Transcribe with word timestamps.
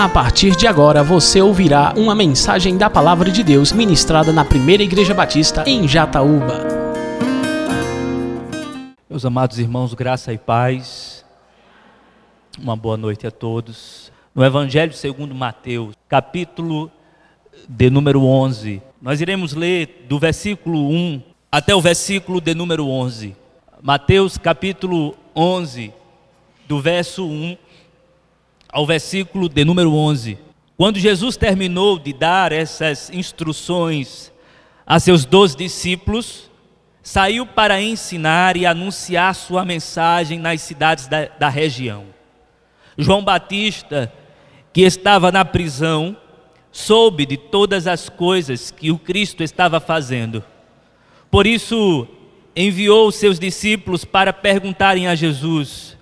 A 0.00 0.08
partir 0.08 0.56
de 0.56 0.66
agora 0.66 1.02
você 1.02 1.42
ouvirá 1.42 1.92
uma 1.94 2.14
mensagem 2.14 2.78
da 2.78 2.88
Palavra 2.88 3.30
de 3.30 3.44
Deus 3.44 3.70
ministrada 3.70 4.32
na 4.32 4.42
Primeira 4.46 4.82
Igreja 4.82 5.12
Batista 5.12 5.62
em 5.66 5.86
Jataúba. 5.86 6.66
Meus 9.10 9.26
amados 9.26 9.58
irmãos, 9.58 9.92
graça 9.92 10.32
e 10.32 10.38
paz. 10.38 11.22
Uma 12.58 12.74
boa 12.74 12.96
noite 12.96 13.26
a 13.26 13.30
todos. 13.30 14.10
No 14.34 14.42
Evangelho 14.42 14.94
segundo 14.94 15.34
Mateus, 15.34 15.94
capítulo 16.08 16.90
de 17.68 17.90
número 17.90 18.24
11, 18.24 18.80
nós 19.02 19.20
iremos 19.20 19.52
ler 19.52 20.06
do 20.08 20.18
versículo 20.18 20.88
1 20.88 21.22
até 21.52 21.74
o 21.74 21.80
versículo 21.82 22.40
de 22.40 22.54
número 22.54 22.88
11. 22.88 23.36
Mateus 23.82 24.38
capítulo 24.38 25.14
11, 25.36 25.92
do 26.66 26.80
verso 26.80 27.26
1 27.26 27.58
ao 28.72 28.86
versículo 28.86 29.48
de 29.48 29.64
número 29.64 29.94
11. 29.94 30.38
Quando 30.76 30.98
Jesus 30.98 31.36
terminou 31.36 31.98
de 31.98 32.12
dar 32.12 32.52
essas 32.52 33.10
instruções 33.10 34.32
a 34.86 34.98
seus 34.98 35.24
doze 35.24 35.56
discípulos, 35.56 36.50
saiu 37.02 37.46
para 37.46 37.80
ensinar 37.80 38.56
e 38.56 38.64
anunciar 38.64 39.34
sua 39.34 39.64
mensagem 39.64 40.38
nas 40.38 40.62
cidades 40.62 41.06
da, 41.06 41.26
da 41.26 41.48
região. 41.48 42.06
João 42.96 43.22
Batista, 43.22 44.12
que 44.72 44.82
estava 44.82 45.30
na 45.32 45.44
prisão, 45.44 46.16
soube 46.70 47.26
de 47.26 47.36
todas 47.36 47.86
as 47.86 48.08
coisas 48.08 48.70
que 48.70 48.90
o 48.90 48.98
Cristo 48.98 49.42
estava 49.42 49.80
fazendo. 49.80 50.44
Por 51.30 51.46
isso, 51.46 52.06
enviou 52.54 53.10
seus 53.10 53.38
discípulos 53.38 54.04
para 54.04 54.32
perguntarem 54.32 55.06
a 55.06 55.14
Jesus: 55.14 55.96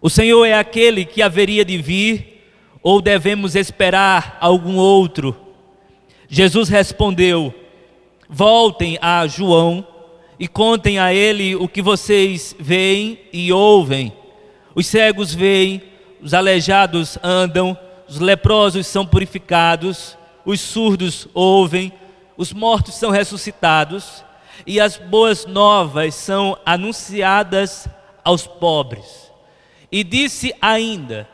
o 0.00 0.08
Senhor 0.08 0.44
é 0.44 0.54
aquele 0.54 1.04
que 1.04 1.22
haveria 1.22 1.64
de 1.64 1.78
vir, 1.78 2.44
ou 2.82 3.00
devemos 3.02 3.54
esperar 3.54 4.38
algum 4.40 4.76
outro? 4.76 5.36
Jesus 6.28 6.68
respondeu: 6.68 7.52
Voltem 8.28 8.98
a 9.00 9.26
João 9.26 9.86
e 10.38 10.46
contem 10.46 10.98
a 10.98 11.12
ele 11.12 11.56
o 11.56 11.66
que 11.66 11.82
vocês 11.82 12.54
veem 12.58 13.18
e 13.32 13.52
ouvem. 13.52 14.12
Os 14.74 14.86
cegos 14.86 15.34
veem, 15.34 15.82
os 16.22 16.32
aleijados 16.32 17.18
andam, 17.22 17.76
os 18.08 18.20
leprosos 18.20 18.86
são 18.86 19.04
purificados, 19.04 20.16
os 20.44 20.60
surdos 20.60 21.26
ouvem, 21.34 21.92
os 22.36 22.52
mortos 22.52 22.94
são 22.94 23.10
ressuscitados 23.10 24.24
e 24.66 24.78
as 24.78 24.96
boas 24.96 25.44
novas 25.46 26.14
são 26.14 26.56
anunciadas 26.64 27.88
aos 28.22 28.46
pobres. 28.46 29.27
E 29.90 30.04
disse 30.04 30.54
ainda: 30.60 31.28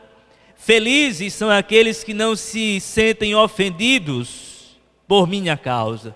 Felizes 0.55 1.33
são 1.33 1.49
aqueles 1.49 2.03
que 2.03 2.13
não 2.13 2.35
se 2.35 2.79
sentem 2.79 3.35
ofendidos 3.35 4.77
por 5.07 5.27
minha 5.27 5.55
causa. 5.55 6.15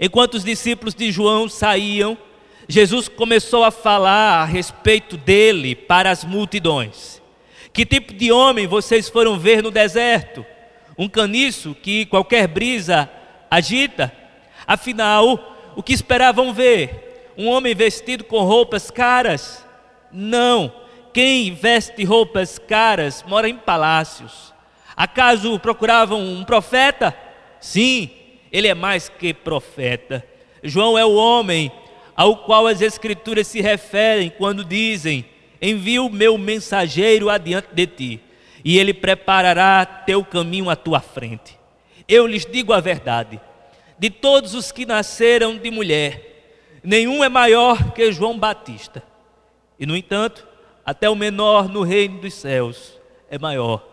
Enquanto 0.00 0.34
os 0.34 0.44
discípulos 0.44 0.94
de 0.94 1.12
João 1.12 1.48
saíam, 1.48 2.16
Jesus 2.66 3.08
começou 3.08 3.64
a 3.64 3.70
falar 3.70 4.40
a 4.40 4.44
respeito 4.44 5.16
dele 5.16 5.74
para 5.74 6.10
as 6.10 6.24
multidões. 6.24 7.20
Que 7.72 7.84
tipo 7.84 8.14
de 8.14 8.32
homem 8.32 8.66
vocês 8.66 9.08
foram 9.08 9.38
ver 9.38 9.62
no 9.62 9.70
deserto? 9.70 10.46
Um 10.96 11.08
caniço 11.08 11.74
que 11.74 12.06
qualquer 12.06 12.46
brisa 12.46 13.10
agita? 13.50 14.12
Afinal, 14.66 15.72
o 15.76 15.82
que 15.82 15.92
esperavam 15.92 16.54
ver? 16.54 17.32
Um 17.36 17.48
homem 17.48 17.74
vestido 17.74 18.24
com 18.24 18.42
roupas 18.42 18.90
caras? 18.90 19.64
Não 20.10 20.81
quem 21.12 21.54
veste 21.54 22.04
roupas 22.04 22.58
caras 22.58 23.24
mora 23.26 23.48
em 23.48 23.56
palácios. 23.56 24.52
Acaso 24.96 25.58
procuravam 25.58 26.20
um 26.20 26.44
profeta? 26.44 27.16
Sim, 27.60 28.10
ele 28.50 28.68
é 28.68 28.74
mais 28.74 29.08
que 29.08 29.32
profeta. 29.32 30.24
João 30.62 30.98
é 30.98 31.04
o 31.04 31.14
homem 31.14 31.70
ao 32.16 32.36
qual 32.36 32.66
as 32.66 32.80
Escrituras 32.80 33.46
se 33.46 33.60
referem 33.60 34.30
quando 34.30 34.64
dizem: 34.64 35.24
Envio 35.60 36.08
meu 36.10 36.36
mensageiro 36.36 37.30
adiante 37.30 37.68
de 37.72 37.86
ti, 37.86 38.20
e 38.64 38.78
ele 38.78 38.94
preparará 38.94 39.84
teu 39.84 40.24
caminho 40.24 40.68
à 40.70 40.76
tua 40.76 41.00
frente. 41.00 41.58
Eu 42.08 42.26
lhes 42.26 42.44
digo 42.44 42.72
a 42.72 42.80
verdade: 42.80 43.40
de 43.98 44.10
todos 44.10 44.54
os 44.54 44.70
que 44.70 44.84
nasceram 44.84 45.56
de 45.56 45.70
mulher, 45.70 46.80
nenhum 46.82 47.22
é 47.24 47.28
maior 47.28 47.92
que 47.92 48.12
João 48.12 48.38
Batista. 48.38 49.02
E, 49.78 49.86
no 49.86 49.96
entanto, 49.96 50.46
até 50.84 51.08
o 51.08 51.14
menor 51.14 51.68
no 51.68 51.82
reino 51.82 52.20
dos 52.20 52.34
céus 52.34 52.98
é 53.30 53.38
maior 53.38 53.86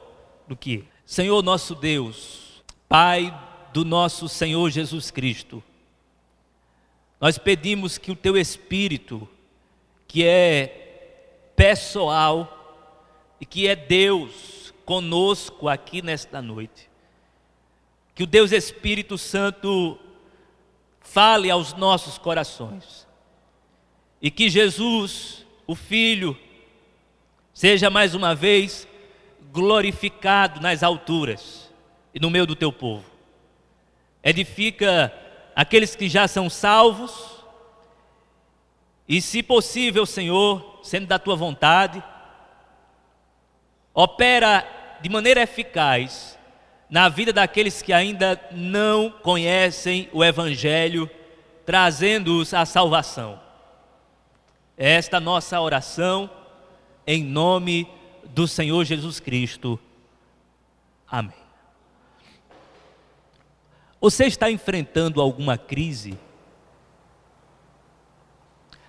do 0.48 0.56
que. 0.56 0.84
Senhor 1.06 1.42
nosso 1.44 1.76
Deus, 1.76 2.64
Pai 2.88 3.34
do 3.74 3.86
nosso 3.86 4.28
Senhor 4.28 4.70
Jesus 4.70 5.12
Cristo, 5.12 5.64
nós 7.22 7.38
pedimos 7.38 7.98
que 7.98 8.12
o 8.12 8.16
teu 8.16 8.38
Espírito, 8.38 9.28
que 10.08 10.26
é 10.26 11.52
pessoal 11.56 12.56
e 13.40 13.46
que 13.46 13.68
é 13.68 13.76
Deus 13.76 14.74
conosco 14.86 15.68
aqui 15.68 16.02
nesta 16.02 16.42
noite, 16.42 16.90
que 18.16 18.24
o 18.24 18.28
Deus 18.28 18.52
Espírito 18.52 19.18
Santo 19.18 20.00
fale 21.00 21.50
aos 21.50 21.74
nossos 21.74 22.18
corações 22.18 23.08
e 24.22 24.30
que 24.30 24.50
Jesus, 24.50 25.46
o 25.66 25.76
Filho, 25.76 26.38
Seja 27.60 27.90
mais 27.90 28.16
uma 28.16 28.34
vez 28.34 28.88
glorificado 29.52 30.62
nas 30.62 30.82
alturas 30.82 31.70
e 32.14 32.18
no 32.18 32.30
meio 32.30 32.48
do 32.48 32.56
teu 32.56 32.72
povo. 32.72 33.04
Edifica 34.24 35.14
aqueles 35.54 35.94
que 35.94 36.08
já 36.08 36.26
são 36.26 36.50
salvos, 36.50 37.44
e 39.06 39.22
se 39.22 39.44
possível, 39.44 40.06
Senhor, 40.06 40.80
sendo 40.84 41.06
da 41.08 41.20
tua 41.20 41.36
vontade, 41.36 42.02
opera 43.94 44.66
de 45.02 45.10
maneira 45.10 45.42
eficaz 45.42 46.40
na 46.90 47.10
vida 47.10 47.34
daqueles 47.34 47.82
que 47.82 47.92
ainda 47.92 48.40
não 48.54 49.12
conhecem 49.12 50.08
o 50.14 50.24
Evangelho, 50.24 51.12
trazendo-os 51.66 52.54
à 52.54 52.66
salvação. 52.66 53.38
É 54.78 54.92
esta 54.92 55.20
nossa 55.20 55.60
oração 55.60 56.39
em 57.12 57.24
nome 57.24 57.90
do 58.24 58.48
Senhor 58.48 58.86
Jesus 58.86 59.20
Cristo. 59.20 59.80
Amém. 61.10 61.34
Você 64.00 64.26
está 64.26 64.52
enfrentando 64.52 65.20
alguma 65.20 65.58
crise? 65.58 66.16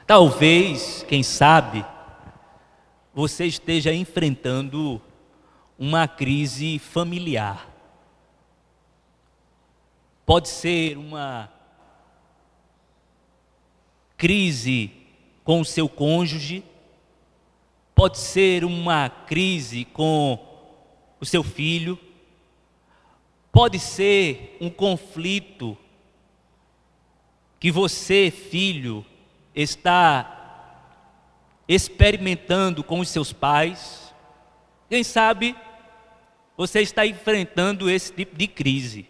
Talvez, 0.06 1.02
quem 1.08 1.22
sabe, 1.22 1.82
você 3.14 3.46
esteja 3.46 3.90
enfrentando 3.90 5.00
uma 5.78 6.06
crise 6.06 6.78
familiar. 6.78 7.70
Pode 10.26 10.50
ser 10.50 10.98
uma 10.98 11.50
crise 14.18 14.92
com 15.42 15.62
o 15.62 15.64
seu 15.64 15.88
cônjuge, 15.88 16.62
pode 18.00 18.16
ser 18.16 18.64
uma 18.64 19.10
crise 19.10 19.84
com 19.84 20.38
o 21.20 21.26
seu 21.26 21.42
filho, 21.42 21.98
pode 23.52 23.78
ser 23.78 24.56
um 24.58 24.70
conflito 24.70 25.76
que 27.58 27.70
você, 27.70 28.30
filho, 28.30 29.04
está 29.54 30.80
experimentando 31.68 32.82
com 32.82 33.00
os 33.00 33.10
seus 33.10 33.34
pais. 33.34 34.14
Quem 34.88 35.04
sabe 35.04 35.54
você 36.56 36.80
está 36.80 37.04
enfrentando 37.04 37.90
esse 37.90 38.14
tipo 38.14 38.34
de 38.34 38.46
crise, 38.46 39.06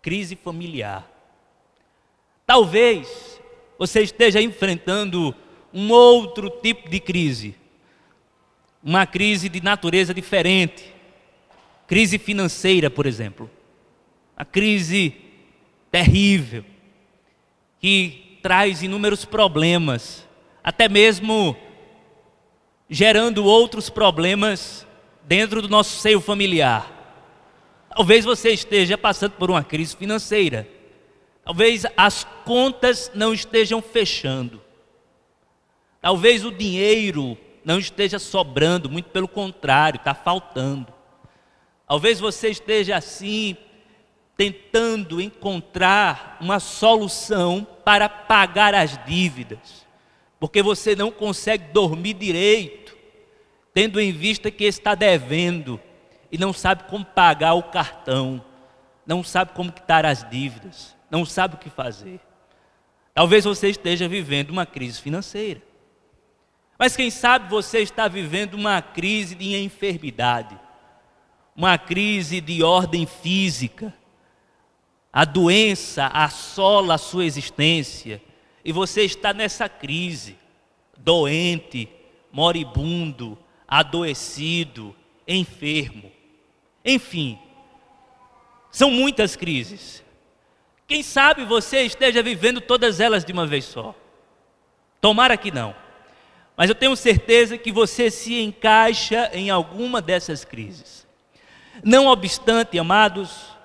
crise 0.00 0.34
familiar. 0.34 1.06
Talvez 2.46 3.38
você 3.78 4.00
esteja 4.00 4.40
enfrentando 4.40 5.36
um 5.74 5.92
outro 5.92 6.48
tipo 6.48 6.88
de 6.88 6.98
crise, 6.98 7.60
uma 8.82 9.06
crise 9.06 9.48
de 9.48 9.62
natureza 9.62 10.12
diferente. 10.12 10.92
Crise 11.86 12.18
financeira, 12.18 12.90
por 12.90 13.06
exemplo. 13.06 13.50
A 14.36 14.44
crise 14.44 15.14
terrível 15.90 16.64
que 17.78 18.38
traz 18.42 18.82
inúmeros 18.82 19.24
problemas, 19.24 20.26
até 20.64 20.88
mesmo 20.88 21.56
gerando 22.88 23.44
outros 23.44 23.88
problemas 23.88 24.86
dentro 25.24 25.62
do 25.62 25.68
nosso 25.68 26.00
seio 26.00 26.20
familiar. 26.20 26.90
Talvez 27.94 28.24
você 28.24 28.50
esteja 28.50 28.96
passando 28.96 29.32
por 29.32 29.50
uma 29.50 29.62
crise 29.62 29.94
financeira. 29.96 30.68
Talvez 31.44 31.84
as 31.96 32.24
contas 32.44 33.10
não 33.14 33.34
estejam 33.34 33.82
fechando. 33.82 34.62
Talvez 36.00 36.44
o 36.44 36.50
dinheiro 36.50 37.36
não 37.64 37.78
esteja 37.78 38.18
sobrando, 38.18 38.90
muito 38.90 39.10
pelo 39.10 39.28
contrário, 39.28 39.98
está 39.98 40.14
faltando. 40.14 40.92
Talvez 41.86 42.18
você 42.18 42.48
esteja 42.48 42.96
assim, 42.96 43.56
tentando 44.36 45.20
encontrar 45.20 46.38
uma 46.40 46.58
solução 46.58 47.66
para 47.84 48.08
pagar 48.08 48.74
as 48.74 48.98
dívidas, 49.04 49.86
porque 50.40 50.62
você 50.62 50.96
não 50.96 51.10
consegue 51.10 51.72
dormir 51.72 52.14
direito, 52.14 52.96
tendo 53.74 54.00
em 54.00 54.12
vista 54.12 54.50
que 54.50 54.64
está 54.64 54.94
devendo 54.94 55.80
e 56.30 56.38
não 56.38 56.52
sabe 56.52 56.84
como 56.84 57.04
pagar 57.04 57.54
o 57.54 57.62
cartão, 57.62 58.42
não 59.06 59.22
sabe 59.22 59.52
como 59.52 59.72
quitar 59.72 60.06
as 60.06 60.28
dívidas, 60.28 60.96
não 61.10 61.24
sabe 61.24 61.56
o 61.56 61.58
que 61.58 61.68
fazer. 61.68 62.20
Talvez 63.14 63.44
você 63.44 63.68
esteja 63.68 64.08
vivendo 64.08 64.50
uma 64.50 64.64
crise 64.64 65.00
financeira. 65.00 65.60
Mas 66.82 66.96
quem 66.96 67.10
sabe 67.10 67.48
você 67.48 67.78
está 67.78 68.08
vivendo 68.08 68.54
uma 68.54 68.82
crise 68.82 69.36
de 69.36 69.54
enfermidade, 69.54 70.58
uma 71.54 71.78
crise 71.78 72.40
de 72.40 72.60
ordem 72.64 73.06
física. 73.06 73.94
A 75.12 75.24
doença 75.24 76.08
assola 76.08 76.94
a 76.94 76.98
sua 76.98 77.24
existência 77.24 78.20
e 78.64 78.72
você 78.72 79.02
está 79.02 79.32
nessa 79.32 79.68
crise, 79.68 80.36
doente, 80.98 81.88
moribundo, 82.32 83.38
adoecido, 83.68 84.92
enfermo. 85.28 86.10
Enfim, 86.84 87.38
são 88.72 88.90
muitas 88.90 89.36
crises. 89.36 90.02
Quem 90.88 91.00
sabe 91.04 91.44
você 91.44 91.82
esteja 91.82 92.24
vivendo 92.24 92.60
todas 92.60 92.98
elas 92.98 93.24
de 93.24 93.32
uma 93.32 93.46
vez 93.46 93.66
só. 93.66 93.94
Tomara 95.00 95.36
que 95.36 95.52
não. 95.52 95.80
Mas 96.56 96.68
eu 96.68 96.74
tenho 96.74 96.94
certeza 96.94 97.56
que 97.56 97.72
você 97.72 98.10
se 98.10 98.40
encaixa 98.40 99.30
em 99.32 99.50
alguma 99.50 100.02
dessas 100.02 100.44
crises. 100.44 101.06
Não 101.82 102.06
obstante, 102.06 102.78
amados, 102.78 103.56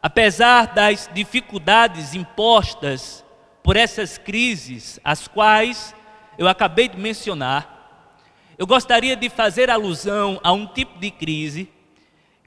apesar 0.00 0.68
das 0.68 1.10
dificuldades 1.12 2.14
impostas 2.14 3.24
por 3.62 3.76
essas 3.76 4.16
crises, 4.16 5.00
as 5.02 5.26
quais 5.26 5.94
eu 6.38 6.46
acabei 6.46 6.88
de 6.88 6.96
mencionar, 6.96 7.74
eu 8.56 8.66
gostaria 8.66 9.16
de 9.16 9.28
fazer 9.28 9.68
alusão 9.68 10.40
a 10.42 10.52
um 10.52 10.66
tipo 10.66 10.98
de 10.98 11.10
crise 11.10 11.68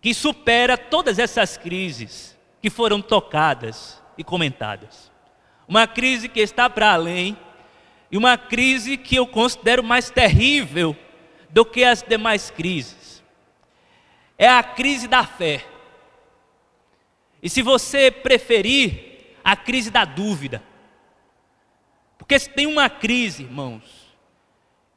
que 0.01 0.13
supera 0.13 0.77
todas 0.77 1.19
essas 1.19 1.57
crises 1.57 2.37
que 2.61 2.69
foram 2.69 3.01
tocadas 3.01 4.01
e 4.17 4.23
comentadas. 4.23 5.11
Uma 5.67 5.85
crise 5.85 6.27
que 6.27 6.39
está 6.39 6.69
para 6.69 6.93
além 6.93 7.37
e 8.11 8.17
uma 8.17 8.37
crise 8.37 8.97
que 8.97 9.15
eu 9.15 9.27
considero 9.27 9.83
mais 9.83 10.09
terrível 10.09 10.95
do 11.49 11.65
que 11.65 11.83
as 11.83 12.01
demais 12.01 12.49
crises. 12.49 13.23
É 14.37 14.47
a 14.47 14.63
crise 14.63 15.07
da 15.07 15.23
fé. 15.25 15.65
E 17.41 17.49
se 17.49 17.61
você 17.61 18.09
preferir, 18.09 19.09
a 19.43 19.55
crise 19.55 19.89
da 19.89 20.05
dúvida. 20.05 20.63
Porque 22.17 22.37
se 22.37 22.49
tem 22.49 22.65
uma 22.65 22.89
crise, 22.89 23.43
irmãos, 23.43 23.83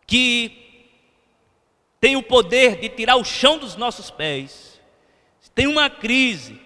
que 0.06 0.90
tem 2.00 2.16
o 2.16 2.22
poder 2.22 2.76
de 2.76 2.88
tirar 2.88 3.16
o 3.16 3.24
chão 3.24 3.58
dos 3.58 3.76
nossos 3.76 4.10
pés, 4.10 4.80
se 5.40 5.50
tem 5.50 5.66
uma 5.66 5.88
crise 5.88 6.60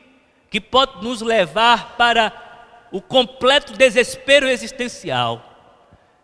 que 0.50 0.60
pode 0.60 1.04
nos 1.04 1.20
levar 1.20 1.96
para 1.96 2.88
o 2.90 3.00
completo 3.00 3.72
desespero 3.74 4.48
existencial, 4.48 5.55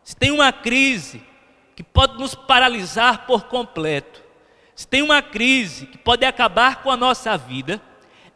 se 0.05 0.17
tem 0.17 0.31
uma 0.31 0.53
crise 0.53 1.23
que 1.77 1.83
pode 1.83 2.19
nos 2.19 2.35
paralisar 2.35 3.27
por 3.27 3.45
completo, 3.45 4.23
se 4.75 4.87
tem 4.87 5.03
uma 5.03 5.23
crise 5.23 5.87
que 5.87 5.99
pode 5.99 6.25
acabar 6.25 6.83
com 6.83 6.91
a 6.91 6.97
nossa 6.97 7.37
vida, 7.37 7.81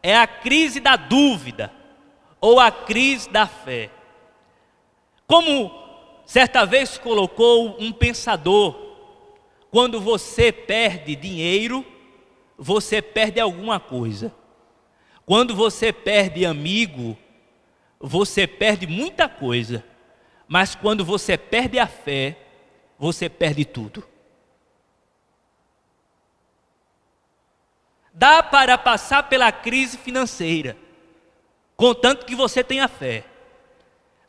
é 0.01 0.15
a 0.15 0.27
crise 0.27 0.79
da 0.79 0.95
dúvida 0.95 1.71
ou 2.39 2.59
a 2.59 2.71
crise 2.71 3.29
da 3.29 3.47
fé. 3.47 3.89
Como 5.25 5.71
certa 6.25 6.65
vez 6.65 6.97
colocou 6.97 7.75
um 7.79 7.91
pensador, 7.91 8.87
quando 9.69 9.99
você 9.99 10.51
perde 10.51 11.15
dinheiro, 11.15 11.85
você 12.57 13.01
perde 13.01 13.39
alguma 13.39 13.79
coisa. 13.79 14.33
Quando 15.25 15.53
você 15.53 15.91
perde 15.91 16.45
amigo, 16.45 17.17
você 17.99 18.47
perde 18.47 18.87
muita 18.87 19.27
coisa. 19.27 19.83
Mas 20.47 20.75
quando 20.75 21.03
você 21.03 21.37
perde 21.37 21.77
a 21.77 21.87
fé, 21.87 22.37
você 22.97 23.29
perde 23.29 23.65
tudo. 23.65 24.07
Dá 28.13 28.41
para 28.41 28.77
passar 28.77 29.23
pela 29.23 29.51
crise 29.51 29.97
financeira, 29.97 30.75
contanto 31.75 32.25
que 32.25 32.35
você 32.35 32.63
tenha 32.63 32.87
fé. 32.87 33.23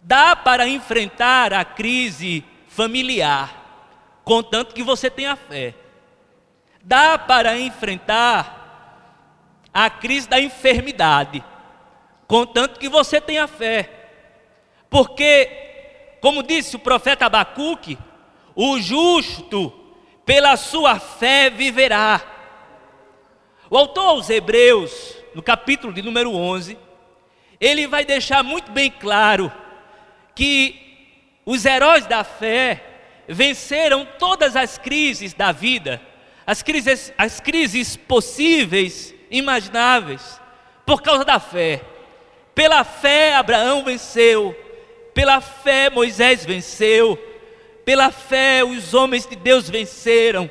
Dá 0.00 0.36
para 0.36 0.68
enfrentar 0.68 1.54
a 1.54 1.64
crise 1.64 2.44
familiar, 2.66 4.20
contanto 4.24 4.74
que 4.74 4.82
você 4.82 5.08
tenha 5.08 5.36
fé. 5.36 5.74
Dá 6.82 7.18
para 7.18 7.58
enfrentar 7.58 8.58
a 9.72 9.88
crise 9.88 10.28
da 10.28 10.38
enfermidade, 10.38 11.42
contanto 12.26 12.78
que 12.78 12.90
você 12.90 13.20
tenha 13.22 13.46
fé. 13.46 14.10
Porque 14.90 15.67
como 16.20 16.42
disse 16.42 16.76
o 16.76 16.80
profeta 16.80 17.26
Abacuque, 17.26 17.98
o 18.54 18.80
justo 18.80 19.72
pela 20.24 20.56
sua 20.56 20.98
fé 20.98 21.48
viverá. 21.48 22.20
O 23.70 23.76
autor 23.76 24.08
aos 24.08 24.30
Hebreus, 24.30 25.16
no 25.34 25.42
capítulo 25.42 25.92
de 25.92 26.02
número 26.02 26.34
11, 26.34 26.76
ele 27.60 27.86
vai 27.86 28.04
deixar 28.04 28.42
muito 28.42 28.70
bem 28.72 28.90
claro 28.90 29.52
que 30.34 30.88
os 31.44 31.64
heróis 31.64 32.06
da 32.06 32.24
fé 32.24 32.82
venceram 33.28 34.06
todas 34.18 34.56
as 34.56 34.78
crises 34.78 35.34
da 35.34 35.52
vida, 35.52 36.00
as 36.46 36.62
crises, 36.62 37.12
as 37.16 37.40
crises 37.40 37.96
possíveis, 37.96 39.14
imagináveis, 39.30 40.40
por 40.86 41.02
causa 41.02 41.24
da 41.24 41.38
fé. 41.38 41.82
Pela 42.54 42.84
fé, 42.84 43.34
Abraão 43.34 43.84
venceu 43.84 44.56
pela 45.18 45.40
fé, 45.40 45.90
Moisés 45.90 46.44
venceu. 46.44 47.18
Pela 47.84 48.12
fé, 48.12 48.62
os 48.62 48.94
homens 48.94 49.26
de 49.26 49.34
Deus 49.34 49.68
venceram. 49.68 50.48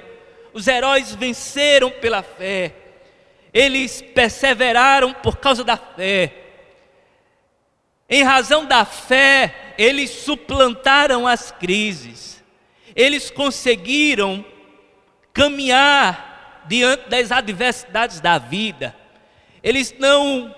Os 0.51 0.67
heróis 0.67 1.15
venceram 1.15 1.89
pela 1.89 2.21
fé. 2.21 2.75
Eles 3.53 4.01
perseveraram 4.01 5.13
por 5.13 5.37
causa 5.37 5.63
da 5.63 5.77
fé. 5.77 6.33
Em 8.09 8.23
razão 8.23 8.65
da 8.65 8.83
fé, 8.83 9.73
eles 9.77 10.09
suplantaram 10.09 11.25
as 11.25 11.49
crises. 11.49 12.43
Eles 12.93 13.31
conseguiram 13.31 14.43
caminhar 15.31 16.65
diante 16.67 17.07
das 17.07 17.31
adversidades 17.31 18.19
da 18.19 18.37
vida. 18.37 18.93
Eles 19.63 19.95
não 19.97 20.53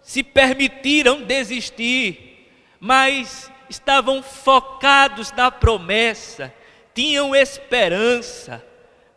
se 0.00 0.22
permitiram 0.22 1.22
desistir 1.22 2.31
mas 2.84 3.48
estavam 3.70 4.20
focados 4.24 5.30
na 5.30 5.52
promessa, 5.52 6.52
tinham 6.92 7.32
esperança, 7.32 8.60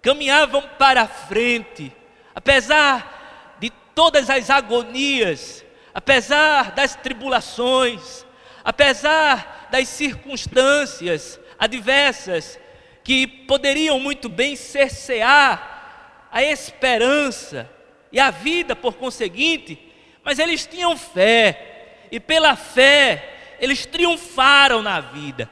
caminhavam 0.03 0.61
para 0.77 1.07
frente, 1.07 1.91
apesar 2.35 3.55
de 3.59 3.71
todas 3.95 4.29
as 4.29 4.51
agonias, 4.51 5.65
apesar 5.95 6.73
das 6.73 6.93
tribulações, 6.93 8.23
apesar 8.63 9.67
das 9.71 9.87
circunstâncias 9.87 11.39
adversas 11.57 12.59
que 13.03 13.25
poderiam 13.25 13.99
muito 13.99 14.29
bem 14.29 14.55
cercear 14.55 16.27
a 16.31 16.43
esperança 16.43 17.67
e 18.11 18.19
a 18.19 18.29
vida 18.29 18.75
por 18.75 18.93
conseguinte, 18.93 19.91
mas 20.23 20.37
eles 20.37 20.67
tinham 20.67 20.95
fé, 20.95 22.05
e 22.11 22.19
pela 22.19 22.55
fé 22.55 23.31
eles 23.59 23.85
triunfaram 23.85 24.81
na 24.81 24.99
vida. 24.99 25.49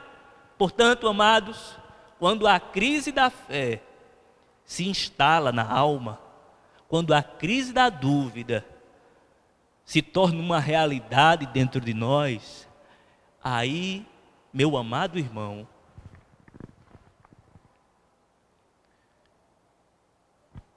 Portanto, 0.56 1.08
amados, 1.08 1.76
quando 2.18 2.46
a 2.46 2.58
crise 2.58 3.12
da 3.12 3.30
fé 3.30 3.82
se 4.64 4.88
instala 4.88 5.52
na 5.52 5.68
alma, 5.68 6.18
quando 6.88 7.12
a 7.12 7.22
crise 7.22 7.72
da 7.72 7.88
dúvida 7.88 8.64
se 9.84 10.00
torna 10.00 10.40
uma 10.40 10.58
realidade 10.58 11.46
dentro 11.46 11.80
de 11.80 11.92
nós, 11.92 12.68
aí, 13.42 14.06
meu 14.52 14.76
amado 14.76 15.18
irmão, 15.18 15.66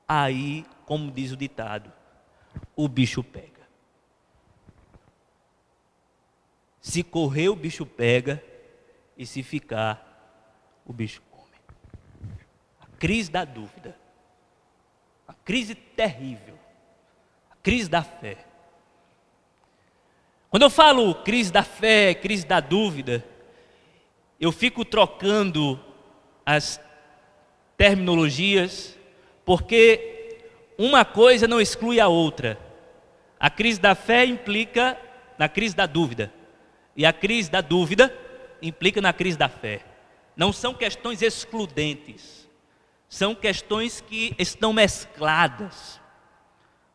aí, 0.08 0.66
como 0.86 1.12
diz 1.12 1.32
o 1.32 1.38
ditado, 1.38 1.92
o 2.76 2.88
bicho 2.88 3.24
pega. 3.24 3.57
Se 6.88 7.04
correr, 7.04 7.50
o 7.50 7.56
bicho 7.56 7.86
pega, 7.86 8.42
e 9.18 9.26
se 9.26 9.44
ficar, 9.44 10.80
o 10.86 10.94
bicho 10.94 11.22
come. 11.30 11.52
A 12.80 12.86
crise 12.98 13.30
da 13.30 13.44
dúvida. 13.44 13.94
A 15.28 15.34
crise 15.34 15.76
terrível. 15.76 16.58
A 17.52 17.56
crise 17.62 17.90
da 17.90 18.02
fé. 18.02 18.38
Quando 20.50 20.64
eu 20.64 20.70
falo 20.70 21.14
crise 21.14 21.52
da 21.52 21.62
fé, 21.62 22.14
crise 22.14 22.46
da 22.46 22.62
dúvida, 22.62 23.22
eu 24.40 24.54
fico 24.54 24.86
trocando 24.86 25.78
as 26.46 26.80
terminologias, 27.76 28.98
porque 29.44 30.40
uma 30.78 31.04
coisa 31.04 31.50
não 31.50 31.60
exclui 31.60 32.00
a 32.00 32.08
outra. 32.08 32.58
A 33.38 33.50
crise 33.50 33.78
da 33.78 33.94
fé 33.94 34.26
implica 34.26 34.98
na 35.38 35.50
crise 35.50 35.76
da 35.76 35.86
dúvida, 35.86 36.32
e 36.98 37.06
a 37.06 37.14
crise 37.14 37.52
da 37.52 37.62
dúvida 37.62 38.12
implica 38.60 39.00
na 39.00 39.14
crise 39.14 39.38
da 39.38 39.48
fé. 39.48 39.82
Não 40.36 40.52
são 40.52 40.74
questões 40.74 41.22
excludentes, 41.22 42.50
são 43.08 43.36
questões 43.36 44.02
que 44.02 44.34
estão 44.40 44.74
mescladas. 44.74 46.02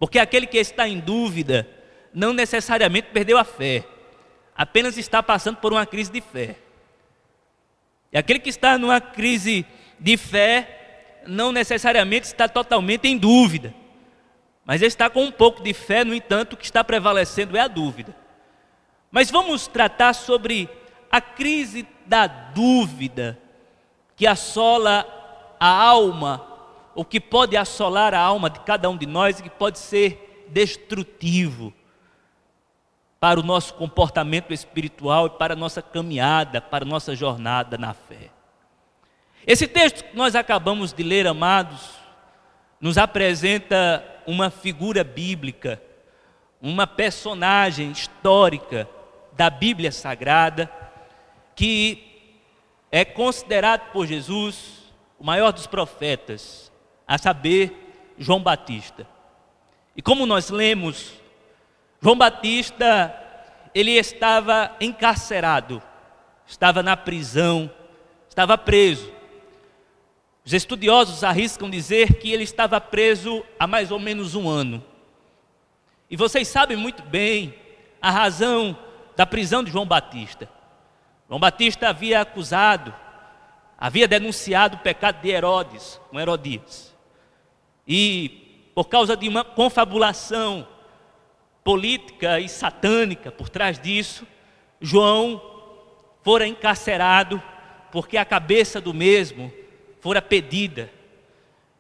Porque 0.01 0.19
aquele 0.19 0.49
que 0.49 0.59
está 0.59 0.89
em 0.89 0.99
dúvida 0.99 1.69
não 2.13 2.33
necessariamente 2.33 3.11
perdeu 3.13 3.39
a 3.39 3.45
fé, 3.45 3.85
apenas 4.57 4.99
está 4.99 5.23
passando 5.23 5.59
por 5.59 5.73
uma 5.73 5.87
crise 5.87 6.11
de 6.11 6.21
fé. 6.21 6.57
E 8.13 8.19
aquele 8.19 8.41
que 8.41 8.51
está 8.51 8.77
numa 8.77 9.01
crise 9.01 9.65
de 9.99 10.17
fé 10.17 11.21
não 11.27 11.53
necessariamente 11.53 12.27
está 12.27 12.49
totalmente 12.49 13.07
em 13.07 13.17
dúvida, 13.17 13.73
mas 14.65 14.83
está 14.83 15.09
com 15.09 15.23
um 15.25 15.31
pouco 15.31 15.63
de 15.63 15.73
fé, 15.73 16.05
no 16.05 16.13
entanto, 16.13 16.55
o 16.55 16.57
que 16.57 16.65
está 16.65 16.83
prevalecendo 16.83 17.57
é 17.57 17.61
a 17.61 17.69
dúvida. 17.69 18.22
Mas 19.13 19.31
vamos 19.31 19.67
tratar 19.67 20.15
sobre 20.15 20.71
a 21.11 21.21
crise 21.21 21.87
da 22.07 22.27
dúvida 22.27 23.39
que 24.17 24.27
assola 24.27 25.07
a 25.61 25.69
alma, 25.69 26.47
ou 26.95 27.05
que 27.05 27.21
pode 27.21 27.55
assolar 27.55 28.15
a 28.15 28.19
alma 28.19 28.49
de 28.49 28.61
cada 28.61 28.89
um 28.89 28.97
de 28.97 29.05
nós 29.05 29.39
e 29.39 29.43
que 29.43 29.51
pode 29.51 29.79
ser 29.79 30.47
destrutivo 30.49 31.75
para 33.21 33.39
o 33.39 33.43
nosso 33.43 33.75
comportamento 33.75 34.53
espiritual 34.53 35.27
e 35.27 35.31
para 35.31 35.53
a 35.53 35.57
nossa 35.57 35.83
caminhada, 35.83 36.61
para 36.61 36.85
a 36.85 36.89
nossa 36.89 37.15
jornada 37.15 37.77
na 37.77 37.93
fé. 37.93 38.31
Esse 39.47 39.69
texto 39.69 40.05
que 40.05 40.17
nós 40.17 40.35
acabamos 40.35 40.93
de 40.93 41.03
ler, 41.03 41.27
amados, 41.27 41.91
nos 42.81 42.97
apresenta 42.97 44.05
uma 44.27 44.49
figura 44.49 45.05
bíblica, 45.05 45.83
uma 46.61 46.87
personagem 46.87 47.91
histórica 47.91 48.89
da 49.33 49.51
Bíblia 49.51 49.91
Sagrada, 49.91 50.71
que 51.55 52.31
é 52.91 53.05
considerado 53.05 53.91
por 53.93 54.07
Jesus 54.07 54.83
o 55.19 55.25
maior 55.25 55.53
dos 55.53 55.67
profetas, 55.67 56.71
a 57.07 57.17
saber, 57.17 58.15
João 58.19 58.43
Batista. 58.43 59.07
E 59.97 60.03
como 60.03 60.27
nós 60.27 60.51
lemos 60.51 61.13
João 62.01 62.17
Batista, 62.17 63.15
ele 63.75 63.93
estava 63.93 64.77
encarcerado, 64.81 65.83
estava 66.47 66.83
na 66.83 66.97
prisão, 66.97 67.71
estava 68.29 68.59
preso. 68.59 69.13
Os 70.45 70.53
estudiosos 70.53 71.23
arriscam 71.23 71.71
dizer 71.71 72.15
que 72.15 72.33
ele 72.33 72.43
estava 72.43 72.81
preso 72.81 73.45
há 73.59 73.67
mais 73.67 73.91
ou 73.91 73.99
menos 73.99 74.35
um 74.35 74.49
ano. 74.49 74.85
E 76.11 76.17
vocês 76.17 76.49
sabem 76.49 76.77
muito 76.77 77.03
bem 77.05 77.55
a 78.01 78.11
razão 78.11 78.77
da 79.23 79.27
prisão 79.27 79.63
de 79.63 79.71
João 79.71 79.87
Batista. 79.87 80.49
João 81.29 81.39
Batista 81.39 81.89
havia 81.89 82.21
acusado, 82.21 82.93
havia 83.79 84.09
denunciado 84.09 84.75
o 84.75 84.81
pecado 84.81 85.23
de 85.23 85.29
Herodes, 85.31 86.01
com 86.11 86.19
Herodias. 86.19 86.93
E 87.87 88.73
por 88.75 88.89
causa 88.89 89.17
de 89.17 89.29
uma 89.29 89.45
confabulação 89.45 90.67
política 91.63 92.41
e 92.41 92.49
satânica 92.49 93.31
por 93.31 93.49
trás 93.49 93.79
disso, 93.79 94.27
João 94.81 95.41
fora 96.23 96.45
encarcerado 96.45 97.41
porque 97.93 98.17
a 98.17 98.25
cabeça 98.25 98.81
do 98.81 98.93
mesmo 98.93 99.53
fora 100.01 100.21
pedida. 100.21 100.91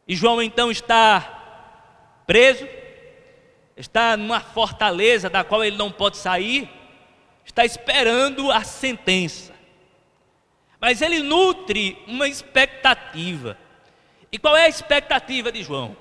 E 0.06 0.14
João 0.14 0.40
então 0.40 0.70
está 0.70 2.22
preso, 2.24 2.68
está 3.76 4.16
numa 4.16 4.38
fortaleza 4.38 5.28
da 5.28 5.42
qual 5.42 5.64
ele 5.64 5.76
não 5.76 5.90
pode 5.90 6.18
sair, 6.18 6.70
está 7.52 7.64
esperando 7.64 8.50
a 8.50 8.64
sentença. 8.64 9.52
Mas 10.80 11.00
ele 11.00 11.20
nutre 11.20 11.96
uma 12.06 12.26
expectativa. 12.26 13.56
E 14.30 14.38
qual 14.38 14.56
é 14.56 14.64
a 14.64 14.68
expectativa 14.68 15.52
de 15.52 15.62
João? 15.62 15.96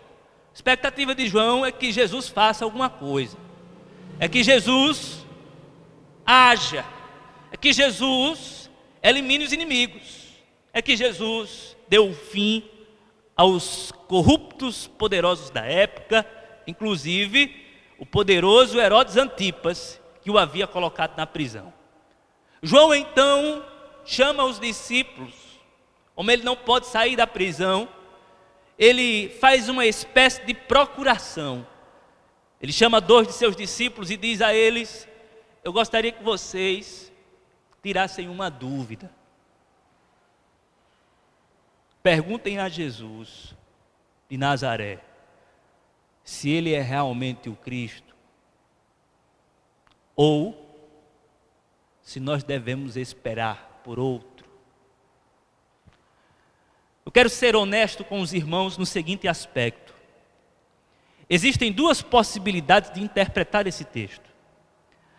A 0.50 0.54
expectativa 0.56 1.14
de 1.14 1.28
João 1.28 1.66
é 1.66 1.72
que 1.72 1.92
Jesus 1.92 2.28
faça 2.28 2.66
alguma 2.66 2.90
coisa 2.90 3.38
é 4.22 4.28
que 4.28 4.44
Jesus 4.44 5.26
haja, 6.24 6.86
é 7.52 7.58
que 7.58 7.74
Jesus 7.74 8.70
elimine 9.02 9.46
os 9.46 9.52
inimigos, 9.52 10.28
é 10.72 10.80
que 10.80 10.96
Jesus 10.96 11.76
deu 11.90 12.14
fim 12.14 12.64
aos 13.36 13.92
corruptos 14.08 14.86
poderosos 14.86 15.50
da 15.50 15.66
época, 15.66 16.24
inclusive 16.68 17.66
o 17.98 18.06
poderoso 18.06 18.80
Herodes 18.80 19.18
Antipas, 19.18 20.00
que 20.22 20.32
o 20.32 20.38
havia 20.38 20.68
colocado 20.68 21.18
na 21.18 21.26
prisão. 21.26 21.74
João 22.62 22.94
então 22.94 23.66
chama 24.06 24.44
os 24.44 24.60
discípulos, 24.60 25.34
como 26.16 26.30
ele 26.32 26.44
não 26.44 26.56
pode 26.56 26.88
sair 26.88 27.16
da 27.16 27.26
prisão, 27.26 27.88
ele 28.78 29.30
faz 29.40 29.70
uma 29.70 29.86
espécie 29.86 30.44
de 30.46 30.54
procuração 30.54 31.66
ele 32.62 32.72
chama 32.72 33.02
dois 33.02 33.28
de 33.28 33.34
seus 33.34 33.56
discípulos 33.56 34.12
e 34.12 34.18
diz 34.18 34.40
a 34.40 34.54
eles: 34.54 35.08
Eu 35.64 35.74
gostaria 35.74 36.12
que 36.12 36.24
vocês 36.24 37.12
tirassem 37.82 38.30
uma 38.30 38.52
dúvida. 38.52 39.12
Perguntem 42.04 42.60
a 42.60 42.70
Jesus 42.70 43.56
de 44.30 44.38
Nazaré 44.38 45.00
se 46.24 46.50
ele 46.50 46.74
é 46.74 46.82
realmente 46.82 47.50
o 47.50 47.56
Cristo 47.56 48.11
ou 50.24 50.56
se 52.00 52.20
nós 52.20 52.44
devemos 52.44 52.96
esperar 52.96 53.82
por 53.84 53.98
outro. 53.98 54.48
Eu 57.04 57.12
quero 57.12 57.28
ser 57.28 57.56
honesto 57.56 58.04
com 58.04 58.22
os 58.22 58.32
irmãos 58.32 58.78
no 58.78 58.86
seguinte 58.86 59.28
aspecto. 59.28 59.96
Existem 61.28 61.72
duas 61.72 62.04
possibilidades 62.04 62.92
de 62.92 63.02
interpretar 63.02 63.66
esse 63.66 63.84
texto. 63.84 64.30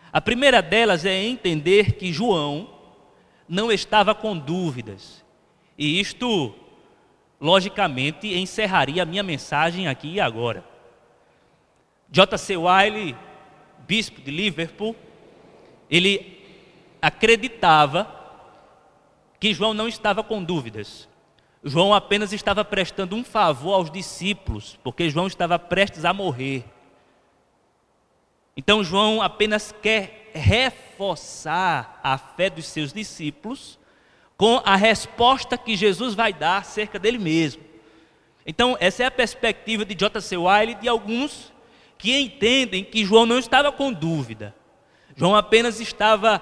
A 0.09 0.21
primeira 0.21 0.61
delas 0.61 1.03
é 1.03 1.21
entender 1.21 1.97
que 1.97 2.13
João 2.13 2.73
não 3.45 3.69
estava 3.73 4.15
com 4.15 4.37
dúvidas. 4.37 5.21
E 5.77 5.99
isto, 5.99 6.55
logicamente, 7.41 8.33
encerraria 8.33 9.03
a 9.03 9.05
minha 9.05 9.21
mensagem 9.21 9.85
aqui 9.85 10.13
e 10.13 10.21
agora. 10.21 10.63
J.C. 12.09 12.55
Wiley, 12.55 13.17
bispo 13.93 14.19
de 14.21 14.31
Liverpool, 14.31 14.95
ele 15.87 16.43
acreditava 16.99 18.09
que 19.39 19.53
João 19.53 19.71
não 19.71 19.87
estava 19.87 20.23
com 20.23 20.43
dúvidas. 20.43 21.07
João 21.63 21.93
apenas 21.93 22.33
estava 22.33 22.65
prestando 22.65 23.15
um 23.15 23.23
favor 23.23 23.75
aos 23.75 23.91
discípulos, 23.91 24.79
porque 24.83 25.11
João 25.11 25.27
estava 25.27 25.59
prestes 25.59 26.05
a 26.05 26.11
morrer. 26.11 26.65
Então 28.57 28.83
João 28.83 29.21
apenas 29.21 29.71
quer 29.79 30.31
reforçar 30.33 31.99
a 32.01 32.17
fé 32.17 32.49
dos 32.49 32.65
seus 32.65 32.91
discípulos 32.91 33.77
com 34.35 34.59
a 34.65 34.75
resposta 34.75 35.55
que 35.55 35.75
Jesus 35.75 36.15
vai 36.15 36.33
dar 36.33 36.57
acerca 36.57 36.97
dele 36.97 37.19
mesmo. 37.19 37.61
Então, 38.43 38.75
essa 38.79 39.03
é 39.03 39.05
a 39.05 39.11
perspectiva 39.11 39.85
de 39.85 39.93
J.C. 39.93 40.35
Wiley 40.35 40.71
e 40.71 40.81
de 40.81 40.89
alguns 40.89 41.52
que 42.03 42.19
entendem 42.19 42.83
que 42.83 43.05
João 43.05 43.25
não 43.25 43.39
estava 43.39 43.71
com 43.71 43.93
dúvida. 43.93 44.53
João 45.15 45.37
apenas 45.37 45.79
estava 45.79 46.41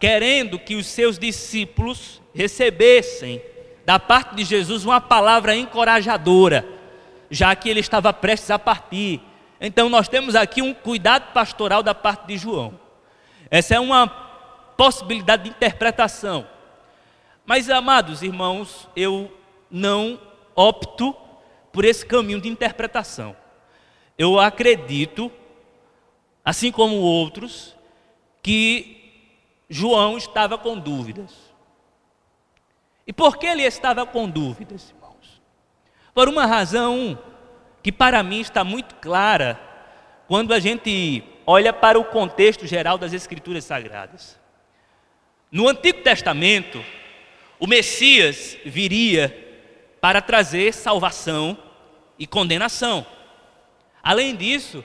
querendo 0.00 0.58
que 0.58 0.74
os 0.74 0.86
seus 0.86 1.18
discípulos 1.18 2.22
recebessem 2.34 3.42
da 3.84 3.98
parte 3.98 4.34
de 4.34 4.42
Jesus 4.42 4.86
uma 4.86 4.98
palavra 4.98 5.54
encorajadora, 5.54 6.66
já 7.30 7.54
que 7.54 7.68
ele 7.68 7.80
estava 7.80 8.10
prestes 8.10 8.50
a 8.50 8.58
partir. 8.58 9.20
Então 9.60 9.90
nós 9.90 10.08
temos 10.08 10.34
aqui 10.34 10.62
um 10.62 10.72
cuidado 10.72 11.30
pastoral 11.34 11.82
da 11.82 11.94
parte 11.94 12.28
de 12.28 12.38
João. 12.38 12.80
Essa 13.50 13.74
é 13.74 13.80
uma 13.80 14.08
possibilidade 14.78 15.42
de 15.42 15.50
interpretação. 15.50 16.46
Mas, 17.44 17.68
amados 17.68 18.22
irmãos, 18.22 18.88
eu 18.96 19.30
não 19.70 20.18
opto 20.54 21.14
por 21.70 21.84
esse 21.84 22.06
caminho 22.06 22.40
de 22.40 22.48
interpretação. 22.48 23.36
Eu 24.18 24.40
acredito, 24.40 25.30
assim 26.44 26.72
como 26.72 26.96
outros, 26.96 27.76
que 28.42 28.96
João 29.68 30.16
estava 30.16 30.56
com 30.56 30.78
dúvidas. 30.78 31.32
E 33.06 33.12
por 33.12 33.36
que 33.36 33.46
ele 33.46 33.62
estava 33.62 34.06
com 34.06 34.28
dúvidas, 34.28 34.90
irmãos? 34.90 35.40
Por 36.14 36.28
uma 36.28 36.46
razão 36.46 37.18
que 37.82 37.92
para 37.92 38.22
mim 38.22 38.40
está 38.40 38.64
muito 38.64 38.94
clara 38.96 39.60
quando 40.26 40.52
a 40.52 40.58
gente 40.58 41.22
olha 41.46 41.72
para 41.72 41.98
o 41.98 42.04
contexto 42.04 42.66
geral 42.66 42.98
das 42.98 43.12
Escrituras 43.12 43.64
Sagradas. 43.64 44.38
No 45.50 45.68
Antigo 45.68 46.02
Testamento, 46.02 46.84
o 47.60 47.66
Messias 47.66 48.56
viria 48.64 49.44
para 50.00 50.20
trazer 50.20 50.74
salvação 50.74 51.56
e 52.18 52.26
condenação. 52.26 53.06
Além 54.06 54.36
disso, 54.36 54.84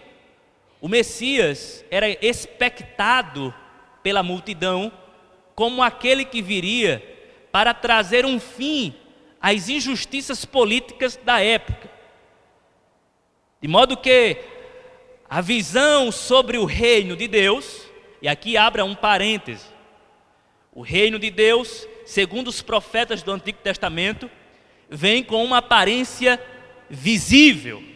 o 0.82 0.88
Messias 0.88 1.86
era 1.92 2.10
expectado 2.26 3.54
pela 4.02 4.24
multidão 4.24 4.92
como 5.54 5.84
aquele 5.84 6.26
que 6.26 6.42
viria 6.42 7.04
para 7.52 7.72
trazer 7.72 8.26
um 8.26 8.40
fim 8.40 8.96
às 9.40 9.70
injustiças 9.70 10.44
políticas 10.44 11.20
da 11.24 11.40
época. 11.40 11.88
De 13.62 13.68
modo 13.68 13.96
que 13.96 14.38
a 15.30 15.40
visão 15.40 16.12
sobre 16.12 16.58
o 16.58 16.66
reino 16.66 17.16
de 17.16 17.28
Deus, 17.28 17.86
e 18.24 18.28
aqui 18.28 18.58
abra 18.58 18.84
um 18.84 18.96
parêntese, 18.96 19.68
o 20.74 20.82
reino 20.82 21.20
de 21.20 21.30
Deus, 21.30 21.88
segundo 22.08 22.48
os 22.48 22.64
profetas 22.64 23.22
do 23.22 23.32
Antigo 23.32 23.60
Testamento, 23.60 24.28
vem 24.90 25.24
com 25.24 25.46
uma 25.46 25.60
aparência 25.60 26.44
visível. 26.90 27.91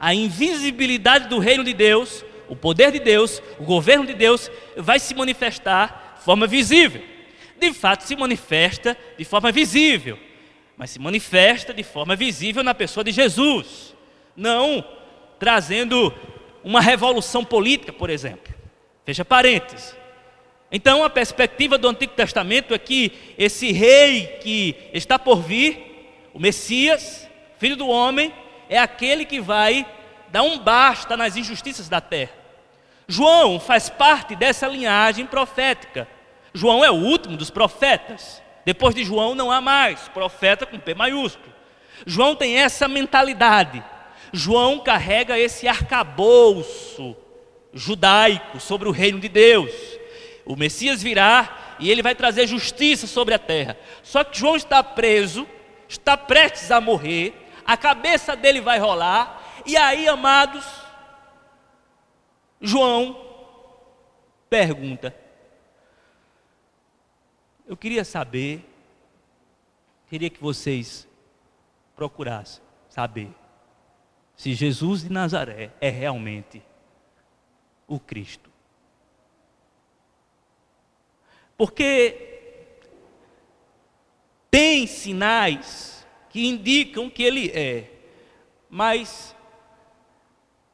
A 0.00 0.14
invisibilidade 0.14 1.28
do 1.28 1.38
reino 1.38 1.62
de 1.62 1.74
Deus, 1.74 2.24
o 2.48 2.56
poder 2.56 2.90
de 2.90 2.98
Deus, 2.98 3.42
o 3.58 3.64
governo 3.64 4.06
de 4.06 4.14
Deus, 4.14 4.50
vai 4.74 4.98
se 4.98 5.14
manifestar 5.14 6.16
de 6.18 6.24
forma 6.24 6.46
visível. 6.46 7.02
De 7.60 7.70
fato, 7.74 8.04
se 8.04 8.16
manifesta 8.16 8.96
de 9.18 9.24
forma 9.26 9.52
visível, 9.52 10.18
mas 10.74 10.88
se 10.88 10.98
manifesta 10.98 11.74
de 11.74 11.82
forma 11.82 12.16
visível 12.16 12.64
na 12.64 12.74
pessoa 12.74 13.04
de 13.04 13.12
Jesus, 13.12 13.94
não 14.34 14.82
trazendo 15.38 16.14
uma 16.64 16.80
revolução 16.80 17.44
política, 17.44 17.92
por 17.92 18.08
exemplo. 18.08 18.54
Fecha 19.04 19.24
parênteses. 19.24 19.94
Então, 20.72 21.04
a 21.04 21.10
perspectiva 21.10 21.76
do 21.76 21.88
Antigo 21.88 22.14
Testamento 22.14 22.72
é 22.72 22.78
que 22.78 23.12
esse 23.36 23.72
rei 23.72 24.38
que 24.40 24.74
está 24.94 25.18
por 25.18 25.42
vir, 25.42 26.16
o 26.32 26.38
Messias, 26.38 27.28
filho 27.58 27.76
do 27.76 27.88
homem, 27.88 28.32
é 28.70 28.78
aquele 28.78 29.24
que 29.24 29.40
vai 29.40 29.84
dar 30.28 30.42
um 30.42 30.56
basta 30.56 31.16
nas 31.16 31.36
injustiças 31.36 31.88
da 31.88 32.00
terra. 32.00 32.30
João 33.08 33.58
faz 33.58 33.90
parte 33.90 34.36
dessa 34.36 34.68
linhagem 34.68 35.26
profética. 35.26 36.06
João 36.54 36.84
é 36.84 36.90
o 36.90 36.94
último 36.94 37.36
dos 37.36 37.50
profetas. 37.50 38.40
Depois 38.64 38.94
de 38.94 39.02
João 39.02 39.34
não 39.34 39.50
há 39.50 39.60
mais 39.60 40.06
profeta 40.08 40.64
com 40.64 40.78
P 40.78 40.94
maiúsculo. 40.94 41.52
João 42.06 42.36
tem 42.36 42.58
essa 42.58 42.86
mentalidade. 42.86 43.82
João 44.32 44.78
carrega 44.78 45.36
esse 45.36 45.66
arcabouço 45.66 47.16
judaico 47.74 48.60
sobre 48.60 48.88
o 48.88 48.92
reino 48.92 49.18
de 49.18 49.28
Deus. 49.28 49.72
O 50.46 50.54
Messias 50.54 51.02
virá 51.02 51.76
e 51.80 51.90
ele 51.90 52.02
vai 52.02 52.14
trazer 52.14 52.46
justiça 52.46 53.08
sobre 53.08 53.34
a 53.34 53.38
terra. 53.38 53.76
Só 54.04 54.22
que 54.22 54.38
João 54.38 54.54
está 54.54 54.84
preso, 54.84 55.48
está 55.88 56.16
prestes 56.16 56.70
a 56.70 56.80
morrer, 56.80 57.34
a 57.70 57.76
cabeça 57.76 58.34
dele 58.34 58.60
vai 58.60 58.80
rolar, 58.80 59.62
e 59.64 59.76
aí, 59.76 60.08
amados, 60.08 60.66
João 62.60 63.16
pergunta: 64.48 65.14
Eu 67.64 67.76
queria 67.76 68.04
saber, 68.04 68.68
queria 70.08 70.28
que 70.28 70.42
vocês 70.42 71.06
procurassem 71.94 72.60
saber 72.88 73.30
se 74.34 74.52
Jesus 74.52 75.02
de 75.04 75.12
Nazaré 75.12 75.70
é 75.80 75.90
realmente 75.90 76.60
o 77.86 78.00
Cristo. 78.00 78.50
Porque 81.56 82.80
tem 84.50 84.88
sinais 84.88 85.99
que 86.30 86.46
indicam 86.46 87.10
que 87.10 87.22
ele 87.22 87.50
é, 87.50 87.90
mas 88.68 89.36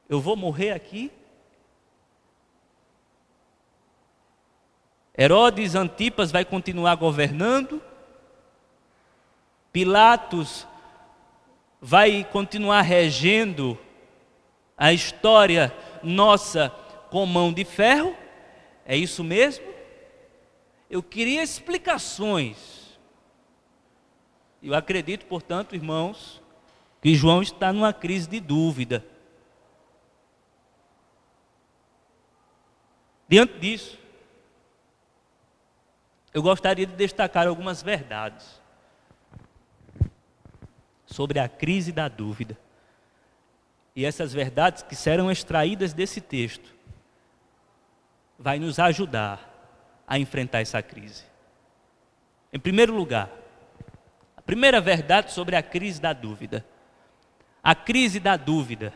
eu 0.08 0.20
vou 0.20 0.36
morrer 0.36 0.70
aqui? 0.70 1.10
Herodes 5.18 5.74
Antipas 5.74 6.30
vai 6.30 6.44
continuar 6.44 6.94
governando? 6.96 7.82
Pilatos 9.72 10.66
vai 11.80 12.22
continuar 12.30 12.82
regendo 12.82 13.78
a 14.76 14.92
história 14.92 15.74
nossa 16.02 16.68
com 17.10 17.24
mão 17.24 17.50
de 17.50 17.64
ferro? 17.64 18.14
É 18.84 18.94
isso 18.96 19.24
mesmo? 19.24 19.64
Eu 20.88 21.02
queria 21.02 21.42
explicações. 21.42 22.85
Eu 24.66 24.74
acredito, 24.74 25.26
portanto, 25.26 25.76
irmãos, 25.76 26.42
que 27.00 27.14
João 27.14 27.40
está 27.40 27.72
numa 27.72 27.92
crise 27.92 28.28
de 28.28 28.40
dúvida. 28.40 29.06
Diante 33.28 33.56
disso, 33.60 33.96
eu 36.34 36.42
gostaria 36.42 36.84
de 36.84 36.96
destacar 36.96 37.46
algumas 37.46 37.80
verdades 37.80 38.60
sobre 41.06 41.38
a 41.38 41.48
crise 41.48 41.92
da 41.92 42.08
dúvida. 42.08 42.58
E 43.94 44.04
essas 44.04 44.32
verdades 44.32 44.82
que 44.82 44.96
serão 44.96 45.30
extraídas 45.30 45.92
desse 45.92 46.20
texto 46.20 46.74
vai 48.36 48.58
nos 48.58 48.80
ajudar 48.80 49.48
a 50.08 50.18
enfrentar 50.18 50.60
essa 50.60 50.82
crise. 50.82 51.22
Em 52.52 52.58
primeiro 52.58 52.92
lugar, 52.92 53.45
primeira 54.46 54.80
verdade 54.80 55.32
sobre 55.32 55.56
a 55.56 55.62
crise 55.62 56.00
da 56.00 56.12
dúvida. 56.12 56.64
A 57.62 57.74
crise 57.74 58.20
da 58.20 58.36
dúvida 58.36 58.94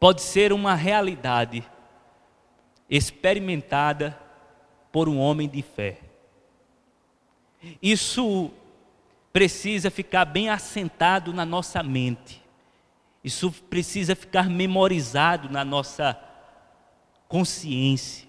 pode 0.00 0.22
ser 0.22 0.52
uma 0.52 0.74
realidade 0.74 1.62
experimentada 2.88 4.18
por 4.90 5.08
um 5.08 5.18
homem 5.18 5.48
de 5.48 5.60
fé. 5.60 5.98
Isso 7.82 8.50
precisa 9.32 9.90
ficar 9.90 10.24
bem 10.24 10.48
assentado 10.48 11.32
na 11.32 11.44
nossa 11.44 11.82
mente. 11.82 12.42
Isso 13.22 13.50
precisa 13.50 14.16
ficar 14.16 14.48
memorizado 14.48 15.50
na 15.50 15.64
nossa 15.64 16.18
consciência. 17.28 18.28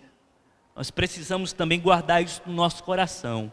Nós 0.76 0.92
precisamos 0.92 1.54
também 1.54 1.80
guardar 1.80 2.22
isso 2.22 2.42
no 2.46 2.54
nosso 2.54 2.84
coração. 2.84 3.52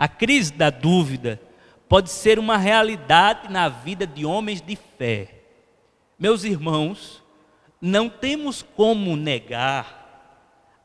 A 0.00 0.08
crise 0.08 0.54
da 0.54 0.70
dúvida 0.70 1.38
pode 1.86 2.08
ser 2.08 2.38
uma 2.38 2.56
realidade 2.56 3.52
na 3.52 3.68
vida 3.68 4.06
de 4.06 4.24
homens 4.24 4.62
de 4.62 4.74
fé. 4.74 5.42
Meus 6.18 6.42
irmãos, 6.42 7.22
não 7.78 8.08
temos 8.08 8.62
como 8.62 9.14
negar 9.14 10.32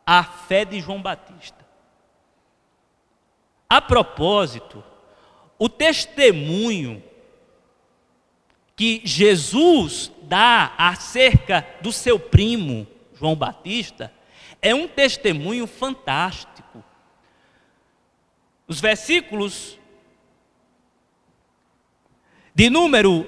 a 0.06 0.22
fé 0.22 0.66
de 0.66 0.82
João 0.82 1.02
Batista. 1.02 1.66
A 3.70 3.80
propósito, 3.80 4.84
o 5.58 5.70
testemunho 5.70 7.02
que 8.76 9.02
Jesus 9.06 10.12
dá 10.24 10.74
acerca 10.78 11.66
do 11.80 11.94
seu 11.94 12.20
primo, 12.20 12.86
João 13.14 13.34
Batista, 13.34 14.12
é 14.62 14.76
um 14.76 14.90
testemunho 14.90 15.66
fantástico. 15.66 16.84
Os 18.68 18.80
versículos 18.82 19.78
de 22.54 22.70
número 22.70 23.28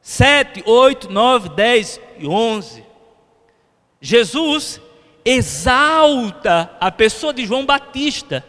7, 0.00 0.62
8, 0.66 1.10
9, 1.10 1.48
10 1.50 2.00
e 2.18 2.26
11, 2.26 2.84
Jesus 4.00 4.80
exalta 5.24 6.76
a 6.80 6.90
pessoa 6.90 7.32
de 7.32 7.46
João 7.46 7.64
Batista, 7.64 8.44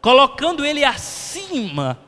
colocando 0.00 0.64
ele 0.64 0.84
acima 0.84 1.98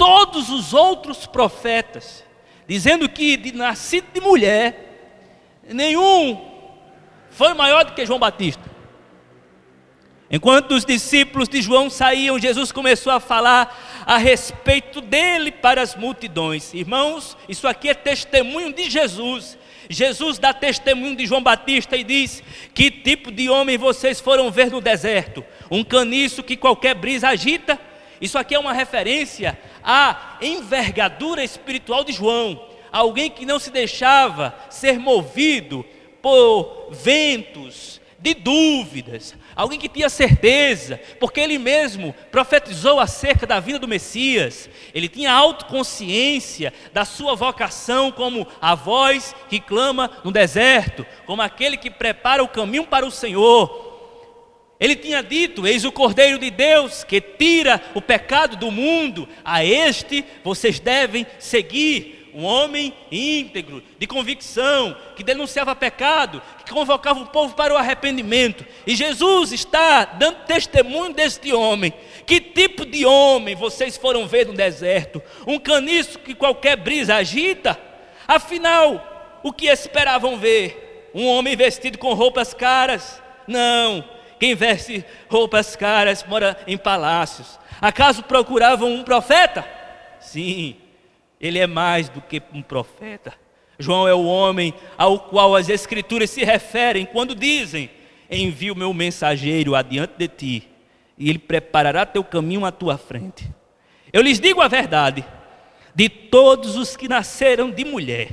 todos 0.00 0.48
os 0.48 0.72
outros 0.72 1.26
profetas, 1.26 2.24
dizendo 2.66 3.06
que 3.06 3.36
de 3.36 3.52
nascido 3.52 4.06
de 4.14 4.18
mulher, 4.18 5.58
nenhum 5.68 6.48
foi 7.28 7.52
maior 7.52 7.84
do 7.84 7.92
que 7.92 8.06
João 8.06 8.18
Batista. 8.18 8.69
Enquanto 10.30 10.72
os 10.72 10.84
discípulos 10.84 11.48
de 11.48 11.60
João 11.60 11.90
saíam, 11.90 12.38
Jesus 12.38 12.70
começou 12.70 13.12
a 13.12 13.18
falar 13.18 14.04
a 14.06 14.16
respeito 14.16 15.00
dele 15.00 15.50
para 15.50 15.82
as 15.82 15.96
multidões. 15.96 16.72
Irmãos, 16.72 17.36
isso 17.48 17.66
aqui 17.66 17.88
é 17.88 17.94
testemunho 17.94 18.72
de 18.72 18.88
Jesus. 18.88 19.58
Jesus 19.88 20.38
dá 20.38 20.54
testemunho 20.54 21.16
de 21.16 21.26
João 21.26 21.42
Batista 21.42 21.96
e 21.96 22.04
diz: 22.04 22.44
Que 22.72 22.92
tipo 22.92 23.32
de 23.32 23.50
homem 23.50 23.76
vocês 23.76 24.20
foram 24.20 24.52
ver 24.52 24.70
no 24.70 24.80
deserto? 24.80 25.44
Um 25.68 25.82
caniço 25.82 26.44
que 26.44 26.56
qualquer 26.56 26.94
brisa 26.94 27.28
agita? 27.28 27.76
Isso 28.20 28.38
aqui 28.38 28.54
é 28.54 28.58
uma 28.58 28.72
referência 28.72 29.58
à 29.82 30.36
envergadura 30.40 31.42
espiritual 31.42 32.04
de 32.04 32.12
João, 32.12 32.68
alguém 32.92 33.30
que 33.30 33.44
não 33.44 33.58
se 33.58 33.72
deixava 33.72 34.54
ser 34.68 34.96
movido 35.00 35.84
por 36.22 36.90
ventos 36.92 37.99
de 38.20 38.34
dúvidas, 38.34 39.34
alguém 39.56 39.78
que 39.78 39.88
tinha 39.88 40.10
certeza, 40.10 41.00
porque 41.18 41.40
ele 41.40 41.58
mesmo 41.58 42.14
profetizou 42.30 43.00
acerca 43.00 43.46
da 43.46 43.58
vinda 43.58 43.78
do 43.78 43.88
Messias, 43.88 44.68
ele 44.94 45.08
tinha 45.08 45.32
autoconsciência 45.32 46.72
da 46.92 47.06
sua 47.06 47.34
vocação 47.34 48.12
como 48.12 48.46
a 48.60 48.74
voz 48.74 49.34
que 49.48 49.58
clama 49.58 50.10
no 50.22 50.30
deserto, 50.30 51.06
como 51.24 51.40
aquele 51.40 51.78
que 51.78 51.90
prepara 51.90 52.44
o 52.44 52.48
caminho 52.48 52.86
para 52.86 53.06
o 53.06 53.10
Senhor. 53.10 53.88
Ele 54.78 54.96
tinha 54.96 55.22
dito: 55.22 55.66
Eis 55.66 55.84
o 55.84 55.92
Cordeiro 55.92 56.38
de 56.38 56.50
Deus 56.50 57.04
que 57.04 57.20
tira 57.20 57.82
o 57.94 58.02
pecado 58.02 58.56
do 58.56 58.70
mundo, 58.70 59.26
a 59.42 59.64
este 59.64 60.24
vocês 60.44 60.78
devem 60.78 61.26
seguir 61.38 62.19
um 62.34 62.44
homem 62.44 62.92
íntegro, 63.10 63.82
de 63.98 64.06
convicção, 64.06 64.96
que 65.16 65.22
denunciava 65.22 65.74
pecado, 65.74 66.42
que 66.64 66.72
convocava 66.72 67.20
o 67.20 67.26
povo 67.26 67.54
para 67.54 67.74
o 67.74 67.76
arrependimento. 67.76 68.64
E 68.86 68.94
Jesus 68.94 69.52
está 69.52 70.04
dando 70.04 70.44
testemunho 70.46 71.12
deste 71.12 71.52
homem. 71.52 71.92
Que 72.26 72.40
tipo 72.40 72.86
de 72.86 73.04
homem 73.04 73.54
vocês 73.54 73.96
foram 73.96 74.26
ver 74.26 74.46
no 74.46 74.54
deserto? 74.54 75.22
Um 75.46 75.58
caniço 75.58 76.18
que 76.18 76.34
qualquer 76.34 76.76
brisa 76.76 77.16
agita? 77.16 77.78
Afinal, 78.26 79.40
o 79.42 79.52
que 79.52 79.66
esperavam 79.66 80.38
ver? 80.38 81.10
Um 81.14 81.26
homem 81.26 81.56
vestido 81.56 81.98
com 81.98 82.14
roupas 82.14 82.54
caras? 82.54 83.20
Não. 83.46 84.04
Quem 84.38 84.54
veste 84.54 85.04
roupas 85.28 85.76
caras 85.76 86.24
mora 86.24 86.56
em 86.66 86.78
palácios. 86.78 87.58
Acaso 87.80 88.22
procuravam 88.22 88.90
um 88.90 89.02
profeta? 89.02 89.66
Sim, 90.20 90.76
ele 91.40 91.58
é 91.58 91.66
mais 91.66 92.08
do 92.08 92.20
que 92.20 92.42
um 92.52 92.62
profeta. 92.62 93.32
João 93.78 94.06
é 94.06 94.12
o 94.12 94.24
homem 94.24 94.74
ao 94.98 95.18
qual 95.18 95.56
as 95.56 95.70
Escrituras 95.70 96.28
se 96.28 96.44
referem 96.44 97.06
quando 97.06 97.34
dizem: 97.34 97.90
Envio 98.30 98.76
meu 98.76 98.92
mensageiro 98.92 99.74
adiante 99.74 100.12
de 100.18 100.28
ti, 100.28 100.68
e 101.16 101.30
ele 101.30 101.38
preparará 101.38 102.04
teu 102.04 102.22
caminho 102.22 102.66
à 102.66 102.70
tua 102.70 102.98
frente. 102.98 103.50
Eu 104.12 104.22
lhes 104.22 104.38
digo 104.38 104.60
a 104.60 104.68
verdade: 104.68 105.24
de 105.94 106.08
todos 106.08 106.76
os 106.76 106.94
que 106.94 107.08
nasceram 107.08 107.70
de 107.70 107.84
mulher, 107.84 108.30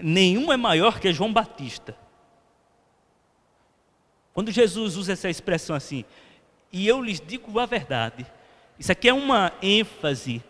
nenhum 0.00 0.52
é 0.52 0.56
maior 0.56 1.00
que 1.00 1.12
João 1.12 1.32
Batista. 1.32 1.96
Quando 4.32 4.50
Jesus 4.50 4.96
usa 4.96 5.12
essa 5.12 5.28
expressão 5.28 5.76
assim, 5.76 6.04
e 6.72 6.86
eu 6.86 7.02
lhes 7.02 7.20
digo 7.20 7.58
a 7.58 7.66
verdade, 7.66 8.24
isso 8.78 8.90
aqui 8.90 9.08
é 9.08 9.12
uma 9.12 9.52
ênfase 9.60 10.42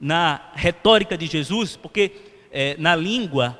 na 0.00 0.40
retórica 0.54 1.16
de 1.16 1.26
Jesus, 1.26 1.76
porque 1.76 2.12
é, 2.50 2.76
na 2.78 2.94
língua 2.94 3.58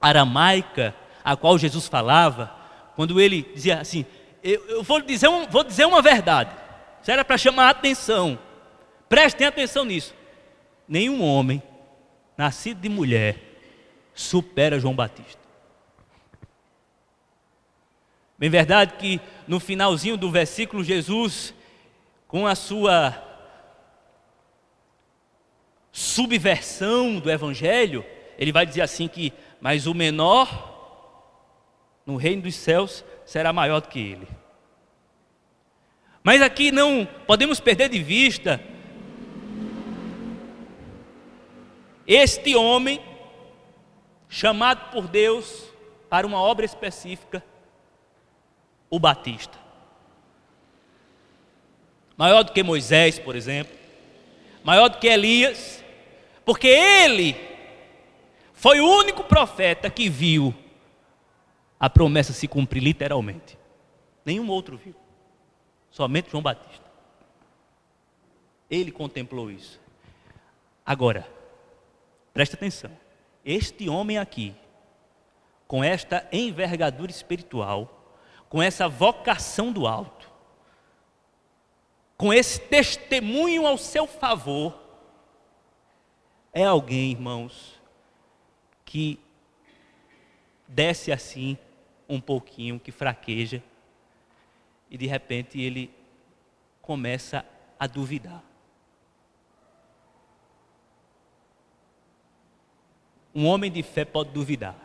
aramaica 0.00 0.94
a 1.24 1.36
qual 1.36 1.58
Jesus 1.58 1.88
falava, 1.88 2.54
quando 2.94 3.20
ele 3.20 3.48
dizia 3.54 3.80
assim: 3.80 4.04
Eu, 4.42 4.64
eu 4.68 4.82
vou, 4.82 5.00
dizer 5.00 5.28
um, 5.28 5.46
vou 5.46 5.64
dizer 5.64 5.86
uma 5.86 6.02
verdade, 6.02 6.50
isso 7.02 7.10
era 7.10 7.24
para 7.24 7.38
chamar 7.38 7.66
a 7.66 7.70
atenção, 7.70 8.38
prestem 9.08 9.46
atenção 9.46 9.84
nisso. 9.84 10.14
Nenhum 10.88 11.22
homem 11.22 11.62
nascido 12.36 12.80
de 12.80 12.88
mulher 12.88 13.38
supera 14.14 14.78
João 14.78 14.94
Batista. 14.94 15.46
Bem 18.38 18.50
verdade 18.50 18.94
que 18.98 19.20
no 19.48 19.58
finalzinho 19.58 20.16
do 20.16 20.30
versículo, 20.30 20.84
Jesus, 20.84 21.54
com 22.28 22.46
a 22.46 22.54
sua 22.54 23.25
subversão 25.96 27.18
do 27.18 27.30
evangelho, 27.30 28.04
ele 28.38 28.52
vai 28.52 28.66
dizer 28.66 28.82
assim 28.82 29.08
que, 29.08 29.32
mas 29.58 29.86
o 29.86 29.94
menor 29.94 30.74
no 32.04 32.16
reino 32.16 32.42
dos 32.42 32.54
céus 32.54 33.02
será 33.24 33.50
maior 33.50 33.80
do 33.80 33.88
que 33.88 33.98
ele. 33.98 34.28
Mas 36.22 36.42
aqui 36.42 36.70
não 36.70 37.08
podemos 37.26 37.60
perder 37.60 37.88
de 37.88 38.02
vista 38.02 38.60
este 42.06 42.54
homem 42.54 43.00
chamado 44.28 44.90
por 44.90 45.08
Deus 45.08 45.64
para 46.10 46.26
uma 46.26 46.38
obra 46.38 46.66
específica, 46.66 47.42
o 48.90 48.98
Batista. 48.98 49.58
Maior 52.18 52.42
do 52.42 52.52
que 52.52 52.62
Moisés, 52.62 53.18
por 53.18 53.34
exemplo, 53.34 53.74
maior 54.62 54.90
do 54.90 54.98
que 54.98 55.06
Elias, 55.06 55.82
porque 56.46 56.68
ele 56.68 57.34
foi 58.52 58.80
o 58.80 58.88
único 58.88 59.24
profeta 59.24 59.90
que 59.90 60.08
viu 60.08 60.54
a 61.78 61.90
promessa 61.90 62.32
se 62.32 62.46
cumprir 62.46 62.80
literalmente. 62.80 63.58
Nenhum 64.24 64.48
outro 64.48 64.76
viu. 64.76 64.94
Somente 65.90 66.30
João 66.30 66.42
Batista. 66.42 66.86
Ele 68.70 68.92
contemplou 68.92 69.50
isso. 69.50 69.80
Agora, 70.84 71.28
preste 72.32 72.54
atenção. 72.54 72.92
Este 73.44 73.88
homem 73.88 74.16
aqui, 74.16 74.54
com 75.66 75.82
esta 75.82 76.28
envergadura 76.30 77.10
espiritual, 77.10 78.14
com 78.48 78.62
essa 78.62 78.88
vocação 78.88 79.72
do 79.72 79.84
alto, 79.84 80.30
com 82.16 82.32
esse 82.32 82.60
testemunho 82.60 83.66
ao 83.66 83.76
seu 83.76 84.06
favor, 84.06 84.85
é 86.56 86.64
alguém, 86.64 87.10
irmãos, 87.10 87.78
que 88.82 89.20
desce 90.66 91.12
assim 91.12 91.58
um 92.08 92.18
pouquinho, 92.18 92.80
que 92.80 92.90
fraqueja, 92.90 93.62
e 94.90 94.96
de 94.96 95.06
repente 95.06 95.60
ele 95.60 95.94
começa 96.80 97.44
a 97.78 97.86
duvidar. 97.86 98.42
Um 103.34 103.44
homem 103.44 103.70
de 103.70 103.82
fé 103.82 104.06
pode 104.06 104.30
duvidar. 104.30 104.78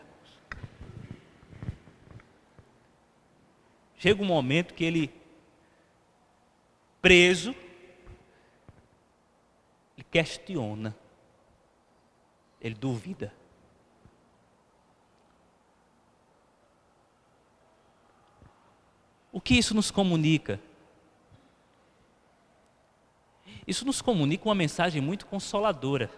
Chega 3.95 4.21
um 4.21 4.25
momento 4.25 4.73
que 4.73 4.83
ele, 4.83 5.09
preso, 7.01 7.55
ele 9.95 10.05
questiona 10.11 10.99
ele 12.61 12.75
duvida. 12.75 13.33
O 19.31 19.41
que 19.41 19.55
isso 19.55 19.73
nos 19.73 19.89
comunica? 19.89 20.59
Isso 23.65 23.85
nos 23.85 24.01
comunica 24.01 24.47
uma 24.47 24.55
mensagem 24.55 25.01
muito 25.01 25.25
consoladora, 25.25 26.09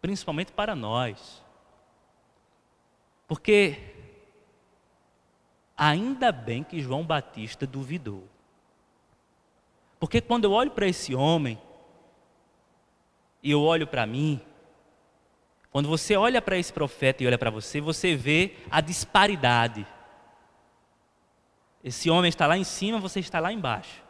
principalmente 0.00 0.52
para 0.52 0.76
nós. 0.76 1.42
Porque 3.26 3.94
ainda 5.76 6.30
bem 6.30 6.62
que 6.62 6.80
João 6.80 7.04
Batista 7.04 7.66
duvidou. 7.66 8.28
Porque 9.98 10.20
quando 10.20 10.44
eu 10.44 10.52
olho 10.52 10.70
para 10.70 10.86
esse 10.86 11.14
homem, 11.14 11.58
e 13.42 13.50
eu 13.50 13.62
olho 13.62 13.86
para 13.86 14.06
mim, 14.06 14.40
quando 15.74 15.88
você 15.88 16.14
olha 16.14 16.40
para 16.40 16.56
esse 16.56 16.72
profeta 16.72 17.20
e 17.20 17.26
olha 17.26 17.36
para 17.36 17.50
você, 17.50 17.80
você 17.80 18.14
vê 18.14 18.52
a 18.70 18.80
disparidade. 18.80 19.84
Esse 21.82 22.08
homem 22.08 22.28
está 22.28 22.46
lá 22.46 22.56
em 22.56 22.62
cima, 22.62 23.00
você 23.00 23.18
está 23.18 23.40
lá 23.40 23.52
embaixo. 23.52 24.00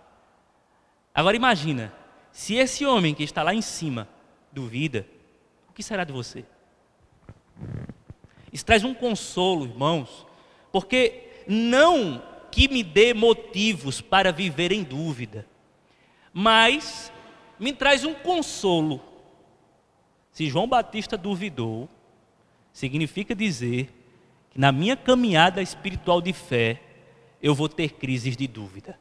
Agora 1.15 1.35
imagina, 1.35 1.91
se 2.31 2.55
esse 2.55 2.85
homem 2.85 3.15
que 3.15 3.23
está 3.23 3.43
lá 3.43 3.55
em 3.55 3.63
cima 3.63 4.07
duvida, 4.53 5.07
o 5.67 5.73
que 5.73 5.83
será 5.83 6.05
de 6.05 6.13
você? 6.13 6.45
Isso 8.53 8.67
traz 8.67 8.85
um 8.85 8.93
consolo, 8.93 9.65
irmãos, 9.65 10.27
porque 10.71 11.45
não 11.49 12.23
que 12.51 12.69
me 12.69 12.83
dê 12.83 13.15
motivos 13.15 14.03
para 14.03 14.31
viver 14.31 14.71
em 14.71 14.83
dúvida, 14.83 15.47
mas 16.31 17.11
me 17.59 17.73
traz 17.73 18.05
um 18.05 18.13
consolo 18.13 19.14
se 20.35 20.49
João 20.49 20.67
Batista 20.67 21.17
duvidou, 21.17 21.89
significa 22.73 23.37
dizer 23.37 23.89
que 24.51 24.59
na 24.59 24.73
minha 24.73 24.97
caminhada 24.97 25.63
espiritual 25.63 26.21
de 26.21 26.33
fé, 26.33 26.83
eu 27.41 27.55
vou 27.55 27.69
ter 27.69 27.93
crises 27.93 28.37
de 28.37 28.49
dúvida. 28.49 28.99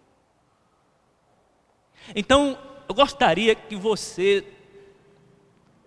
Então, 2.15 2.56
eu 2.88 2.93
gostaria 2.93 3.56
que 3.56 3.76
você 3.76 4.46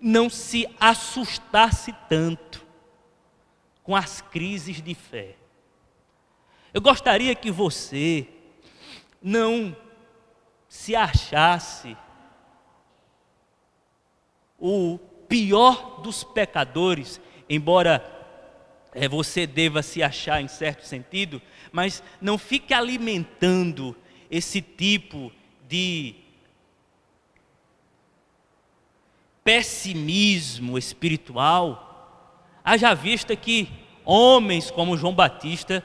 não 0.01 0.29
se 0.29 0.69
assustasse 0.81 1.95
tanto 2.09 2.67
com 3.85 3.95
as 3.95 4.21
crises 4.21 4.83
de 4.83 4.97
fé. 4.97 5.37
Eu 6.75 6.81
gostaria 6.81 7.37
que 7.37 7.53
você 7.53 8.27
não 9.23 9.77
se 10.69 10.97
achasse 10.97 11.97
o 14.59 14.99
pior 15.29 16.01
dos 16.03 16.25
pecadores, 16.25 17.21
embora 17.49 18.05
é, 18.93 19.09
você 19.09 19.47
deva 19.47 19.83
se 19.83 20.03
achar 20.03 20.41
em 20.41 20.49
certo 20.49 20.85
sentido, 20.85 21.41
mas 21.71 22.03
não 22.21 22.39
fique 22.39 22.73
alimentando 22.73 23.97
esse 24.31 24.61
tipo 24.61 25.31
de 25.69 26.15
pessimismo 29.45 30.77
espiritual, 30.77 32.43
haja 32.65 32.95
vista 32.95 33.37
que 33.37 33.69
homens 34.05 34.71
como 34.71 34.97
João 34.97 35.15
Batista 35.15 35.85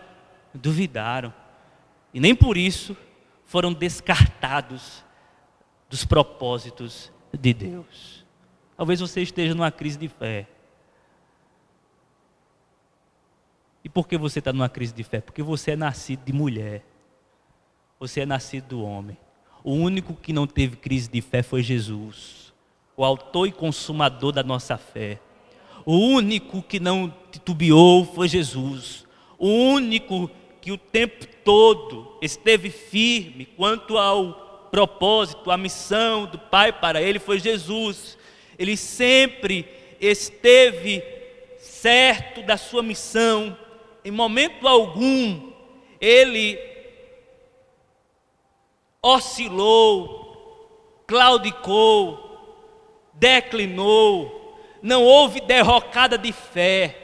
duvidaram 0.53 1.33
e 2.13 2.19
nem 2.19 2.35
por 2.35 2.57
isso 2.57 2.95
foram 3.45 3.73
descartados 3.73 5.03
dos 5.89 6.05
propósitos 6.05 7.11
de 7.33 7.53
Deus. 7.53 8.20
Talvez 8.81 8.99
você 8.99 9.21
esteja 9.21 9.53
numa 9.53 9.69
crise 9.69 9.95
de 9.95 10.07
fé. 10.07 10.47
E 13.83 13.87
por 13.87 14.07
que 14.07 14.17
você 14.17 14.39
está 14.39 14.51
numa 14.51 14.67
crise 14.67 14.91
de 14.91 15.03
fé? 15.03 15.21
Porque 15.21 15.43
você 15.43 15.69
é 15.69 15.75
nascido 15.75 16.25
de 16.25 16.33
mulher. 16.33 16.83
Você 17.99 18.21
é 18.21 18.25
nascido 18.25 18.69
do 18.69 18.81
homem. 18.81 19.15
O 19.63 19.73
único 19.73 20.15
que 20.15 20.33
não 20.33 20.47
teve 20.47 20.77
crise 20.77 21.07
de 21.07 21.21
fé 21.21 21.43
foi 21.43 21.61
Jesus, 21.61 22.51
o 22.97 23.05
autor 23.05 23.45
e 23.45 23.51
consumador 23.51 24.31
da 24.31 24.41
nossa 24.41 24.79
fé. 24.79 25.19
O 25.85 25.95
único 25.95 26.63
que 26.63 26.79
não 26.79 27.13
titubeou 27.31 28.03
foi 28.03 28.27
Jesus. 28.27 29.05
O 29.37 29.47
único 29.47 30.27
que 30.59 30.71
o 30.71 30.77
tempo 30.79 31.27
todo 31.45 32.17
esteve 32.19 32.71
firme 32.71 33.45
quanto 33.45 33.99
ao 33.99 34.69
propósito, 34.71 35.51
à 35.51 35.57
missão 35.57 36.25
do 36.25 36.39
Pai 36.39 36.73
para 36.73 36.99
ele 36.99 37.19
foi 37.19 37.39
Jesus. 37.39 38.19
Ele 38.61 38.77
sempre 38.77 39.67
esteve 39.99 41.03
certo 41.57 42.43
da 42.43 42.57
sua 42.57 42.83
missão, 42.83 43.57
em 44.05 44.11
momento 44.11 44.67
algum 44.67 45.51
ele 45.99 46.59
oscilou, 49.01 51.01
claudicou, 51.07 52.69
declinou, 53.13 54.55
não 54.79 55.03
houve 55.03 55.41
derrocada 55.41 56.15
de 56.15 56.31
fé. 56.31 56.95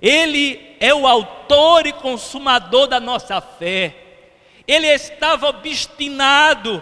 Ele 0.00 0.76
é 0.78 0.94
o 0.94 1.04
autor 1.04 1.84
e 1.84 1.92
consumador 1.94 2.86
da 2.86 3.00
nossa 3.00 3.40
fé. 3.40 3.92
Ele 4.68 4.86
estava 4.86 5.48
obstinado 5.48 6.80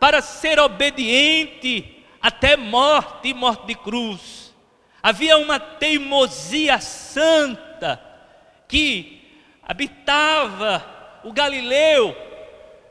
para 0.00 0.20
ser 0.20 0.58
obediente 0.58 1.99
até 2.20 2.56
morte 2.56 3.28
e 3.28 3.34
morte 3.34 3.66
de 3.66 3.74
cruz. 3.74 4.54
Havia 5.02 5.38
uma 5.38 5.58
teimosia 5.58 6.78
santa 6.80 8.00
que 8.68 9.20
habitava 9.62 10.84
o 11.24 11.32
Galileu, 11.32 12.16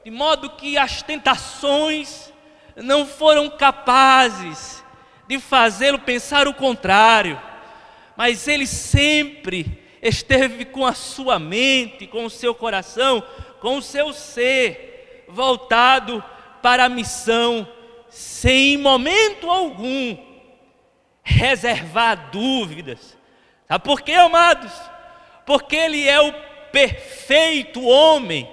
de 0.04 0.12
modo 0.12 0.50
que 0.52 0.78
as 0.78 1.02
tentações 1.02 2.34
não 2.76 3.06
foram 3.06 3.50
capazes 3.50 4.84
de 5.28 5.40
fazê-lo 5.40 6.00
pensar 6.00 6.48
o 6.48 6.54
contrário, 6.54 7.40
mas 8.18 8.48
ele 8.48 8.66
sempre 8.66 9.80
esteve 10.02 10.66
com 10.66 10.86
a 10.86 10.94
sua 10.94 11.38
mente, 11.38 12.08
com 12.08 12.26
o 12.26 12.30
seu 12.30 12.56
coração, 12.56 13.24
com 13.60 13.78
o 13.78 13.82
seu 13.82 14.12
ser 14.14 15.26
voltado 15.28 16.24
para 16.62 16.86
a 16.86 16.90
missão, 16.90 17.68
sem 18.20 18.78
momento 18.78 19.50
algum 19.50 20.18
reservar 21.24 22.30
dúvidas. 22.32 23.18
Sabe 23.68 23.84
por 23.84 24.02
quê, 24.02 24.14
amados? 24.14 24.72
porque 25.50 25.76
Ele 25.76 26.08
é 26.08 26.22
o 26.22 26.32
perfeito 26.72 27.82
homem, 27.82 28.48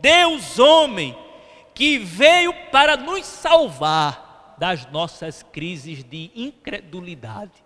Deus 0.00 0.56
homem, 0.60 1.18
que 1.74 1.98
veio 1.98 2.54
para 2.70 2.96
nos 2.96 3.26
salvar 3.26 4.54
das 4.56 4.86
nossas 4.86 5.42
crises 5.42 6.04
de 6.04 6.30
incredulidade. 6.36 7.64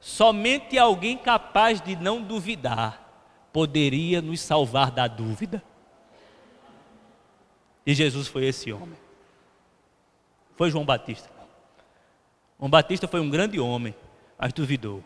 Somente 0.00 0.76
alguém 0.76 1.16
capaz 1.16 1.80
de 1.80 1.94
não 1.94 2.20
duvidar 2.20 3.48
poderia 3.52 4.20
nos 4.20 4.40
salvar 4.40 4.90
da 4.90 5.06
dúvida. 5.06 5.62
E 7.86 7.94
Jesus 7.94 8.26
foi 8.26 8.46
esse 8.46 8.72
homem. 8.72 8.98
Foi 10.56 10.70
João 10.70 10.84
Batista. 10.84 11.30
João 12.58 12.68
Batista 12.68 13.06
foi 13.06 13.20
um 13.20 13.30
grande 13.30 13.60
homem, 13.60 13.94
mas 14.36 14.52
duvidou. 14.52 15.04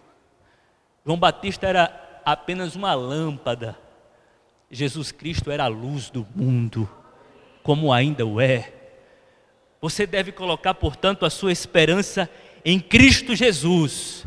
João 1.04 1.18
Batista 1.18 1.66
era 1.66 2.20
apenas 2.24 2.74
uma 2.74 2.94
lâmpada. 2.94 3.76
Jesus 4.70 5.12
Cristo 5.12 5.50
era 5.50 5.64
a 5.64 5.68
luz 5.68 6.08
do 6.08 6.26
mundo, 6.34 6.88
como 7.62 7.92
ainda 7.92 8.24
o 8.24 8.40
é. 8.40 8.72
Você 9.80 10.06
deve 10.06 10.30
colocar, 10.32 10.74
portanto, 10.74 11.26
a 11.26 11.30
sua 11.30 11.52
esperança 11.52 12.30
em 12.64 12.78
Cristo 12.78 13.34
Jesus. 13.34 14.24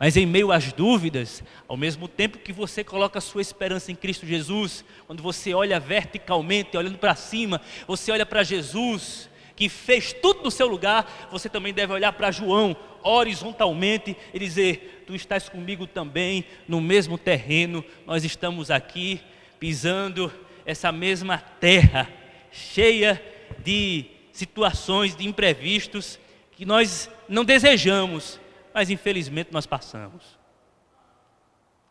Mas 0.00 0.16
em 0.16 0.24
meio 0.24 0.50
às 0.50 0.72
dúvidas, 0.72 1.44
ao 1.68 1.76
mesmo 1.76 2.08
tempo 2.08 2.38
que 2.38 2.54
você 2.54 2.82
coloca 2.82 3.18
a 3.18 3.20
sua 3.20 3.42
esperança 3.42 3.92
em 3.92 3.94
Cristo 3.94 4.24
Jesus, 4.24 4.82
quando 5.06 5.22
você 5.22 5.52
olha 5.52 5.78
verticalmente, 5.78 6.74
olhando 6.74 6.96
para 6.96 7.14
cima, 7.14 7.60
você 7.86 8.10
olha 8.10 8.24
para 8.24 8.42
Jesus, 8.42 9.28
que 9.54 9.68
fez 9.68 10.14
tudo 10.14 10.42
no 10.42 10.50
seu 10.50 10.66
lugar, 10.66 11.28
você 11.30 11.50
também 11.50 11.74
deve 11.74 11.92
olhar 11.92 12.14
para 12.14 12.30
João 12.30 12.74
horizontalmente 13.02 14.16
e 14.32 14.38
dizer: 14.38 15.04
Tu 15.06 15.14
estás 15.14 15.50
comigo 15.50 15.86
também 15.86 16.46
no 16.66 16.80
mesmo 16.80 17.18
terreno, 17.18 17.84
nós 18.06 18.24
estamos 18.24 18.70
aqui 18.70 19.20
pisando 19.58 20.32
essa 20.64 20.90
mesma 20.90 21.36
terra, 21.36 22.08
cheia 22.50 23.22
de 23.62 24.06
situações, 24.32 25.14
de 25.14 25.28
imprevistos 25.28 26.18
que 26.52 26.64
nós 26.64 27.10
não 27.28 27.44
desejamos, 27.44 28.40
mas 28.80 28.88
infelizmente 28.88 29.52
nós 29.52 29.66
passamos. 29.66 30.38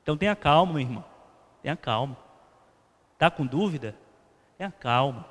Então 0.01 0.17
tenha 0.17 0.35
calma, 0.35 0.73
meu 0.73 0.81
irmão, 0.81 1.05
tenha 1.61 1.77
calma. 1.77 2.17
Está 3.13 3.29
com 3.29 3.45
dúvida? 3.45 3.95
Tenha 4.57 4.71
calma. 4.71 5.23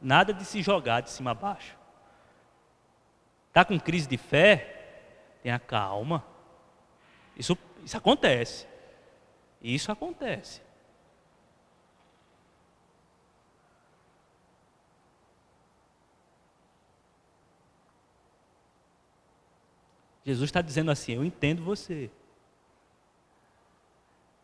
Nada 0.00 0.32
de 0.32 0.42
se 0.42 0.62
jogar 0.62 1.02
de 1.02 1.10
cima 1.10 1.32
a 1.32 1.34
baixo. 1.34 1.76
Está 3.48 3.62
com 3.62 3.78
crise 3.78 4.08
de 4.08 4.16
fé? 4.16 5.36
Tenha 5.42 5.58
calma. 5.58 6.24
Isso, 7.36 7.58
isso 7.84 7.98
acontece. 7.98 8.66
Isso 9.60 9.92
acontece. 9.92 10.62
Jesus 20.24 20.48
está 20.48 20.60
dizendo 20.60 20.90
assim: 20.90 21.12
Eu 21.14 21.24
entendo 21.24 21.62
você. 21.62 22.10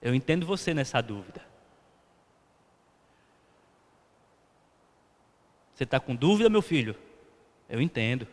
Eu 0.00 0.14
entendo 0.14 0.46
você 0.46 0.72
nessa 0.72 1.00
dúvida. 1.00 1.42
Você 5.74 5.84
está 5.84 6.00
com 6.00 6.14
dúvida, 6.14 6.48
meu 6.48 6.62
filho? 6.62 6.96
Eu 7.68 7.80
entendo. 7.80 8.26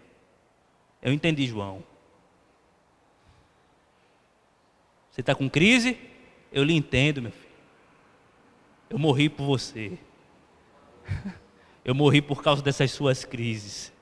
Eu 1.02 1.14
entendi, 1.14 1.46
João. 1.46 1.84
Você 5.12 5.22
está 5.22 5.36
com 5.36 5.50
crise? 5.50 5.98
Eu 6.52 6.64
lhe 6.64 6.74
entendo, 6.74 7.22
meu 7.22 7.32
filho. 7.32 7.46
Eu 8.90 8.98
morri 8.98 9.30
por 9.30 9.46
você. 9.46 9.98
Eu 11.86 11.94
morri 11.94 12.20
por 12.20 12.42
causa 12.42 12.64
dessas 12.64 12.92
suas 12.92 13.24
crises. 13.24 13.94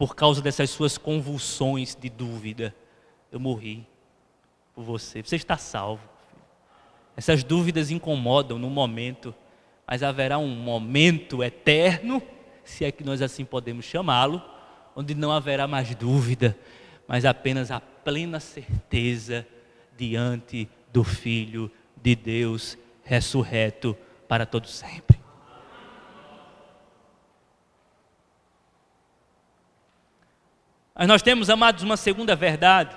Por 0.00 0.16
causa 0.16 0.40
dessas 0.40 0.70
suas 0.70 0.96
convulsões 0.96 1.94
de 1.94 2.08
dúvida. 2.08 2.74
Eu 3.30 3.38
morri 3.38 3.86
por 4.74 4.82
você. 4.82 5.22
Você 5.22 5.36
está 5.36 5.58
salvo. 5.58 6.00
Essas 7.14 7.44
dúvidas 7.44 7.90
incomodam 7.90 8.58
no 8.58 8.70
momento, 8.70 9.34
mas 9.86 10.02
haverá 10.02 10.38
um 10.38 10.48
momento 10.48 11.44
eterno, 11.44 12.22
se 12.64 12.82
é 12.82 12.90
que 12.90 13.04
nós 13.04 13.20
assim 13.20 13.44
podemos 13.44 13.84
chamá-lo, 13.84 14.42
onde 14.96 15.14
não 15.14 15.30
haverá 15.32 15.68
mais 15.68 15.94
dúvida, 15.94 16.56
mas 17.06 17.26
apenas 17.26 17.70
a 17.70 17.78
plena 17.78 18.40
certeza 18.40 19.46
diante 19.98 20.66
do 20.90 21.04
Filho 21.04 21.70
de 21.94 22.14
Deus 22.16 22.78
ressurreto 23.04 23.94
para 24.26 24.46
todo 24.46 24.66
sempre. 24.66 25.19
Mas 31.00 31.08
nós 31.08 31.22
temos, 31.22 31.48
amados, 31.48 31.82
uma 31.82 31.96
segunda 31.96 32.36
verdade, 32.36 32.94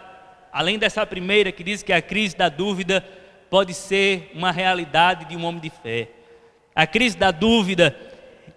além 0.51 0.77
dessa 0.77 1.05
primeira 1.05 1.53
que 1.53 1.63
diz 1.63 1.81
que 1.81 1.93
a 1.93 2.01
crise 2.01 2.35
da 2.35 2.49
dúvida 2.49 2.99
pode 3.49 3.73
ser 3.73 4.29
uma 4.35 4.51
realidade 4.51 5.23
de 5.23 5.37
um 5.37 5.45
homem 5.45 5.61
de 5.61 5.69
fé. 5.69 6.09
A 6.75 6.85
crise 6.85 7.15
da 7.15 7.31
dúvida, 7.31 7.97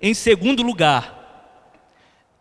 em 0.03 0.13
segundo 0.15 0.65
lugar, 0.65 1.63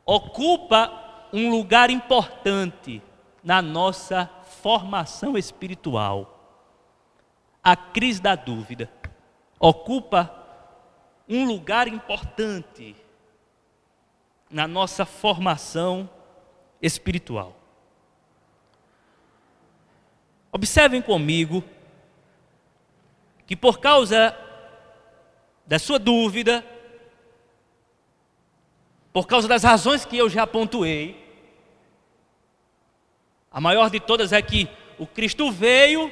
ocupa 0.03 1.27
um 1.31 1.51
lugar 1.51 1.91
importante 1.91 3.03
na 3.43 3.61
nossa 3.61 4.27
formação 4.63 5.37
espiritual. 5.37 6.59
A 7.63 7.75
crise 7.75 8.19
da 8.19 8.33
dúvida 8.33 8.89
ocupa 9.59 10.33
um 11.29 11.45
lugar 11.45 11.87
importante 11.87 12.95
na 14.49 14.67
nossa 14.67 15.05
formação 15.05 15.99
espiritual. 15.99 16.24
Observem 20.51 21.01
comigo 21.01 21.63
que 23.45 23.55
por 23.55 23.79
causa 23.79 24.37
da 25.65 25.79
sua 25.79 25.99
dúvida, 25.99 26.63
por 29.11 29.27
causa 29.27 29.47
das 29.47 29.63
razões 29.63 30.05
que 30.05 30.17
eu 30.17 30.29
já 30.29 30.45
pontuei, 30.45 31.23
a 33.51 33.59
maior 33.59 33.89
de 33.89 33.99
todas 33.99 34.31
é 34.31 34.41
que 34.41 34.67
o 34.97 35.07
Cristo 35.07 35.51
veio, 35.51 36.11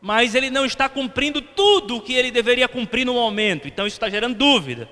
mas 0.00 0.34
ele 0.34 0.50
não 0.50 0.64
está 0.64 0.88
cumprindo 0.88 1.40
tudo 1.40 1.96
o 1.96 2.00
que 2.00 2.14
ele 2.14 2.30
deveria 2.30 2.68
cumprir 2.68 3.04
no 3.04 3.14
momento, 3.14 3.68
então 3.68 3.86
isso 3.86 3.96
está 3.96 4.08
gerando 4.08 4.36
dúvida. 4.36 4.88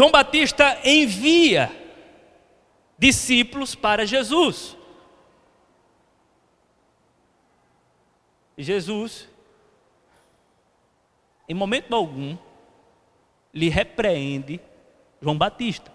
João 0.00 0.10
Batista 0.10 0.80
envia 0.82 1.70
discípulos 2.98 3.74
para 3.74 4.06
Jesus. 4.06 4.74
E 8.56 8.62
Jesus, 8.62 9.28
em 11.46 11.52
momento 11.52 11.94
algum, 11.94 12.34
lhe 13.52 13.68
repreende 13.68 14.58
João 15.20 15.36
Batista. 15.36 15.92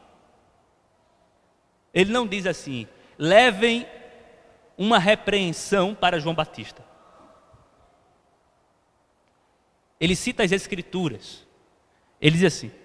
Ele 1.91 2.11
não 2.13 2.27
diz 2.27 2.45
assim: 2.45 2.87
levem 3.17 3.87
uma 4.77 4.99
repreensão 4.99 5.95
para 5.95 6.19
João 6.19 6.35
Batista. 6.35 6.85
Ele 9.99 10.15
cita 10.15 10.43
as 10.43 10.51
Escrituras. 10.51 11.43
Ele 12.21 12.37
diz 12.37 12.53
assim: 12.53 12.85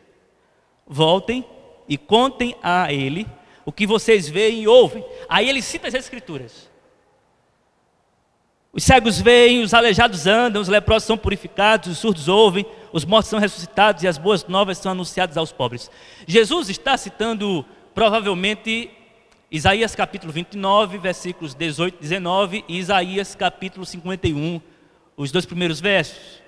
voltem 0.87 1.45
e 1.89 1.99
contem 1.99 2.55
a 2.63 2.93
ele 2.93 3.27
o 3.65 3.73
que 3.73 3.87
vocês 3.87 4.29
veem 4.29 4.63
e 4.63 4.69
ouvem. 4.69 5.05
Aí 5.29 5.49
ele 5.49 5.63
cita 5.63 5.89
as 5.89 5.95
Escrituras. 5.95 6.71
Os 8.73 8.85
cegos 8.85 9.21
veem, 9.21 9.63
os 9.63 9.75
aleijados 9.75 10.27
andam, 10.27 10.63
os 10.63 10.69
leprosos 10.69 11.07
são 11.07 11.19
purificados, 11.19 11.91
os 11.91 11.99
surdos 11.99 12.29
ouvem, 12.29 12.65
os 12.93 13.05
mortos 13.05 13.29
são 13.29 13.41
ressuscitados 13.41 14.05
e 14.05 14.09
as 14.09 14.17
boas 14.17 14.47
novas 14.47 14.79
são 14.79 14.93
anunciadas 14.93 15.37
aos 15.37 15.51
pobres. 15.51 15.91
Jesus 16.27 16.69
está 16.69 16.97
citando 16.97 17.65
provavelmente 17.93 18.89
Isaías 19.51 19.97
capítulo 19.97 20.33
29, 20.33 20.99
versículos 20.99 21.55
18 21.55 21.97
e 21.97 22.01
19 22.01 22.65
e 22.69 22.79
Isaías 22.79 23.35
capítulo 23.35 23.85
51, 23.85 24.61
os 25.17 25.33
dois 25.33 25.45
primeiros 25.45 25.81
versos. 25.81 26.41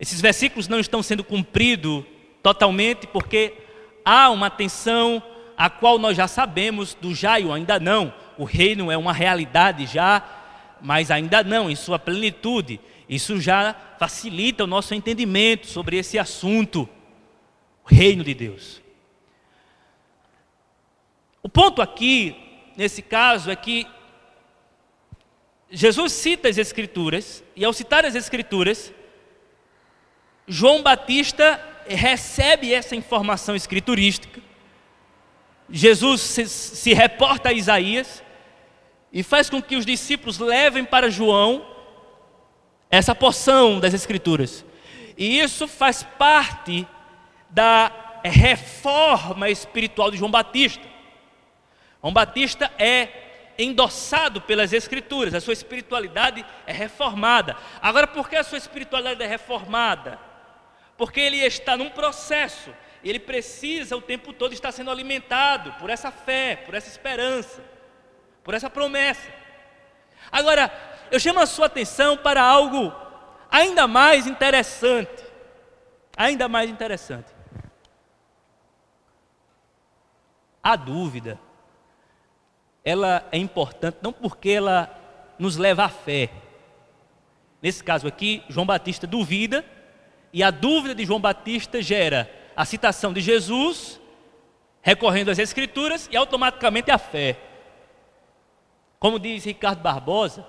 Esses 0.00 0.20
versículos 0.20 0.66
não 0.66 0.80
estão 0.80 1.04
sendo 1.04 1.22
cumpridos 1.22 2.04
totalmente 2.46 3.08
porque 3.08 3.54
há 4.04 4.30
uma 4.30 4.48
tensão 4.48 5.20
a 5.56 5.68
qual 5.68 5.98
nós 5.98 6.16
já 6.16 6.28
sabemos 6.28 6.94
do 6.94 7.12
Jaio, 7.12 7.52
ainda 7.52 7.80
não. 7.80 8.14
O 8.38 8.44
reino 8.44 8.88
é 8.88 8.96
uma 8.96 9.12
realidade 9.12 9.84
já, 9.84 10.22
mas 10.80 11.10
ainda 11.10 11.42
não 11.42 11.68
em 11.68 11.74
sua 11.74 11.98
plenitude. 11.98 12.78
Isso 13.08 13.40
já 13.40 13.74
facilita 13.98 14.62
o 14.62 14.66
nosso 14.68 14.94
entendimento 14.94 15.66
sobre 15.66 15.96
esse 15.96 16.20
assunto, 16.20 16.88
o 17.84 17.92
reino 17.92 18.22
de 18.22 18.32
Deus. 18.32 18.80
O 21.42 21.48
ponto 21.48 21.82
aqui, 21.82 22.36
nesse 22.76 23.02
caso, 23.02 23.50
é 23.50 23.56
que 23.56 23.88
Jesus 25.68 26.12
cita 26.12 26.48
as 26.48 26.58
Escrituras, 26.58 27.42
e 27.56 27.64
ao 27.64 27.72
citar 27.72 28.04
as 28.04 28.14
Escrituras, 28.14 28.92
João 30.46 30.80
Batista 30.80 31.74
recebe 31.88 32.72
essa 32.72 32.96
informação 32.96 33.54
escriturística. 33.54 34.40
Jesus 35.68 36.20
se, 36.20 36.48
se 36.48 36.92
reporta 36.92 37.48
a 37.48 37.52
Isaías 37.52 38.22
e 39.12 39.22
faz 39.22 39.50
com 39.50 39.60
que 39.62 39.76
os 39.76 39.86
discípulos 39.86 40.38
levem 40.38 40.84
para 40.84 41.10
João 41.10 41.66
essa 42.90 43.14
porção 43.14 43.80
das 43.80 43.94
Escrituras. 43.94 44.64
E 45.16 45.40
isso 45.40 45.66
faz 45.66 46.02
parte 46.02 46.86
da 47.50 48.20
reforma 48.22 49.48
espiritual 49.48 50.10
de 50.10 50.18
João 50.18 50.30
Batista. 50.30 50.84
João 52.02 52.12
Batista 52.12 52.70
é 52.78 53.08
endossado 53.58 54.40
pelas 54.42 54.72
Escrituras, 54.72 55.34
a 55.34 55.40
sua 55.40 55.54
espiritualidade 55.54 56.44
é 56.66 56.72
reformada. 56.72 57.56
Agora, 57.80 58.06
por 58.06 58.28
que 58.28 58.36
a 58.36 58.44
sua 58.44 58.58
espiritualidade 58.58 59.22
é 59.22 59.26
reformada? 59.26 60.18
Porque 60.96 61.20
ele 61.20 61.38
está 61.38 61.76
num 61.76 61.90
processo, 61.90 62.74
ele 63.04 63.18
precisa 63.20 63.96
o 63.96 64.02
tempo 64.02 64.32
todo 64.32 64.52
estar 64.52 64.72
sendo 64.72 64.90
alimentado 64.90 65.72
por 65.74 65.90
essa 65.90 66.10
fé, 66.10 66.56
por 66.56 66.74
essa 66.74 66.88
esperança, 66.88 67.62
por 68.42 68.54
essa 68.54 68.70
promessa. 68.70 69.28
Agora, 70.32 70.72
eu 71.10 71.20
chamo 71.20 71.40
a 71.40 71.46
sua 71.46 71.66
atenção 71.66 72.16
para 72.16 72.42
algo 72.42 72.92
ainda 73.50 73.86
mais 73.86 74.26
interessante. 74.26 75.24
Ainda 76.16 76.48
mais 76.48 76.70
interessante. 76.70 77.30
A 80.62 80.74
dúvida, 80.74 81.38
ela 82.82 83.24
é 83.30 83.36
importante 83.36 83.98
não 84.02 84.12
porque 84.12 84.50
ela 84.50 84.90
nos 85.38 85.56
leva 85.56 85.84
à 85.84 85.88
fé. 85.88 86.30
Nesse 87.62 87.84
caso 87.84 88.08
aqui, 88.08 88.42
João 88.48 88.66
Batista 88.66 89.06
duvida 89.06 89.64
e 90.36 90.42
a 90.42 90.50
dúvida 90.50 90.94
de 90.94 91.06
João 91.06 91.18
Batista 91.18 91.80
gera 91.80 92.30
a 92.54 92.62
citação 92.66 93.10
de 93.10 93.22
Jesus, 93.22 93.98
recorrendo 94.82 95.30
às 95.30 95.38
Escrituras 95.38 96.10
e 96.12 96.16
automaticamente 96.16 96.90
a 96.90 96.98
fé. 96.98 97.40
Como 98.98 99.18
diz 99.18 99.46
Ricardo 99.46 99.80
Barbosa, 99.80 100.46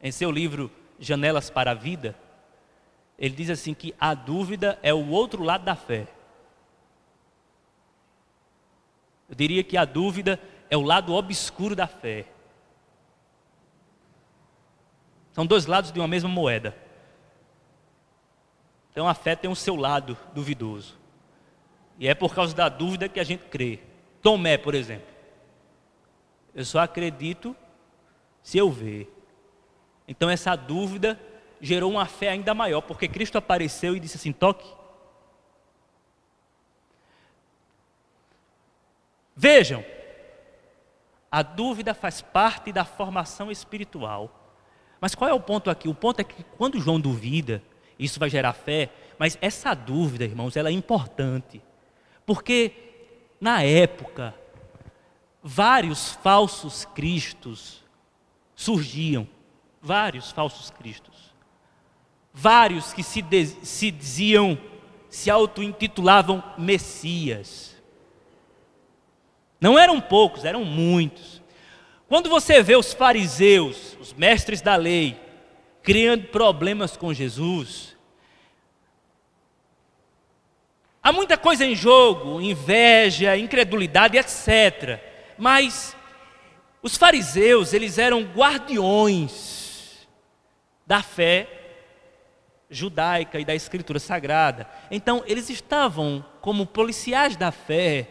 em 0.00 0.12
seu 0.12 0.30
livro 0.30 0.70
Janelas 1.00 1.50
para 1.50 1.72
a 1.72 1.74
Vida, 1.74 2.14
ele 3.18 3.34
diz 3.34 3.50
assim 3.50 3.74
que 3.74 3.92
a 3.98 4.14
dúvida 4.14 4.78
é 4.84 4.94
o 4.94 5.08
outro 5.08 5.42
lado 5.42 5.64
da 5.64 5.74
fé. 5.74 6.06
Eu 9.28 9.34
diria 9.34 9.64
que 9.64 9.76
a 9.76 9.84
dúvida 9.84 10.38
é 10.70 10.76
o 10.76 10.82
lado 10.82 11.12
obscuro 11.12 11.74
da 11.74 11.88
fé. 11.88 12.24
São 15.32 15.44
dois 15.44 15.66
lados 15.66 15.90
de 15.90 15.98
uma 15.98 16.06
mesma 16.06 16.28
moeda. 16.28 16.85
Então 18.96 19.06
a 19.06 19.12
fé 19.12 19.36
tem 19.36 19.50
o 19.50 19.54
seu 19.54 19.76
lado 19.76 20.16
duvidoso. 20.32 20.96
E 21.98 22.08
é 22.08 22.14
por 22.14 22.34
causa 22.34 22.56
da 22.56 22.66
dúvida 22.66 23.10
que 23.10 23.20
a 23.20 23.24
gente 23.24 23.44
crê. 23.44 23.80
Tomé, 24.22 24.56
por 24.56 24.74
exemplo. 24.74 25.06
Eu 26.54 26.64
só 26.64 26.78
acredito 26.78 27.54
se 28.42 28.56
eu 28.56 28.70
ver. 28.70 29.14
Então 30.08 30.30
essa 30.30 30.56
dúvida 30.56 31.20
gerou 31.60 31.90
uma 31.90 32.06
fé 32.06 32.30
ainda 32.30 32.54
maior, 32.54 32.80
porque 32.80 33.06
Cristo 33.06 33.36
apareceu 33.36 33.94
e 33.94 34.00
disse 34.00 34.16
assim: 34.16 34.32
toque. 34.32 34.66
Vejam, 39.36 39.84
a 41.30 41.42
dúvida 41.42 41.92
faz 41.92 42.22
parte 42.22 42.72
da 42.72 42.86
formação 42.86 43.52
espiritual. 43.52 44.54
Mas 44.98 45.14
qual 45.14 45.28
é 45.28 45.34
o 45.34 45.40
ponto 45.40 45.68
aqui? 45.68 45.86
O 45.86 45.94
ponto 45.94 46.20
é 46.20 46.24
que 46.24 46.42
quando 46.56 46.80
João 46.80 46.98
duvida, 46.98 47.62
isso 47.98 48.20
vai 48.20 48.28
gerar 48.28 48.52
fé, 48.52 48.90
mas 49.18 49.38
essa 49.40 49.74
dúvida, 49.74 50.24
irmãos, 50.24 50.56
ela 50.56 50.68
é 50.68 50.72
importante. 50.72 51.62
Porque 52.24 52.72
na 53.40 53.62
época, 53.62 54.34
vários 55.42 56.12
falsos 56.12 56.84
cristos 56.84 57.82
surgiam, 58.54 59.26
vários 59.80 60.32
falsos 60.32 60.70
cristos. 60.70 61.34
Vários 62.32 62.92
que 62.92 63.02
se, 63.02 63.24
se 63.62 63.90
diziam, 63.90 64.58
se 65.08 65.30
auto-intitulavam 65.30 66.42
Messias. 66.58 67.76
Não 69.60 69.78
eram 69.78 70.00
poucos, 70.00 70.44
eram 70.44 70.64
muitos. 70.64 71.40
Quando 72.08 72.28
você 72.28 72.62
vê 72.62 72.76
os 72.76 72.92
fariseus, 72.92 73.96
os 74.00 74.12
mestres 74.12 74.60
da 74.60 74.76
lei, 74.76 75.18
criando 75.86 76.24
problemas 76.24 76.96
com 76.96 77.14
Jesus. 77.14 77.96
Há 81.00 81.12
muita 81.12 81.38
coisa 81.38 81.64
em 81.64 81.76
jogo, 81.76 82.40
inveja, 82.40 83.36
incredulidade, 83.36 84.18
etc. 84.18 85.00
Mas 85.38 85.96
os 86.82 86.96
fariseus, 86.96 87.72
eles 87.72 87.98
eram 87.98 88.24
guardiões 88.24 90.08
da 90.84 91.04
fé 91.04 91.48
judaica 92.68 93.38
e 93.38 93.44
da 93.44 93.54
escritura 93.54 94.00
sagrada. 94.00 94.68
Então, 94.90 95.22
eles 95.24 95.48
estavam 95.48 96.24
como 96.40 96.66
policiais 96.66 97.36
da 97.36 97.52
fé, 97.52 98.08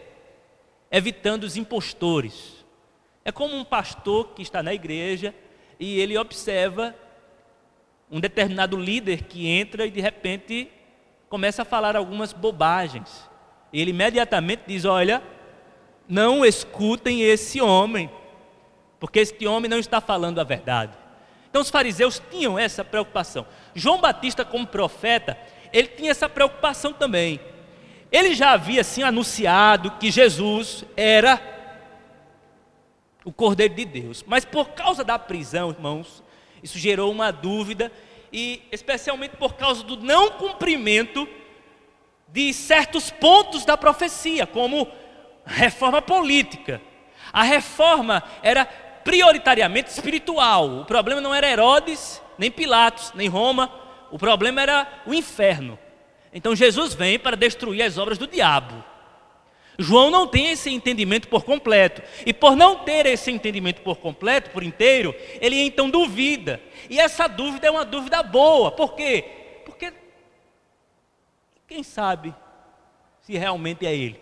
evitando 0.89 1.43
os 1.43 1.57
impostores. 1.57 2.63
É 3.25 3.33
como 3.33 3.53
um 3.53 3.65
pastor 3.65 4.29
que 4.29 4.41
está 4.41 4.63
na 4.63 4.73
igreja 4.73 5.35
e 5.77 5.99
ele 5.99 6.17
observa 6.17 6.95
um 8.09 8.19
determinado 8.19 8.77
líder 8.77 9.23
que 9.23 9.47
entra 9.47 9.85
e 9.85 9.91
de 9.91 10.01
repente 10.01 10.69
começa 11.29 11.63
a 11.63 11.65
falar 11.65 11.95
algumas 11.95 12.33
bobagens. 12.33 13.29
Ele 13.73 13.91
imediatamente 13.91 14.63
diz: 14.67 14.85
Olha, 14.85 15.21
não 16.07 16.45
escutem 16.45 17.21
esse 17.21 17.61
homem, 17.61 18.09
porque 18.99 19.19
este 19.19 19.47
homem 19.47 19.69
não 19.69 19.79
está 19.79 19.99
falando 19.99 20.39
a 20.39 20.43
verdade. 20.43 20.93
Então 21.49 21.61
os 21.61 21.69
fariseus 21.69 22.21
tinham 22.29 22.59
essa 22.59 22.83
preocupação. 22.83 23.45
João 23.73 23.99
Batista, 23.99 24.43
como 24.43 24.67
profeta, 24.67 25.37
ele 25.71 25.87
tinha 25.87 26.11
essa 26.11 26.29
preocupação 26.29 26.93
também. 26.93 27.39
Ele 28.11 28.33
já 28.33 28.51
havia 28.51 28.81
assim 28.81 29.03
anunciado 29.03 29.91
que 29.91 30.11
Jesus 30.11 30.85
era 30.95 31.41
o 33.25 33.31
Cordeiro 33.31 33.73
de 33.73 33.83
Deus. 33.83 34.23
Mas 34.27 34.45
por 34.45 34.69
causa 34.69 35.03
da 35.03 35.17
prisão, 35.17 35.71
irmãos, 35.71 36.23
isso 36.65 36.79
gerou 36.79 37.11
uma 37.11 37.31
dúvida 37.31 37.91
e 38.33 38.63
especialmente 38.71 39.37
por 39.37 39.53
causa 39.53 39.83
do 39.83 39.97
não 39.97 40.31
cumprimento 40.31 41.27
de 42.27 42.51
certos 42.55 43.11
pontos 43.11 43.63
da 43.65 43.77
profecia, 43.77 44.47
como 44.47 44.87
reforma 45.45 46.01
política. 46.01 46.81
A 47.31 47.43
reforma 47.43 48.23
era 48.41 48.65
prioritariamente 48.65 49.91
espiritual. 49.91 50.79
O 50.79 50.85
problema 50.85 51.21
não 51.21 51.35
era 51.35 51.47
Herodes, 51.47 52.19
nem 52.35 52.49
Pilatos, 52.49 53.13
nem 53.13 53.27
Roma. 53.27 53.71
O 54.11 54.17
problema 54.17 54.59
era 54.59 54.87
o 55.05 55.13
inferno. 55.13 55.77
Então 56.33 56.55
Jesus 56.55 56.95
vem 56.95 57.19
para 57.19 57.37
destruir 57.37 57.83
as 57.83 57.99
obras 57.99 58.17
do 58.17 58.25
diabo. 58.25 58.83
João 59.77 60.09
não 60.09 60.27
tem 60.27 60.51
esse 60.51 60.69
entendimento 60.69 61.27
por 61.27 61.43
completo. 61.43 62.01
E 62.25 62.33
por 62.33 62.55
não 62.55 62.79
ter 62.79 63.05
esse 63.05 63.31
entendimento 63.31 63.81
por 63.81 63.97
completo, 63.97 64.49
por 64.51 64.63
inteiro, 64.63 65.13
ele 65.41 65.59
então 65.59 65.89
duvida. 65.89 66.61
E 66.89 66.99
essa 66.99 67.27
dúvida 67.27 67.67
é 67.67 67.71
uma 67.71 67.85
dúvida 67.85 68.21
boa. 68.23 68.71
Por 68.71 68.95
quê? 68.95 69.61
Porque 69.65 69.93
quem 71.67 71.83
sabe 71.83 72.33
se 73.21 73.37
realmente 73.37 73.85
é 73.85 73.95
ele? 73.95 74.19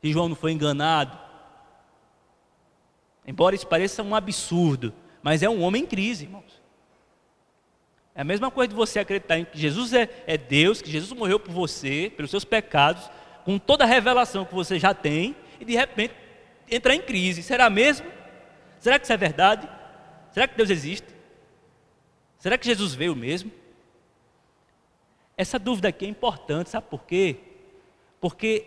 Se 0.00 0.12
João 0.12 0.28
não 0.28 0.36
foi 0.36 0.52
enganado, 0.52 1.24
Embora 3.26 3.54
isso 3.54 3.66
pareça 3.66 4.02
um 4.02 4.14
absurdo, 4.14 4.92
mas 5.22 5.42
é 5.42 5.48
um 5.48 5.62
homem 5.62 5.82
em 5.82 5.86
crise, 5.86 6.24
irmãos. 6.24 6.62
É 8.14 8.20
a 8.20 8.24
mesma 8.24 8.50
coisa 8.50 8.68
de 8.68 8.74
você 8.74 8.98
acreditar 8.98 9.38
em 9.38 9.44
que 9.44 9.58
Jesus 9.58 9.92
é, 9.92 10.08
é 10.26 10.36
Deus, 10.36 10.82
que 10.82 10.90
Jesus 10.90 11.12
morreu 11.18 11.40
por 11.40 11.52
você, 11.52 12.12
pelos 12.14 12.30
seus 12.30 12.44
pecados, 12.44 13.10
com 13.44 13.58
toda 13.58 13.84
a 13.84 13.86
revelação 13.86 14.44
que 14.44 14.54
você 14.54 14.78
já 14.78 14.94
tem, 14.94 15.36
e 15.60 15.64
de 15.64 15.74
repente 15.76 16.14
entrar 16.70 16.94
em 16.94 17.00
crise. 17.00 17.42
Será 17.42 17.68
mesmo? 17.68 18.10
Será 18.80 18.98
que 18.98 19.04
isso 19.04 19.12
é 19.12 19.16
verdade? 19.16 19.68
Será 20.32 20.48
que 20.48 20.56
Deus 20.56 20.70
existe? 20.70 21.14
Será 22.38 22.58
que 22.58 22.66
Jesus 22.66 22.94
veio 22.94 23.14
mesmo? 23.14 23.50
Essa 25.36 25.58
dúvida 25.58 25.88
aqui 25.88 26.04
é 26.04 26.08
importante, 26.08 26.70
sabe 26.70 26.86
por 26.88 27.04
quê? 27.04 27.38
Porque 28.20 28.66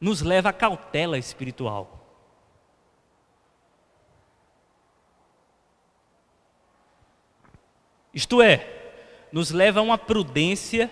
nos 0.00 0.22
leva 0.22 0.48
à 0.48 0.52
cautela 0.52 1.18
espiritual. 1.18 1.98
Isto 8.12 8.42
é, 8.42 8.92
nos 9.30 9.50
leva 9.50 9.80
a 9.80 9.82
uma 9.82 9.96
prudência 9.96 10.90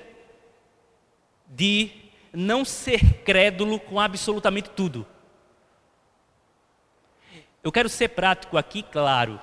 de 1.46 2.07
não 2.32 2.64
ser 2.64 3.22
crédulo 3.22 3.78
com 3.80 3.98
absolutamente 3.98 4.70
tudo. 4.70 5.06
Eu 7.62 7.72
quero 7.72 7.88
ser 7.88 8.08
prático 8.08 8.56
aqui, 8.56 8.82
claro. 8.82 9.40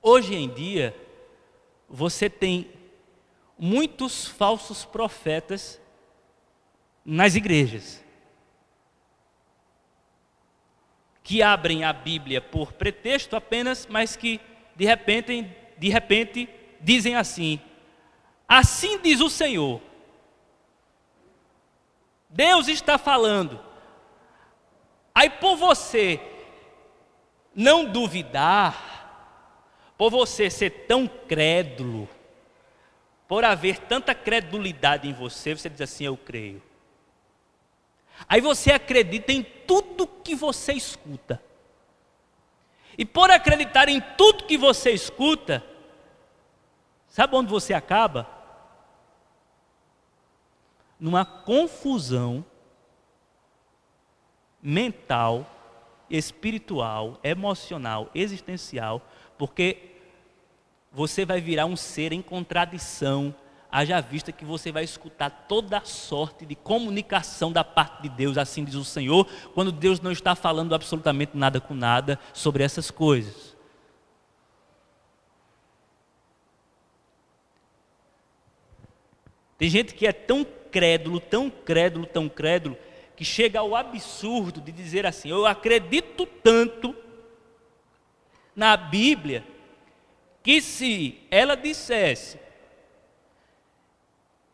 Hoje 0.00 0.34
em 0.34 0.48
dia, 0.48 0.94
você 1.88 2.30
tem 2.30 2.70
muitos 3.58 4.26
falsos 4.26 4.84
profetas 4.84 5.80
nas 7.04 7.34
igrejas. 7.34 8.04
Que 11.22 11.42
abrem 11.42 11.84
a 11.84 11.92
Bíblia 11.92 12.40
por 12.40 12.72
pretexto 12.72 13.36
apenas, 13.36 13.86
mas 13.86 14.16
que 14.16 14.40
de 14.76 14.84
repente, 14.84 15.50
de 15.76 15.88
repente 15.88 16.48
dizem 16.80 17.16
assim: 17.16 17.60
Assim 18.48 18.98
diz 18.98 19.20
o 19.20 19.28
Senhor. 19.28 19.78
Deus 22.30 22.66
está 22.66 22.96
falando. 22.96 23.60
Aí 25.14 25.28
por 25.28 25.56
você 25.56 26.18
não 27.54 27.84
duvidar, 27.84 28.88
por 29.98 30.10
você 30.10 30.48
ser 30.48 30.86
tão 30.86 31.06
crédulo, 31.06 32.08
por 33.26 33.44
haver 33.44 33.80
tanta 33.80 34.14
credulidade 34.14 35.08
em 35.08 35.12
você, 35.12 35.54
você 35.54 35.68
diz 35.68 35.80
assim: 35.80 36.04
Eu 36.04 36.16
creio. 36.16 36.62
Aí 38.28 38.40
você 38.40 38.72
acredita 38.72 39.32
em 39.32 39.42
tudo 39.42 40.06
que 40.06 40.34
você 40.34 40.72
escuta. 40.72 41.42
E 42.96 43.04
por 43.04 43.30
acreditar 43.30 43.88
em 43.88 44.00
tudo 44.00 44.44
que 44.44 44.56
você 44.56 44.90
escuta, 44.90 45.64
sabe 47.08 47.36
onde 47.36 47.50
você 47.50 47.74
acaba? 47.74 48.37
Numa 50.98 51.24
confusão 51.24 52.44
mental, 54.60 55.46
espiritual, 56.10 57.18
emocional, 57.22 58.10
existencial, 58.14 59.00
porque 59.36 59.96
você 60.90 61.24
vai 61.24 61.40
virar 61.40 61.66
um 61.66 61.76
ser 61.76 62.12
em 62.12 62.22
contradição 62.22 63.34
haja 63.70 64.00
vista 64.00 64.32
que 64.32 64.44
você 64.44 64.72
vai 64.72 64.84
escutar 64.84 65.30
toda 65.30 65.84
sorte 65.84 66.46
de 66.46 66.54
comunicação 66.54 67.52
da 67.52 67.62
parte 67.62 68.02
de 68.02 68.08
Deus, 68.08 68.38
assim 68.38 68.64
diz 68.64 68.74
o 68.74 68.84
Senhor, 68.84 69.26
quando 69.54 69.70
Deus 69.70 70.00
não 70.00 70.10
está 70.10 70.34
falando 70.34 70.74
absolutamente 70.74 71.36
nada 71.36 71.60
com 71.60 71.74
nada 71.74 72.18
sobre 72.32 72.64
essas 72.64 72.90
coisas. 72.90 73.56
Tem 79.58 79.68
gente 79.68 79.92
que 79.92 80.06
é 80.06 80.12
tão 80.12 80.44
crédulo, 80.78 81.18
tão 81.18 81.50
crédulo, 81.50 82.06
tão 82.06 82.28
crédulo, 82.28 82.78
que 83.16 83.24
chega 83.24 83.58
ao 83.58 83.74
absurdo 83.74 84.60
de 84.60 84.70
dizer 84.70 85.04
assim: 85.04 85.28
Eu 85.28 85.44
acredito 85.44 86.24
tanto 86.24 86.94
na 88.54 88.76
Bíblia, 88.76 89.44
que 90.40 90.60
se 90.60 91.18
ela 91.32 91.56
dissesse 91.56 92.38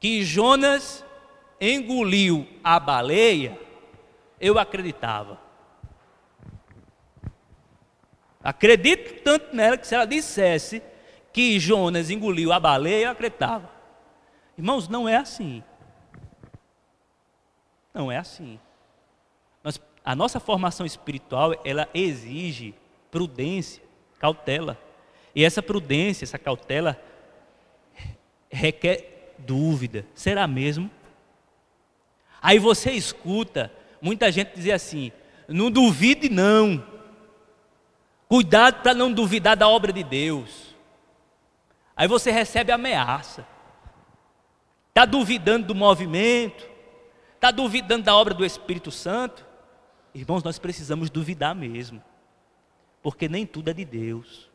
que 0.00 0.24
Jonas 0.24 1.04
engoliu 1.60 2.48
a 2.62 2.80
baleia, 2.80 3.58
eu 4.40 4.58
acreditava. 4.58 5.38
Acredito 8.42 9.22
tanto 9.22 9.54
nela 9.54 9.76
que 9.76 9.86
se 9.86 9.94
ela 9.94 10.06
dissesse 10.06 10.82
que 11.34 11.60
Jonas 11.60 12.08
engoliu 12.08 12.50
a 12.50 12.58
baleia, 12.58 13.06
eu 13.06 13.10
acreditava. 13.10 13.70
Irmãos, 14.56 14.88
não 14.88 15.06
é 15.06 15.16
assim. 15.16 15.62
Não 17.94 18.10
é 18.10 18.16
assim. 18.16 18.58
Nós, 19.62 19.80
a 20.04 20.16
nossa 20.16 20.40
formação 20.40 20.84
espiritual, 20.84 21.54
ela 21.64 21.88
exige 21.94 22.74
prudência, 23.10 23.82
cautela. 24.18 24.76
E 25.32 25.44
essa 25.44 25.62
prudência, 25.62 26.24
essa 26.24 26.38
cautela, 26.38 27.00
requer 28.50 29.34
dúvida: 29.38 30.04
será 30.12 30.46
mesmo? 30.48 30.90
Aí 32.42 32.58
você 32.58 32.90
escuta 32.90 33.72
muita 34.02 34.30
gente 34.32 34.54
dizer 34.54 34.72
assim: 34.72 35.12
não 35.48 35.70
duvide, 35.70 36.28
não. 36.28 36.84
Cuidado 38.28 38.82
para 38.82 38.92
não 38.92 39.12
duvidar 39.12 39.56
da 39.56 39.68
obra 39.68 39.92
de 39.92 40.02
Deus. 40.02 40.74
Aí 41.96 42.08
você 42.08 42.32
recebe 42.32 42.72
ameaça. 42.72 43.46
Está 44.88 45.04
duvidando 45.04 45.68
do 45.68 45.74
movimento? 45.74 46.73
Está 47.44 47.50
duvidando 47.50 48.04
da 48.04 48.16
obra 48.16 48.32
do 48.32 48.42
Espírito 48.42 48.90
Santo? 48.90 49.44
Irmãos, 50.14 50.42
nós 50.42 50.58
precisamos 50.58 51.10
duvidar 51.10 51.54
mesmo. 51.54 52.02
Porque 53.02 53.28
nem 53.28 53.44
tudo 53.44 53.68
é 53.68 53.74
de 53.74 53.84
Deus. 53.84 54.50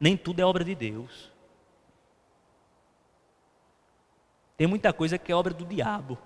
Nem 0.00 0.16
tudo 0.16 0.40
é 0.40 0.44
obra 0.44 0.64
de 0.64 0.74
Deus. 0.74 1.30
Tem 4.56 4.66
muita 4.66 4.92
coisa 4.92 5.16
que 5.16 5.30
é 5.30 5.34
obra 5.36 5.54
do 5.54 5.64
diabo. 5.64 6.18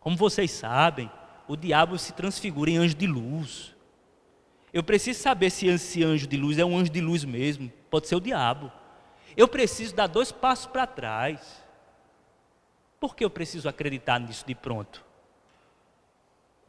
Como 0.00 0.16
vocês 0.16 0.50
sabem, 0.50 1.12
o 1.46 1.54
diabo 1.54 1.98
se 1.98 2.14
transfigura 2.14 2.70
em 2.70 2.78
anjo 2.78 2.94
de 2.94 3.06
luz. 3.06 3.76
Eu 4.72 4.82
preciso 4.82 5.20
saber 5.20 5.50
se 5.50 5.66
esse 5.66 6.02
anjo 6.02 6.26
de 6.26 6.38
luz 6.38 6.56
é 6.56 6.64
um 6.64 6.78
anjo 6.78 6.90
de 6.90 7.02
luz 7.02 7.26
mesmo. 7.26 7.70
Pode 7.90 8.08
ser 8.08 8.16
o 8.16 8.20
diabo. 8.20 8.72
Eu 9.36 9.46
preciso 9.46 9.94
dar 9.94 10.06
dois 10.06 10.32
passos 10.32 10.64
para 10.64 10.86
trás. 10.86 11.62
Por 13.00 13.16
que 13.16 13.24
eu 13.24 13.30
preciso 13.30 13.66
acreditar 13.66 14.20
nisso 14.20 14.44
de 14.46 14.54
pronto? 14.54 15.02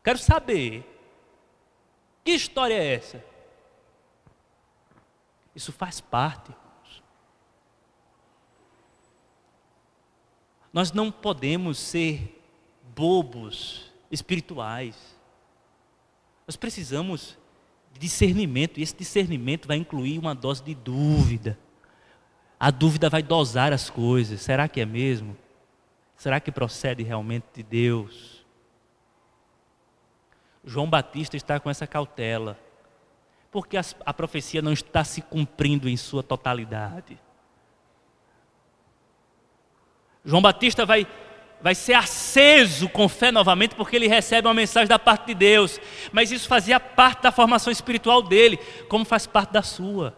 Quero 0.01 0.17
saber. 0.17 0.87
Que 2.23 2.31
história 2.31 2.73
é 2.73 2.93
essa? 2.95 3.23
Isso 5.53 5.73
faz 5.73 5.99
parte. 5.99 6.55
Nós 10.71 10.93
não 10.93 11.11
podemos 11.11 11.77
ser 11.77 12.41
bobos 12.95 13.91
espirituais. 14.09 14.95
Nós 16.47 16.55
precisamos 16.55 17.37
de 17.91 17.99
discernimento, 17.99 18.79
e 18.79 18.83
esse 18.83 18.95
discernimento 18.95 19.67
vai 19.67 19.75
incluir 19.75 20.17
uma 20.17 20.33
dose 20.33 20.63
de 20.63 20.73
dúvida. 20.73 21.59
A 22.57 22.71
dúvida 22.71 23.09
vai 23.09 23.21
dosar 23.21 23.73
as 23.73 23.89
coisas. 23.89 24.41
Será 24.41 24.69
que 24.69 24.79
é 24.79 24.85
mesmo? 24.85 25.35
Será 26.21 26.39
que 26.39 26.51
procede 26.51 27.01
realmente 27.01 27.47
de 27.51 27.63
Deus? 27.63 28.45
João 30.63 30.87
Batista 30.87 31.35
está 31.35 31.59
com 31.59 31.67
essa 31.67 31.87
cautela, 31.87 32.59
porque 33.49 33.75
a, 33.75 34.13
profecia 34.13 34.61
não 34.61 34.71
está 34.71 35.03
se 35.03 35.23
cumprindo 35.23 35.89
em 35.89 35.97
sua 35.97 36.21
totalidade. 36.21 37.17
João 40.23 40.43
Batista 40.43 40.85
vai 40.85 41.07
vai 41.59 41.73
ser 41.73 41.93
aceso 41.93 42.87
com 42.87 43.09
fé 43.09 43.31
novamente, 43.31 43.73
porque 43.73 43.95
ele 43.95 44.07
recebe 44.07 44.47
uma 44.47 44.53
mensagem 44.53 44.87
da 44.87 44.99
parte 44.99 45.25
de 45.25 45.33
Deus. 45.33 45.79
Mas 46.11 46.31
isso 46.31 46.47
fazia 46.47 46.79
parte 46.79 47.23
da 47.23 47.31
formação 47.31 47.73
espiritual 47.73 48.21
dele, 48.21 48.57
como 48.87 49.05
faz 49.05 49.25
parte 49.25 49.53
da 49.53 49.63
sua. 49.63 50.15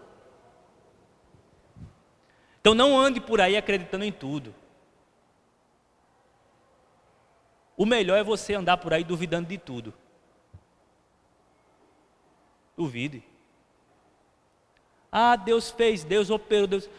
Então 2.60 2.74
não 2.74 3.00
ande 3.00 3.22
por 3.22 3.40
aí 3.40 3.56
acreditando 3.56 4.04
em 4.04 4.12
tudo. 4.12 4.54
O 7.76 7.86
melhor 7.86 8.18
é 8.18 8.24
você 8.24 8.54
andar 8.54 8.78
por 8.78 8.94
aí 8.94 9.04
duvidando 9.04 9.50
de 9.50 9.58
tudo. 9.58 9.94
Duvide. 12.78 13.24
Ah, 15.12 15.36
Deus 15.36 15.70
fez, 15.70 16.04
Deus 16.04 16.30
operou, 16.30 16.68
Deus. 16.68 16.90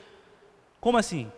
Como 0.80 0.96
assim? 0.96 1.30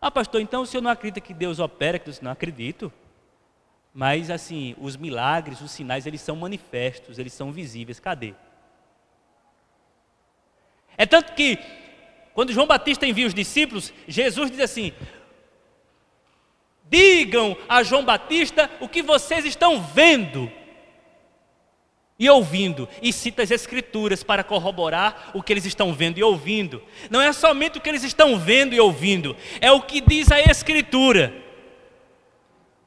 Ah, 0.00 0.10
pastor, 0.10 0.40
então 0.40 0.62
o 0.62 0.66
senhor 0.66 0.82
não 0.82 0.90
acredita 0.90 1.20
que 1.20 1.34
Deus 1.34 1.58
opera? 1.58 1.98
Que 1.98 2.06
Deus... 2.06 2.20
Não 2.20 2.30
acredito. 2.30 2.90
Mas 3.92 4.30
assim, 4.30 4.74
os 4.78 4.96
milagres, 4.96 5.60
os 5.60 5.70
sinais, 5.70 6.06
eles 6.06 6.20
são 6.20 6.36
manifestos, 6.36 7.18
eles 7.18 7.32
são 7.32 7.52
visíveis. 7.52 8.00
Cadê? 8.00 8.34
É 10.96 11.04
tanto 11.04 11.34
que, 11.34 11.58
quando 12.32 12.52
João 12.52 12.66
Batista 12.66 13.06
envia 13.06 13.26
os 13.26 13.34
discípulos, 13.34 13.92
Jesus 14.06 14.50
diz 14.50 14.60
assim: 14.60 14.92
Digam 16.90 17.56
a 17.68 17.84
João 17.84 18.04
Batista 18.04 18.68
o 18.80 18.88
que 18.88 19.00
vocês 19.00 19.44
estão 19.44 19.80
vendo 19.80 20.50
e 22.18 22.28
ouvindo, 22.28 22.86
e 23.00 23.14
cita 23.14 23.42
as 23.42 23.50
Escrituras 23.50 24.22
para 24.22 24.44
corroborar 24.44 25.30
o 25.32 25.42
que 25.42 25.50
eles 25.50 25.64
estão 25.64 25.94
vendo 25.94 26.18
e 26.18 26.22
ouvindo. 26.22 26.82
Não 27.08 27.18
é 27.18 27.32
somente 27.32 27.78
o 27.78 27.80
que 27.80 27.88
eles 27.88 28.04
estão 28.04 28.38
vendo 28.38 28.74
e 28.74 28.80
ouvindo, 28.80 29.34
é 29.58 29.72
o 29.72 29.80
que 29.80 30.02
diz 30.02 30.30
a 30.30 30.38
Escritura. 30.38 31.32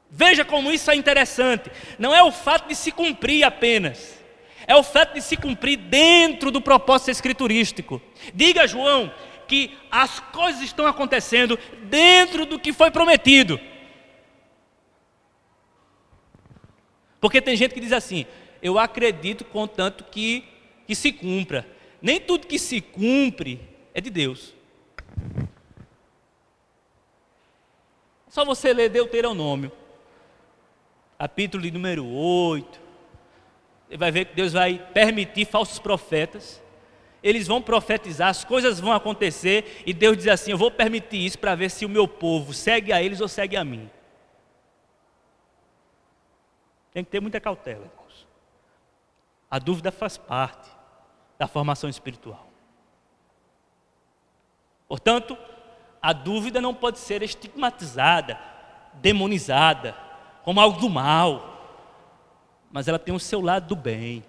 Veja 0.08 0.44
como 0.44 0.70
isso 0.70 0.88
é 0.88 0.94
interessante. 0.94 1.68
Não 1.98 2.14
é 2.14 2.22
o 2.22 2.30
fato 2.30 2.68
de 2.68 2.76
se 2.76 2.92
cumprir 2.92 3.42
apenas, 3.42 4.22
é 4.68 4.76
o 4.76 4.84
fato 4.84 5.14
de 5.14 5.20
se 5.20 5.36
cumprir 5.36 5.78
dentro 5.78 6.52
do 6.52 6.60
propósito 6.60 7.10
escriturístico. 7.10 8.00
Diga, 8.32 8.68
João, 8.68 9.12
que 9.48 9.76
as 9.90 10.20
coisas 10.20 10.62
estão 10.62 10.86
acontecendo 10.86 11.58
dentro 11.82 12.46
do 12.46 12.58
que 12.58 12.72
foi 12.72 12.92
prometido. 12.92 13.58
Porque 17.24 17.40
tem 17.40 17.56
gente 17.56 17.72
que 17.72 17.80
diz 17.80 17.90
assim: 17.90 18.26
eu 18.60 18.78
acredito 18.78 19.46
contanto 19.46 20.04
que, 20.04 20.44
que 20.86 20.94
se 20.94 21.10
cumpra. 21.10 21.66
Nem 22.02 22.20
tudo 22.20 22.46
que 22.46 22.58
se 22.58 22.82
cumpre 22.82 23.58
é 23.94 24.00
de 24.02 24.10
Deus. 24.10 24.52
Só 28.28 28.44
você 28.44 28.74
ler 28.74 28.90
Deuteronômio, 28.90 29.72
capítulo 31.18 31.64
número 31.70 32.06
8. 32.06 32.78
Você 33.88 33.96
vai 33.96 34.12
ver 34.12 34.26
que 34.26 34.34
Deus 34.34 34.52
vai 34.52 34.86
permitir 34.92 35.46
falsos 35.46 35.78
profetas. 35.78 36.62
Eles 37.22 37.46
vão 37.46 37.62
profetizar, 37.62 38.28
as 38.28 38.44
coisas 38.44 38.78
vão 38.78 38.92
acontecer, 38.92 39.82
e 39.86 39.94
Deus 39.94 40.18
diz 40.18 40.28
assim: 40.28 40.50
Eu 40.50 40.58
vou 40.58 40.70
permitir 40.70 41.24
isso 41.24 41.38
para 41.38 41.54
ver 41.54 41.70
se 41.70 41.86
o 41.86 41.88
meu 41.88 42.06
povo 42.06 42.52
segue 42.52 42.92
a 42.92 43.02
eles 43.02 43.22
ou 43.22 43.28
segue 43.28 43.56
a 43.56 43.64
mim. 43.64 43.88
Tem 46.94 47.04
que 47.04 47.10
ter 47.10 47.20
muita 47.20 47.40
cautela. 47.40 47.92
A 49.50 49.58
dúvida 49.58 49.92
faz 49.92 50.16
parte 50.16 50.70
da 51.38 51.46
formação 51.46 51.90
espiritual. 51.90 52.48
Portanto, 54.88 55.36
a 56.00 56.12
dúvida 56.12 56.60
não 56.60 56.74
pode 56.74 56.98
ser 56.98 57.22
estigmatizada, 57.22 58.38
demonizada, 58.94 59.96
como 60.44 60.60
algo 60.60 60.78
do 60.78 60.88
mal, 60.88 61.50
mas 62.70 62.86
ela 62.86 62.98
tem 62.98 63.14
o 63.14 63.20
seu 63.20 63.40
lado 63.40 63.68
do 63.68 63.76
bem, 63.76 64.24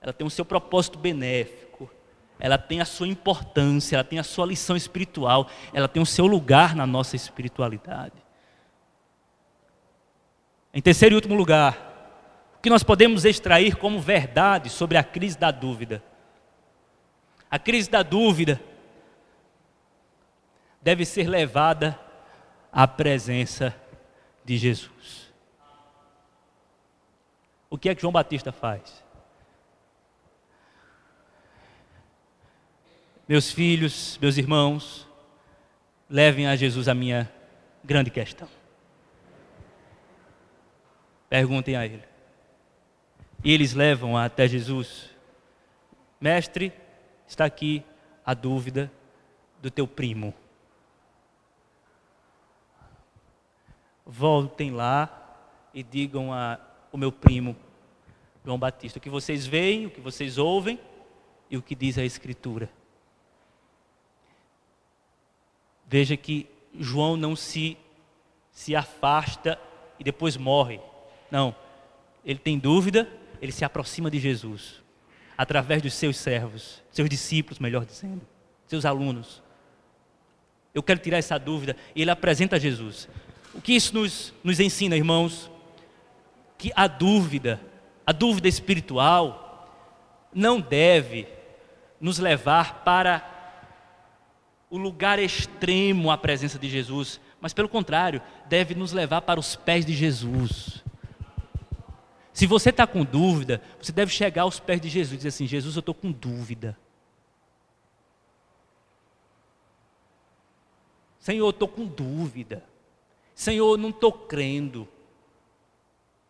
ela 0.00 0.12
tem 0.12 0.26
o 0.26 0.30
seu 0.30 0.44
propósito 0.44 0.98
benéfico, 0.98 1.90
ela 2.38 2.58
tem 2.58 2.80
a 2.80 2.84
sua 2.84 3.08
importância, 3.08 3.96
ela 3.96 4.04
tem 4.04 4.18
a 4.18 4.24
sua 4.24 4.46
lição 4.46 4.76
espiritual, 4.76 5.48
ela 5.72 5.88
tem 5.88 6.02
o 6.02 6.06
seu 6.06 6.26
lugar 6.26 6.76
na 6.76 6.86
nossa 6.86 7.16
espiritualidade. 7.16 8.14
Em 10.72 10.82
terceiro 10.82 11.14
e 11.14 11.16
último 11.16 11.34
lugar, 11.34 11.87
o 12.58 12.60
que 12.60 12.68
nós 12.68 12.82
podemos 12.82 13.24
extrair 13.24 13.76
como 13.76 14.00
verdade 14.00 14.68
sobre 14.68 14.98
a 14.98 15.04
crise 15.04 15.38
da 15.38 15.52
dúvida. 15.52 16.02
A 17.48 17.56
crise 17.58 17.88
da 17.88 18.02
dúvida 18.02 18.60
deve 20.82 21.04
ser 21.04 21.28
levada 21.28 21.98
à 22.72 22.86
presença 22.88 23.74
de 24.44 24.56
Jesus. 24.56 25.32
O 27.70 27.78
que 27.78 27.88
é 27.88 27.94
que 27.94 28.02
João 28.02 28.12
Batista 28.12 28.50
faz? 28.50 29.04
Meus 33.28 33.52
filhos, 33.52 34.18
meus 34.20 34.36
irmãos, 34.36 35.06
levem 36.10 36.48
a 36.48 36.56
Jesus 36.56 36.88
a 36.88 36.94
minha 36.94 37.30
grande 37.84 38.10
questão. 38.10 38.48
Perguntem 41.28 41.76
a 41.76 41.86
Ele. 41.86 42.07
E 43.44 43.52
eles 43.52 43.72
levam 43.72 44.16
até 44.16 44.48
Jesus. 44.48 45.10
Mestre, 46.20 46.72
está 47.26 47.44
aqui 47.44 47.84
a 48.24 48.34
dúvida 48.34 48.90
do 49.62 49.70
teu 49.70 49.86
primo. 49.86 50.34
Voltem 54.04 54.70
lá 54.70 55.14
e 55.72 55.82
digam 55.82 56.32
a 56.32 56.58
o 56.90 56.96
meu 56.96 57.12
primo 57.12 57.54
João 58.44 58.58
Batista 58.58 58.98
o 58.98 59.02
que 59.02 59.10
vocês 59.10 59.46
veem, 59.46 59.84
o 59.84 59.90
que 59.90 60.00
vocês 60.00 60.38
ouvem 60.38 60.80
e 61.50 61.56
o 61.58 61.62
que 61.62 61.74
diz 61.74 61.98
a 61.98 62.04
Escritura. 62.04 62.70
Veja 65.86 66.16
que 66.16 66.48
João 66.74 67.16
não 67.16 67.36
se 67.36 67.76
se 68.50 68.74
afasta 68.74 69.58
e 70.00 70.04
depois 70.04 70.36
morre. 70.36 70.80
Não. 71.30 71.54
Ele 72.24 72.38
tem 72.38 72.58
dúvida, 72.58 73.08
ele 73.40 73.52
se 73.52 73.64
aproxima 73.64 74.10
de 74.10 74.18
Jesus 74.18 74.82
através 75.36 75.80
dos 75.80 75.94
seus 75.94 76.16
servos, 76.16 76.82
seus 76.90 77.08
discípulos, 77.08 77.60
melhor 77.60 77.84
dizendo, 77.84 78.22
seus 78.66 78.84
alunos. 78.84 79.40
Eu 80.74 80.82
quero 80.82 80.98
tirar 80.98 81.18
essa 81.18 81.38
dúvida 81.38 81.76
e 81.94 82.02
ele 82.02 82.10
apresenta 82.10 82.58
Jesus. 82.58 83.08
O 83.54 83.60
que 83.60 83.72
isso 83.72 83.94
nos, 83.94 84.34
nos 84.42 84.58
ensina, 84.58 84.96
irmãos? 84.96 85.50
Que 86.58 86.72
a 86.74 86.88
dúvida, 86.88 87.60
a 88.04 88.12
dúvida 88.12 88.48
espiritual, 88.48 89.48
não 90.34 90.60
deve 90.60 91.28
nos 92.00 92.18
levar 92.18 92.82
para 92.84 93.38
o 94.70 94.76
lugar 94.76 95.18
extremo 95.18 96.10
à 96.10 96.18
presença 96.18 96.58
de 96.58 96.68
Jesus, 96.68 97.20
mas 97.40 97.54
pelo 97.54 97.68
contrário, 97.68 98.20
deve 98.46 98.74
nos 98.74 98.92
levar 98.92 99.22
para 99.22 99.40
os 99.40 99.56
pés 99.56 99.86
de 99.86 99.94
Jesus. 99.94 100.84
Se 102.38 102.46
você 102.46 102.70
está 102.70 102.86
com 102.86 103.04
dúvida, 103.04 103.60
você 103.82 103.90
deve 103.90 104.12
chegar 104.12 104.42
aos 104.42 104.60
pés 104.60 104.80
de 104.80 104.88
Jesus 104.88 105.14
e 105.14 105.16
dizer 105.16 105.30
assim: 105.30 105.44
Jesus, 105.44 105.74
eu 105.74 105.80
estou 105.80 105.92
com 105.92 106.12
dúvida. 106.12 106.78
Senhor, 111.18 111.44
eu 111.44 111.50
estou 111.50 111.66
com 111.66 111.84
dúvida. 111.84 112.62
Senhor, 113.34 113.72
eu 113.72 113.76
não 113.76 113.88
estou 113.88 114.12
crendo. 114.12 114.86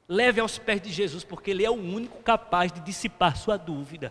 Leve 0.08 0.40
aos 0.40 0.56
pés 0.56 0.80
de 0.80 0.90
Jesus, 0.90 1.24
porque 1.24 1.50
Ele 1.50 1.62
é 1.62 1.68
o 1.68 1.74
único 1.74 2.22
capaz 2.22 2.72
de 2.72 2.80
dissipar 2.80 3.36
sua 3.36 3.58
dúvida. 3.58 4.10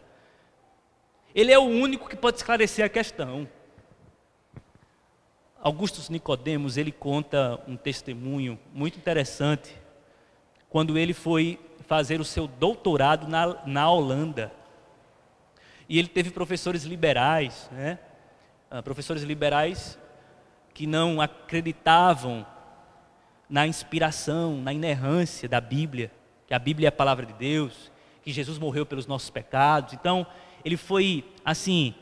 Ele 1.34 1.52
é 1.52 1.58
o 1.58 1.64
único 1.64 2.08
que 2.08 2.16
pode 2.16 2.38
esclarecer 2.38 2.86
a 2.86 2.90
questão. 2.90 3.50
Augustus 5.60 6.10
Nicodemos, 6.10 6.78
ele 6.78 6.92
conta 6.92 7.60
um 7.68 7.76
testemunho 7.76 8.60
muito 8.72 9.00
interessante 9.00 9.76
quando 10.70 10.96
ele 10.96 11.16
foi 11.16 11.60
fazer 11.88 12.20
o 12.20 12.26
seu 12.26 12.48
doutorado 12.48 13.28
na, 13.28 13.66
na 13.66 13.90
Holanda. 13.90 14.52
E 15.90 15.98
ele 15.98 16.08
teve 16.08 16.30
professores 16.32 16.84
liberais, 16.84 17.70
né? 17.72 17.98
Ah, 18.70 18.84
professores 18.84 19.24
liberais 19.24 19.98
que 20.74 20.86
não 20.86 21.22
acreditavam 21.22 22.46
na 23.50 23.66
inspiração, 23.66 24.58
na 24.58 24.74
inerrância 24.74 25.48
da 25.48 25.62
Bíblia, 25.62 26.12
que 26.46 26.54
a 26.54 26.60
Bíblia 26.60 26.88
é 26.88 26.90
a 26.90 26.92
palavra 26.92 27.26
de 27.26 27.34
Deus, 27.34 27.90
que 28.22 28.32
Jesus 28.32 28.60
morreu 28.60 28.86
pelos 28.86 29.08
nossos 29.08 29.30
pecados. 29.30 29.94
Então, 29.94 30.28
ele 30.66 30.76
foi 30.76 31.24
assim, 31.46 31.96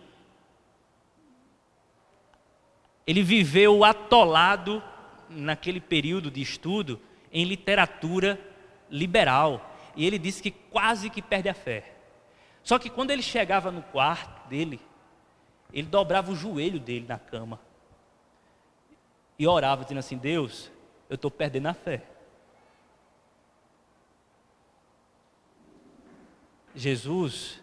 ele 3.05 3.21
viveu 3.21 3.83
atolado 3.83 4.81
naquele 5.29 5.79
período 5.79 6.31
de 6.31 6.41
estudo 6.41 6.99
em 7.31 7.45
literatura 7.45 8.39
liberal. 8.89 9.74
E 9.95 10.05
ele 10.05 10.17
disse 10.17 10.41
que 10.41 10.51
quase 10.51 11.09
que 11.09 11.21
perde 11.21 11.49
a 11.49 11.53
fé. 11.53 11.93
Só 12.63 12.79
que 12.79 12.89
quando 12.89 13.11
ele 13.11 13.21
chegava 13.21 13.71
no 13.71 13.81
quarto 13.81 14.47
dele, 14.49 14.81
ele 15.71 15.87
dobrava 15.87 16.31
o 16.31 16.35
joelho 16.35 16.79
dele 16.79 17.05
na 17.07 17.19
cama 17.19 17.59
e 19.37 19.47
orava, 19.47 19.83
dizendo 19.83 19.99
assim: 19.99 20.17
Deus, 20.17 20.71
eu 21.09 21.15
estou 21.15 21.29
perdendo 21.29 21.67
a 21.67 21.73
fé. 21.73 22.03
Jesus, 26.73 27.61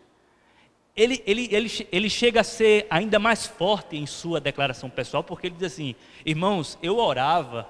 ele, 0.97 1.23
ele, 1.27 1.49
ele, 1.55 1.89
ele 1.91 2.11
chega 2.11 2.41
a 2.41 2.45
ser 2.45 2.87
ainda 2.89 3.19
mais 3.19 3.47
forte 3.47 3.97
em 3.97 4.07
sua 4.07 4.41
declaração 4.41 4.89
pessoal, 4.89 5.25
porque 5.25 5.47
ele 5.47 5.57
diz 5.57 5.73
assim: 5.73 5.95
irmãos, 6.25 6.79
eu 6.83 6.99
orava, 6.99 7.69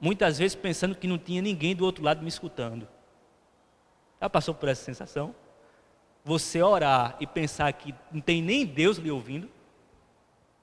muitas 0.00 0.38
vezes 0.38 0.54
pensando 0.54 0.94
que 0.94 1.06
não 1.06 1.18
tinha 1.18 1.42
ninguém 1.42 1.74
do 1.74 1.84
outro 1.84 2.04
lado 2.04 2.22
me 2.22 2.28
escutando. 2.28 2.88
Já 4.20 4.28
passou 4.28 4.54
por 4.54 4.68
essa 4.68 4.84
sensação? 4.84 5.34
Você 6.24 6.62
orar 6.62 7.16
e 7.20 7.26
pensar 7.26 7.72
que 7.72 7.94
não 8.12 8.20
tem 8.20 8.42
nem 8.42 8.66
Deus 8.66 8.98
lhe 8.98 9.10
ouvindo? 9.10 9.48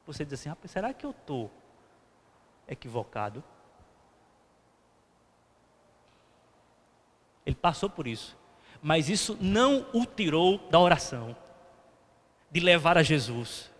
Você 0.05 0.23
diz 0.23 0.33
assim: 0.33 0.49
ah, 0.49 0.57
será 0.65 0.93
que 0.93 1.05
eu 1.05 1.11
estou 1.11 1.51
equivocado? 2.67 3.43
Ele 7.45 7.55
passou 7.55 7.89
por 7.89 8.07
isso. 8.07 8.35
Mas 8.81 9.09
isso 9.09 9.37
não 9.39 9.85
o 9.93 10.05
tirou 10.05 10.57
da 10.69 10.79
oração, 10.79 11.35
de 12.51 12.59
levar 12.59 12.97
a 12.97 13.03
Jesus. 13.03 13.71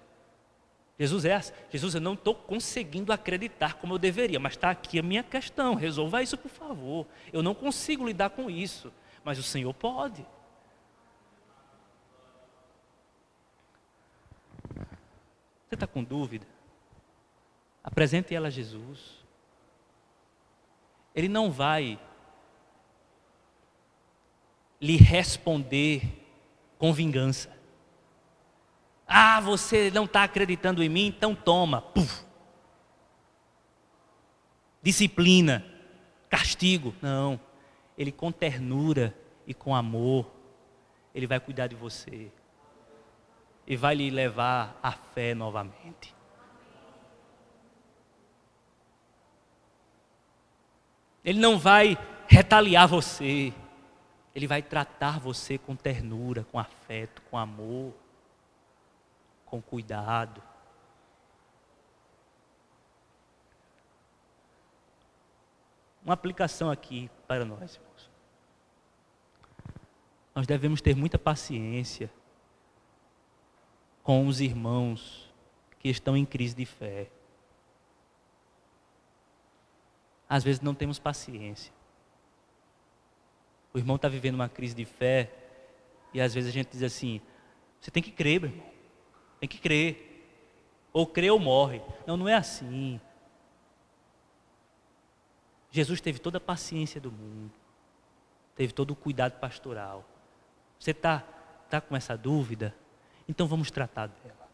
Jesus 0.97 1.26
é, 1.26 1.41
Jesus, 1.69 1.95
eu 1.95 2.01
não 2.01 2.13
estou 2.13 2.34
conseguindo 2.34 3.11
acreditar 3.11 3.73
como 3.76 3.93
eu 3.93 3.99
deveria, 3.99 4.39
mas 4.39 4.53
está 4.53 4.69
aqui 4.69 4.97
a 4.97 5.03
minha 5.03 5.23
questão. 5.23 5.76
Resolva 5.76 6.23
isso, 6.23 6.38
por 6.38 6.49
favor. 6.49 7.05
Eu 7.34 7.43
não 7.43 7.53
consigo 7.53 8.05
lidar 8.05 8.30
com 8.30 8.49
isso, 8.49 8.93
mas 9.26 9.39
o 9.39 9.43
Senhor 9.43 9.73
pode. 9.73 10.23
Você 15.67 15.73
está 15.73 15.88
com 15.88 16.03
dúvida? 16.03 16.45
Apresente 17.84 18.36
ela 18.36 18.47
a 18.47 18.51
Jesus. 18.51 19.26
Ele 21.15 21.28
não 21.28 21.49
vai 21.51 21.99
lhe 24.80 24.95
responder 24.95 26.03
com 26.78 26.93
vingança. 26.93 27.51
Ah, 29.07 29.41
você 29.41 29.89
não 29.89 30.05
está 30.05 30.23
acreditando 30.23 30.84
em 30.84 30.89
mim, 30.89 31.07
então 31.07 31.34
toma. 31.34 31.82
Puf. 31.82 32.23
Disciplina, 34.84 35.65
castigo. 36.30 36.93
Não. 37.01 37.39
Ele 37.97 38.11
com 38.11 38.31
ternura 38.31 39.15
e 39.47 39.53
com 39.53 39.75
amor, 39.75 40.29
ele 41.13 41.27
vai 41.27 41.39
cuidar 41.39 41.67
de 41.67 41.75
você. 41.75 42.31
E 43.65 43.75
vai 43.75 43.95
lhe 43.95 44.09
levar 44.09 44.77
à 44.83 44.91
fé 44.91 45.33
novamente. 45.33 46.13
Ele 51.23 51.39
não 51.39 51.57
vai 51.57 51.97
retaliar 52.27 52.87
você. 52.87 53.51
Ele 54.35 54.45
vai 54.45 54.61
tratar 54.61 55.19
você 55.19 55.57
com 55.57 55.75
ternura, 55.75 56.45
com 56.51 56.59
afeto, 56.59 57.21
com 57.23 57.37
amor, 57.37 57.93
com 59.45 59.61
cuidado. 59.61 60.43
Uma 66.03 66.13
aplicação 66.13 66.69
aqui 66.69 67.09
para 67.27 67.43
nós. 67.43 67.79
Nós 70.36 70.45
devemos 70.45 70.81
ter 70.81 70.95
muita 70.95 71.17
paciência 71.17 72.11
com 74.03 74.27
os 74.27 74.41
irmãos 74.41 75.33
que 75.79 75.88
estão 75.88 76.17
em 76.17 76.25
crise 76.25 76.53
de 76.53 76.65
fé. 76.65 77.09
Às 80.27 80.43
vezes 80.43 80.61
não 80.61 80.75
temos 80.75 80.99
paciência. 80.99 81.73
O 83.73 83.77
irmão 83.77 83.95
está 83.95 84.09
vivendo 84.09 84.36
uma 84.36 84.49
crise 84.49 84.75
de 84.75 84.86
fé 84.86 85.31
e 86.13 86.19
às 86.19 86.33
vezes 86.33 86.49
a 86.49 86.53
gente 86.53 86.69
diz 86.69 86.83
assim: 86.83 87.21
você 87.79 87.91
tem 87.91 88.01
que 88.01 88.11
crer, 88.11 88.41
meu 88.41 88.49
irmão. 88.49 88.65
Tem 89.39 89.47
que 89.47 89.59
crer. 89.59 90.25
Ou 90.91 91.05
crê 91.05 91.29
ou 91.29 91.39
morre. 91.39 91.81
Não, 92.07 92.17
não 92.17 92.27
é 92.27 92.33
assim. 92.33 92.99
Jesus 95.69 96.01
teve 96.01 96.19
toda 96.19 96.38
a 96.38 96.41
paciência 96.41 96.99
do 96.99 97.11
mundo. 97.11 97.51
Teve 98.55 98.73
todo 98.73 98.91
o 98.91 98.95
cuidado 98.95 99.39
pastoral. 99.39 100.03
Você 100.80 100.91
está 100.91 101.19
tá 101.69 101.82
com 101.82 101.95
essa 101.95 102.17
dúvida? 102.17 102.76
Então 103.28 103.47
vamos 103.47 103.71
tratar 103.71 104.07
dela. 104.07 104.49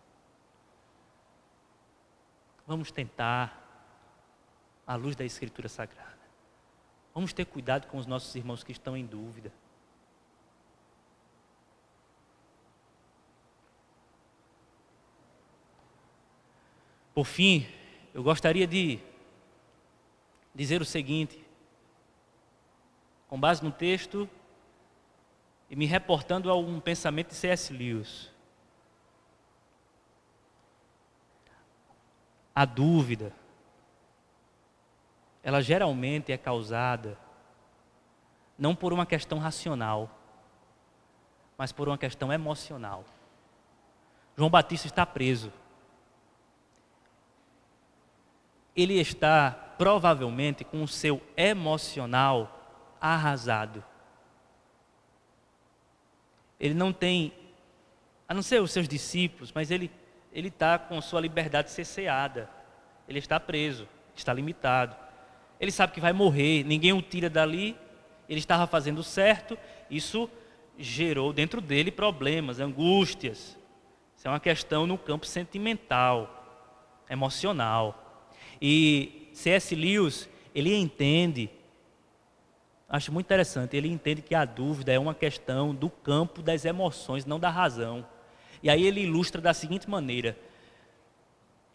Vamos 2.66 2.92
tentar, 2.92 3.62
à 4.88 4.96
luz 4.96 5.16
da 5.16 5.26
Escritura 5.26 5.68
Sagrada. 5.68 6.12
Vamos 7.14 7.34
ter 7.34 7.46
cuidado 7.46 7.88
com 7.88 7.98
os 7.98 8.06
nossos 8.06 8.34
irmãos 8.36 8.64
que 8.64 8.72
estão 8.72 8.96
em 8.96 9.06
dúvida. 9.06 9.52
Por 17.14 17.26
fim, 17.26 17.68
eu 18.14 18.24
gostaria 18.24 18.66
de 18.66 19.00
dizer 20.56 20.82
o 20.82 20.86
seguinte, 20.86 21.46
com 23.28 23.40
base 23.40 23.64
no 23.64 23.72
texto 23.72 24.30
e 25.72 25.76
me 25.78 25.86
reportando 25.86 26.52
a 26.52 26.56
um 26.58 26.82
pensamento 26.82 27.30
de 27.30 27.36
C.S. 27.36 27.72
Lewis. 27.72 28.30
A 32.54 32.66
dúvida, 32.66 33.32
ela 35.42 35.62
geralmente 35.62 36.30
é 36.30 36.38
causada 36.38 37.18
não 38.60 38.76
por 38.76 38.92
uma 38.92 39.06
questão 39.06 39.40
racional, 39.40 40.12
mas 41.58 41.72
por 41.72 41.88
uma 41.88 41.98
questão 41.98 42.34
emocional. 42.34 43.06
João 44.36 44.50
Batista 44.50 44.88
está 44.88 45.06
preso. 45.06 45.54
Ele 48.76 49.00
está 49.00 49.52
provavelmente 49.78 50.66
com 50.66 50.84
o 50.84 50.88
seu 50.88 51.22
emocional 51.38 52.60
arrasado. 53.00 53.82
Ele 56.62 56.74
não 56.74 56.94
tem, 56.94 57.34
a 58.30 58.34
não 58.34 58.42
ser 58.42 58.62
os 58.62 58.72
seus 58.72 58.88
discípulos, 58.88 59.52
mas 59.54 59.70
ele 59.70 59.92
ele 60.34 60.48
está 60.48 60.80
com 60.80 61.02
sua 61.02 61.20
liberdade 61.20 61.72
cesseada. 61.72 62.50
Ele 63.08 63.20
está 63.20 63.40
preso, 63.40 63.88
está 64.16 64.34
limitado. 64.34 64.96
Ele 65.60 65.72
sabe 65.72 65.94
que 65.94 66.00
vai 66.00 66.14
morrer, 66.14 66.64
ninguém 66.64 66.94
o 66.94 67.02
tira 67.02 67.30
dali. 67.30 67.76
Ele 68.30 68.40
estava 68.40 68.66
fazendo 68.66 69.04
certo. 69.04 69.58
Isso 69.90 70.30
gerou 70.78 71.34
dentro 71.34 71.60
dele 71.60 71.92
problemas, 71.92 72.60
angústias. 72.60 73.58
Isso 74.16 74.28
é 74.28 74.32
uma 74.32 74.40
questão 74.40 74.88
no 74.88 74.98
campo 74.98 75.26
sentimental, 75.26 77.04
emocional. 77.10 78.30
E 78.62 79.30
C.S. 79.34 79.76
Lewis, 79.76 80.30
ele 80.56 80.74
entende, 80.74 81.50
acho 82.92 83.12
muito 83.12 83.26
interessante, 83.26 83.76
ele 83.76 83.88
entende 83.88 84.22
que 84.22 84.36
a 84.36 84.46
dúvida 84.46 84.92
é 84.92 85.00
uma 85.00 85.16
questão 85.16 85.74
do 85.74 85.90
campo 85.90 86.44
das 86.44 86.66
emoções, 86.66 87.26
não 87.26 87.40
da 87.40 87.50
razão. 87.50 88.06
E 88.62 88.70
aí 88.70 88.86
ele 88.86 89.02
ilustra 89.02 89.42
da 89.42 89.54
seguinte 89.54 89.90
maneira: 89.90 90.38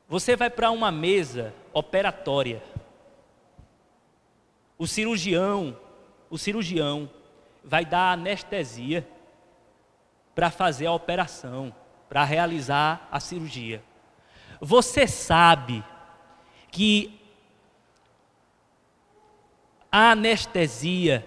você 0.08 0.36
vai 0.36 0.50
para 0.50 0.70
uma 0.70 0.92
mesa 0.92 1.52
operatória 1.72 2.62
o 4.78 4.86
cirurgião, 4.86 5.76
o 6.28 6.36
cirurgião 6.36 7.08
vai 7.64 7.84
dar 7.84 8.12
anestesia 8.12 9.06
para 10.34 10.50
fazer 10.50 10.86
a 10.86 10.92
operação. 10.92 11.74
para 12.08 12.22
realizar 12.22 13.08
a 13.10 13.18
cirurgia. 13.18 13.82
Você 14.60 15.08
sabe 15.08 15.82
que 16.70 17.20
a 19.98 20.10
anestesia 20.10 21.26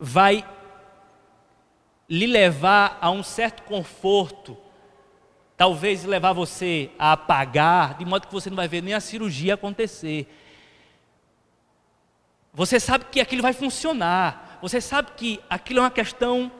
vai 0.00 0.42
lhe 2.08 2.26
levar 2.26 2.96
a 2.98 3.10
um 3.10 3.22
certo 3.22 3.62
conforto, 3.64 4.56
talvez 5.54 6.02
levar 6.04 6.32
você 6.32 6.90
a 6.98 7.12
apagar, 7.12 7.98
de 7.98 8.06
modo 8.06 8.26
que 8.26 8.32
você 8.32 8.48
não 8.48 8.56
vai 8.56 8.68
ver 8.68 8.82
nem 8.82 8.94
a 8.94 9.00
cirurgia 9.00 9.52
acontecer. 9.52 10.26
Você 12.54 12.80
sabe 12.80 13.04
que 13.12 13.20
aquilo 13.20 13.42
vai 13.42 13.52
funcionar, 13.52 14.58
você 14.62 14.80
sabe 14.80 15.10
que 15.14 15.38
aquilo 15.50 15.80
é 15.80 15.82
uma 15.82 15.90
questão 15.90 16.50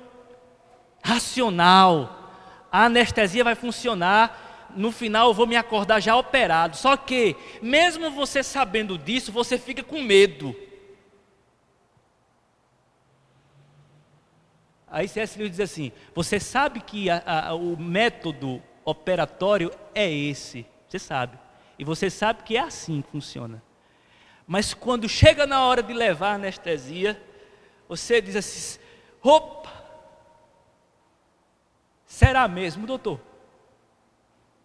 racional, 1.02 2.34
a 2.70 2.84
anestesia 2.84 3.42
vai 3.42 3.54
funcionar, 3.54 4.45
no 4.74 4.90
final 4.90 5.28
eu 5.28 5.34
vou 5.34 5.46
me 5.46 5.56
acordar 5.56 6.00
já 6.00 6.16
operado. 6.16 6.76
Só 6.76 6.96
que, 6.96 7.36
mesmo 7.62 8.10
você 8.10 8.42
sabendo 8.42 8.98
disso, 8.98 9.30
você 9.30 9.58
fica 9.58 9.82
com 9.82 10.00
medo. 10.02 10.54
Aí 14.88 15.08
C.S. 15.08 15.38
Lewis 15.38 15.50
diz 15.50 15.60
assim: 15.60 15.92
você 16.14 16.40
sabe 16.40 16.80
que 16.80 17.10
a, 17.10 17.22
a, 17.48 17.54
o 17.54 17.76
método 17.76 18.62
operatório 18.84 19.70
é 19.94 20.10
esse, 20.10 20.64
você 20.88 20.98
sabe. 20.98 21.38
E 21.78 21.84
você 21.84 22.08
sabe 22.08 22.42
que 22.42 22.56
é 22.56 22.60
assim 22.60 23.02
que 23.02 23.10
funciona. 23.10 23.62
Mas 24.46 24.72
quando 24.72 25.08
chega 25.08 25.46
na 25.46 25.64
hora 25.64 25.82
de 25.82 25.92
levar 25.92 26.34
anestesia, 26.34 27.20
você 27.88 28.20
diz 28.20 28.36
assim: 28.36 28.78
opa, 29.22 29.72
será 32.06 32.46
mesmo, 32.46 32.86
doutor? 32.86 33.20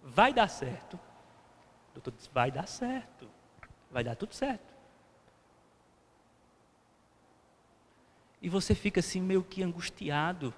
Vai 0.01 0.33
dar 0.33 0.47
certo. 0.47 0.95
O 0.95 1.93
doutor 1.93 2.11
diz: 2.11 2.27
vai 2.27 2.51
dar 2.51 2.67
certo, 2.67 3.29
vai 3.89 4.03
dar 4.03 4.15
tudo 4.15 4.33
certo. 4.33 4.71
E 8.41 8.49
você 8.49 8.73
fica 8.73 8.99
assim 8.99 9.21
meio 9.21 9.43
que 9.43 9.61
angustiado. 9.61 10.53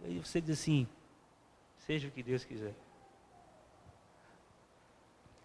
E 0.00 0.06
aí 0.06 0.18
você 0.18 0.40
diz 0.40 0.60
assim: 0.60 0.86
seja 1.78 2.08
o 2.08 2.10
que 2.10 2.22
Deus 2.22 2.44
quiser. 2.44 2.74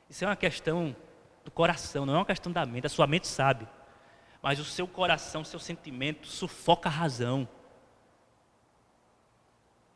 Isso 0.09 0.23
é 0.23 0.27
uma 0.27 0.35
questão 0.35 0.95
do 1.43 1.49
coração, 1.49 2.05
não 2.05 2.13
é 2.13 2.17
uma 2.17 2.25
questão 2.25 2.51
da 2.51 2.65
mente. 2.65 2.85
A 2.85 2.89
sua 2.89 3.07
mente 3.07 3.27
sabe. 3.27 3.67
Mas 4.43 4.59
o 4.59 4.65
seu 4.65 4.87
coração, 4.87 5.43
seu 5.43 5.59
sentimento 5.59 6.27
sufoca 6.27 6.87
a 6.87 6.91
razão. 6.91 7.47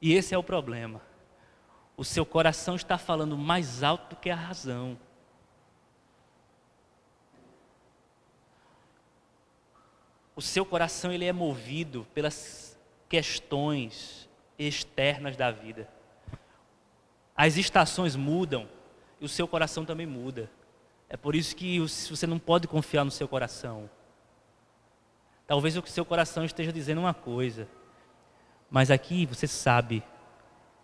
E 0.02 0.14
esse 0.14 0.34
é 0.34 0.38
o 0.38 0.44
problema. 0.44 1.02
O 1.96 2.06
seu 2.06 2.26
coração 2.26 2.76
está 2.76 2.98
falando 2.98 3.38
mais 3.38 3.84
alto 3.84 4.16
do 4.16 4.20
que 4.20 4.30
a 4.30 4.36
razão. 4.36 4.98
o 10.38 10.42
seu 10.42 10.64
coração 10.64 11.12
ele 11.12 11.26
é 11.26 11.34
movido 11.34 12.06
pelas 12.14 12.78
questões 13.10 14.30
externas 14.58 15.36
da 15.36 15.50
vida. 15.50 15.90
As 17.36 17.58
estações 17.58 18.16
mudam 18.16 18.70
e 19.20 19.26
o 19.26 19.30
seu 19.30 19.48
coração 19.48 19.84
também 19.84 20.06
muda. 20.06 20.48
É 21.10 21.18
por 21.18 21.36
isso 21.36 21.56
que 21.56 21.80
você 21.80 22.28
não 22.28 22.38
pode 22.38 22.68
confiar 22.68 23.04
no 23.04 23.10
seu 23.10 23.28
coração. 23.28 23.90
Talvez 25.48 25.76
o 25.76 25.84
seu 25.88 26.06
coração 26.06 26.46
esteja 26.46 26.72
dizendo 26.72 27.02
uma 27.02 27.16
coisa, 27.16 27.68
mas 28.70 28.92
aqui 28.92 29.26
você 29.26 29.48
sabe 29.48 30.04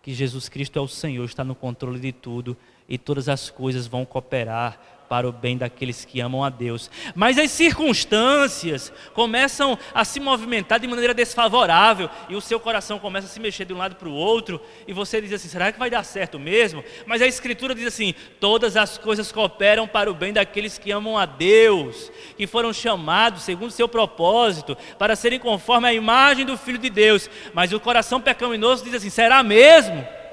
que 0.02 0.12
Jesus 0.12 0.48
Cristo 0.48 0.78
é 0.78 0.82
o 0.82 0.88
Senhor, 0.88 1.24
está 1.24 1.42
no 1.42 1.54
controle 1.54 1.98
de 1.98 2.12
tudo 2.12 2.56
e 2.88 2.98
todas 2.98 3.28
as 3.28 3.48
coisas 3.50 3.86
vão 3.86 4.04
cooperar 4.04 4.78
para 5.08 5.28
o 5.28 5.32
bem 5.32 5.56
daqueles 5.56 6.04
que 6.04 6.20
amam 6.20 6.42
a 6.42 6.50
Deus. 6.50 6.90
Mas 7.14 7.38
as 7.38 7.50
circunstâncias 7.50 8.92
começam 9.12 9.78
a 9.92 10.04
se 10.04 10.20
movimentar 10.20 10.80
de 10.80 10.86
maneira 10.86 11.14
desfavorável 11.14 12.08
e 12.28 12.34
o 12.34 12.40
seu 12.40 12.58
coração 12.58 12.98
começa 12.98 13.26
a 13.26 13.30
se 13.30 13.40
mexer 13.40 13.64
de 13.64 13.72
um 13.72 13.78
lado 13.78 13.96
para 13.96 14.08
o 14.08 14.14
outro 14.14 14.60
e 14.86 14.92
você 14.92 15.20
diz 15.20 15.32
assim: 15.32 15.48
será 15.48 15.72
que 15.72 15.78
vai 15.78 15.90
dar 15.90 16.04
certo 16.04 16.38
mesmo? 16.38 16.82
Mas 17.06 17.22
a 17.22 17.26
Escritura 17.26 17.74
diz 17.74 17.86
assim: 17.86 18.14
todas 18.40 18.76
as 18.76 18.98
coisas 18.98 19.30
cooperam 19.30 19.86
para 19.86 20.10
o 20.10 20.14
bem 20.14 20.32
daqueles 20.32 20.78
que 20.78 20.90
amam 20.90 21.18
a 21.18 21.26
Deus, 21.26 22.10
que 22.36 22.46
foram 22.46 22.72
chamados 22.72 23.42
segundo 23.42 23.68
o 23.68 23.72
seu 23.72 23.88
propósito 23.88 24.76
para 24.98 25.16
serem 25.16 25.38
conforme 25.38 25.88
a 25.88 25.94
imagem 25.94 26.44
do 26.44 26.56
Filho 26.56 26.78
de 26.78 26.90
Deus. 26.90 27.28
Mas 27.52 27.72
o 27.72 27.80
coração 27.80 28.20
pecaminoso 28.20 28.84
diz 28.84 28.94
assim: 28.94 29.10
será 29.10 29.42
mesmo? 29.42 30.23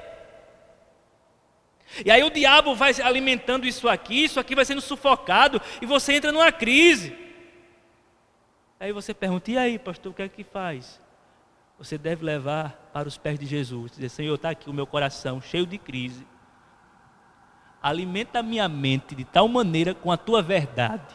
E 2.04 2.10
aí 2.10 2.22
o 2.22 2.30
diabo 2.30 2.74
vai 2.74 2.92
alimentando 3.02 3.66
isso 3.66 3.88
aqui, 3.88 4.24
isso 4.24 4.40
aqui 4.40 4.54
vai 4.54 4.64
sendo 4.64 4.80
sufocado 4.80 5.60
e 5.80 5.86
você 5.86 6.14
entra 6.14 6.32
numa 6.32 6.50
crise. 6.50 7.16
Aí 8.80 8.92
você 8.92 9.12
pergunta: 9.12 9.50
e 9.50 9.58
aí, 9.58 9.78
pastor, 9.78 10.12
o 10.12 10.14
que 10.14 10.22
é 10.22 10.28
que 10.28 10.42
faz? 10.42 11.00
Você 11.78 11.98
deve 11.98 12.24
levar 12.24 12.90
para 12.92 13.08
os 13.08 13.18
pés 13.18 13.38
de 13.38 13.46
Jesus, 13.46 13.92
dizer: 13.92 14.08
Senhor, 14.08 14.34
está 14.34 14.50
aqui 14.50 14.70
o 14.70 14.72
meu 14.72 14.86
coração 14.86 15.40
cheio 15.40 15.66
de 15.66 15.78
crise. 15.78 16.26
Alimenta 17.82 18.38
a 18.38 18.42
minha 18.42 18.68
mente 18.68 19.14
de 19.14 19.24
tal 19.24 19.48
maneira 19.48 19.94
com 19.94 20.10
a 20.10 20.16
tua 20.16 20.40
verdade, 20.40 21.14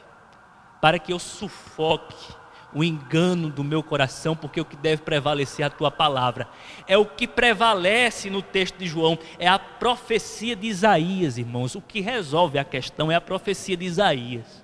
para 0.81 0.99
que 0.99 1.13
eu 1.13 1.19
sufoque 1.19 2.35
o 2.77 2.83
engano 2.83 3.49
do 3.49 3.63
meu 3.63 3.81
coração, 3.81 4.35
porque 4.35 4.61
o 4.61 4.65
que 4.65 4.75
deve 4.75 5.01
prevalecer 5.01 5.63
é 5.63 5.67
a 5.67 5.69
tua 5.69 5.89
palavra. 5.89 6.47
É 6.87 6.95
o 6.95 7.05
que 7.05 7.27
prevalece 7.27 8.29
no 8.29 8.41
texto 8.41 8.77
de 8.77 8.85
João, 8.85 9.17
é 9.39 9.47
a 9.47 9.57
profecia 9.57 10.55
de 10.55 10.67
Isaías, 10.67 11.39
irmãos. 11.39 11.73
O 11.73 11.81
que 11.81 12.01
resolve 12.01 12.59
a 12.59 12.63
questão 12.63 13.11
é 13.11 13.15
a 13.15 13.21
profecia 13.21 13.75
de 13.75 13.83
Isaías. 13.83 14.63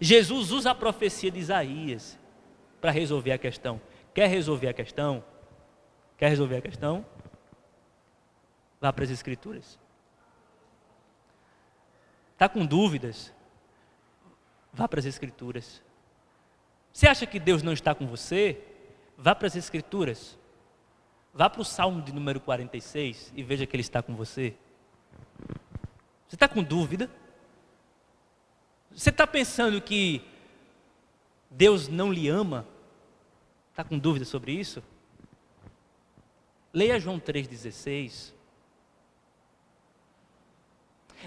Jesus 0.00 0.50
usa 0.50 0.72
a 0.72 0.74
profecia 0.74 1.30
de 1.30 1.38
Isaías 1.38 2.18
para 2.80 2.90
resolver 2.90 3.30
a 3.30 3.38
questão. 3.38 3.80
Quer 4.12 4.28
resolver 4.28 4.68
a 4.68 4.72
questão? 4.72 5.22
Quer 6.16 6.30
resolver 6.30 6.56
a 6.56 6.62
questão? 6.62 7.06
Vá 8.80 8.92
para 8.92 9.04
as 9.04 9.10
Escrituras. 9.10 9.78
Está 12.32 12.48
com 12.48 12.66
dúvidas? 12.66 13.32
Vá 14.72 14.88
para 14.88 14.98
as 14.98 15.06
Escrituras. 15.06 15.86
Você 16.98 17.06
acha 17.06 17.26
que 17.26 17.38
Deus 17.38 17.62
não 17.62 17.72
está 17.72 17.94
com 17.94 18.08
você? 18.08 18.60
Vá 19.16 19.32
para 19.32 19.46
as 19.46 19.54
Escrituras. 19.54 20.36
Vá 21.32 21.48
para 21.48 21.62
o 21.62 21.64
Salmo 21.64 22.02
de 22.02 22.12
número 22.12 22.40
46 22.40 23.32
e 23.36 23.42
veja 23.44 23.64
que 23.66 23.76
Ele 23.76 23.82
está 23.82 24.02
com 24.02 24.16
você. 24.16 24.56
Você 26.26 26.34
está 26.34 26.48
com 26.48 26.60
dúvida? 26.60 27.08
Você 28.90 29.10
está 29.10 29.28
pensando 29.28 29.80
que 29.80 30.24
Deus 31.48 31.86
não 31.86 32.12
lhe 32.12 32.28
ama? 32.28 32.66
Está 33.70 33.84
com 33.84 33.96
dúvida 33.96 34.24
sobre 34.24 34.50
isso? 34.50 34.82
Leia 36.72 36.98
João 36.98 37.20
3,16. 37.20 38.32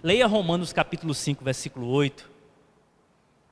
Leia 0.04 0.28
Romanos 0.28 0.74
capítulo 0.74 1.14
5, 1.14 1.46
versículo 1.46 1.88
8. 1.88 2.31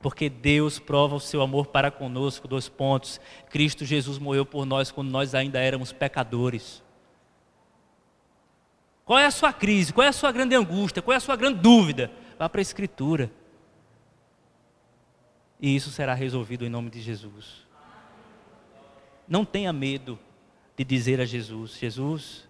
Porque 0.00 0.30
Deus 0.30 0.78
prova 0.78 1.14
o 1.14 1.20
seu 1.20 1.42
amor 1.42 1.66
para 1.66 1.90
conosco, 1.90 2.48
dois 2.48 2.68
pontos. 2.68 3.20
Cristo 3.50 3.84
Jesus 3.84 4.18
morreu 4.18 4.46
por 4.46 4.64
nós 4.64 4.90
quando 4.90 5.10
nós 5.10 5.34
ainda 5.34 5.58
éramos 5.58 5.92
pecadores. 5.92 6.82
Qual 9.04 9.18
é 9.18 9.26
a 9.26 9.30
sua 9.30 9.52
crise? 9.52 9.92
Qual 9.92 10.04
é 10.04 10.08
a 10.08 10.12
sua 10.12 10.32
grande 10.32 10.54
angústia? 10.54 11.02
Qual 11.02 11.12
é 11.12 11.18
a 11.18 11.20
sua 11.20 11.36
grande 11.36 11.60
dúvida? 11.60 12.10
Vá 12.38 12.48
para 12.48 12.60
a 12.60 12.62
Escritura. 12.62 13.30
E 15.60 15.76
isso 15.76 15.90
será 15.90 16.14
resolvido 16.14 16.64
em 16.64 16.70
nome 16.70 16.88
de 16.88 17.02
Jesus. 17.02 17.66
Não 19.28 19.44
tenha 19.44 19.72
medo 19.72 20.18
de 20.78 20.84
dizer 20.84 21.20
a 21.20 21.26
Jesus: 21.26 21.76
Jesus, 21.76 22.48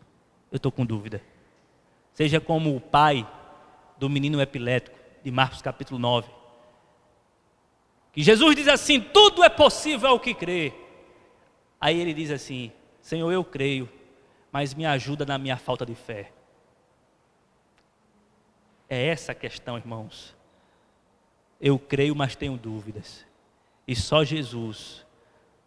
eu 0.52 0.56
estou 0.56 0.70
com 0.70 0.86
dúvida. 0.86 1.20
Seja 2.14 2.40
como 2.40 2.76
o 2.76 2.80
pai 2.80 3.26
do 3.98 4.08
menino 4.08 4.40
epilético, 4.40 4.96
de 5.24 5.30
Marcos 5.32 5.60
capítulo 5.60 5.98
9 5.98 6.39
que 8.12 8.22
Jesus 8.22 8.56
diz 8.56 8.68
assim: 8.68 9.00
tudo 9.00 9.44
é 9.44 9.48
possível 9.48 10.10
ao 10.10 10.20
que 10.20 10.34
crê. 10.34 10.72
Aí 11.80 11.98
ele 11.98 12.12
diz 12.12 12.30
assim: 12.30 12.72
Senhor, 13.00 13.30
eu 13.30 13.44
creio, 13.44 13.88
mas 14.52 14.74
me 14.74 14.84
ajuda 14.84 15.24
na 15.24 15.38
minha 15.38 15.56
falta 15.56 15.86
de 15.86 15.94
fé. 15.94 16.32
É 18.88 19.06
essa 19.06 19.32
a 19.32 19.34
questão, 19.34 19.76
irmãos. 19.76 20.36
Eu 21.60 21.78
creio, 21.78 22.16
mas 22.16 22.34
tenho 22.34 22.56
dúvidas. 22.56 23.24
E 23.86 23.94
só 23.94 24.24
Jesus 24.24 25.06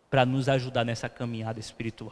para 0.09 0.25
nos 0.25 0.49
ajudar 0.49 0.83
nessa 0.83 1.09
caminhada 1.09 1.59
espiritual. 1.59 2.11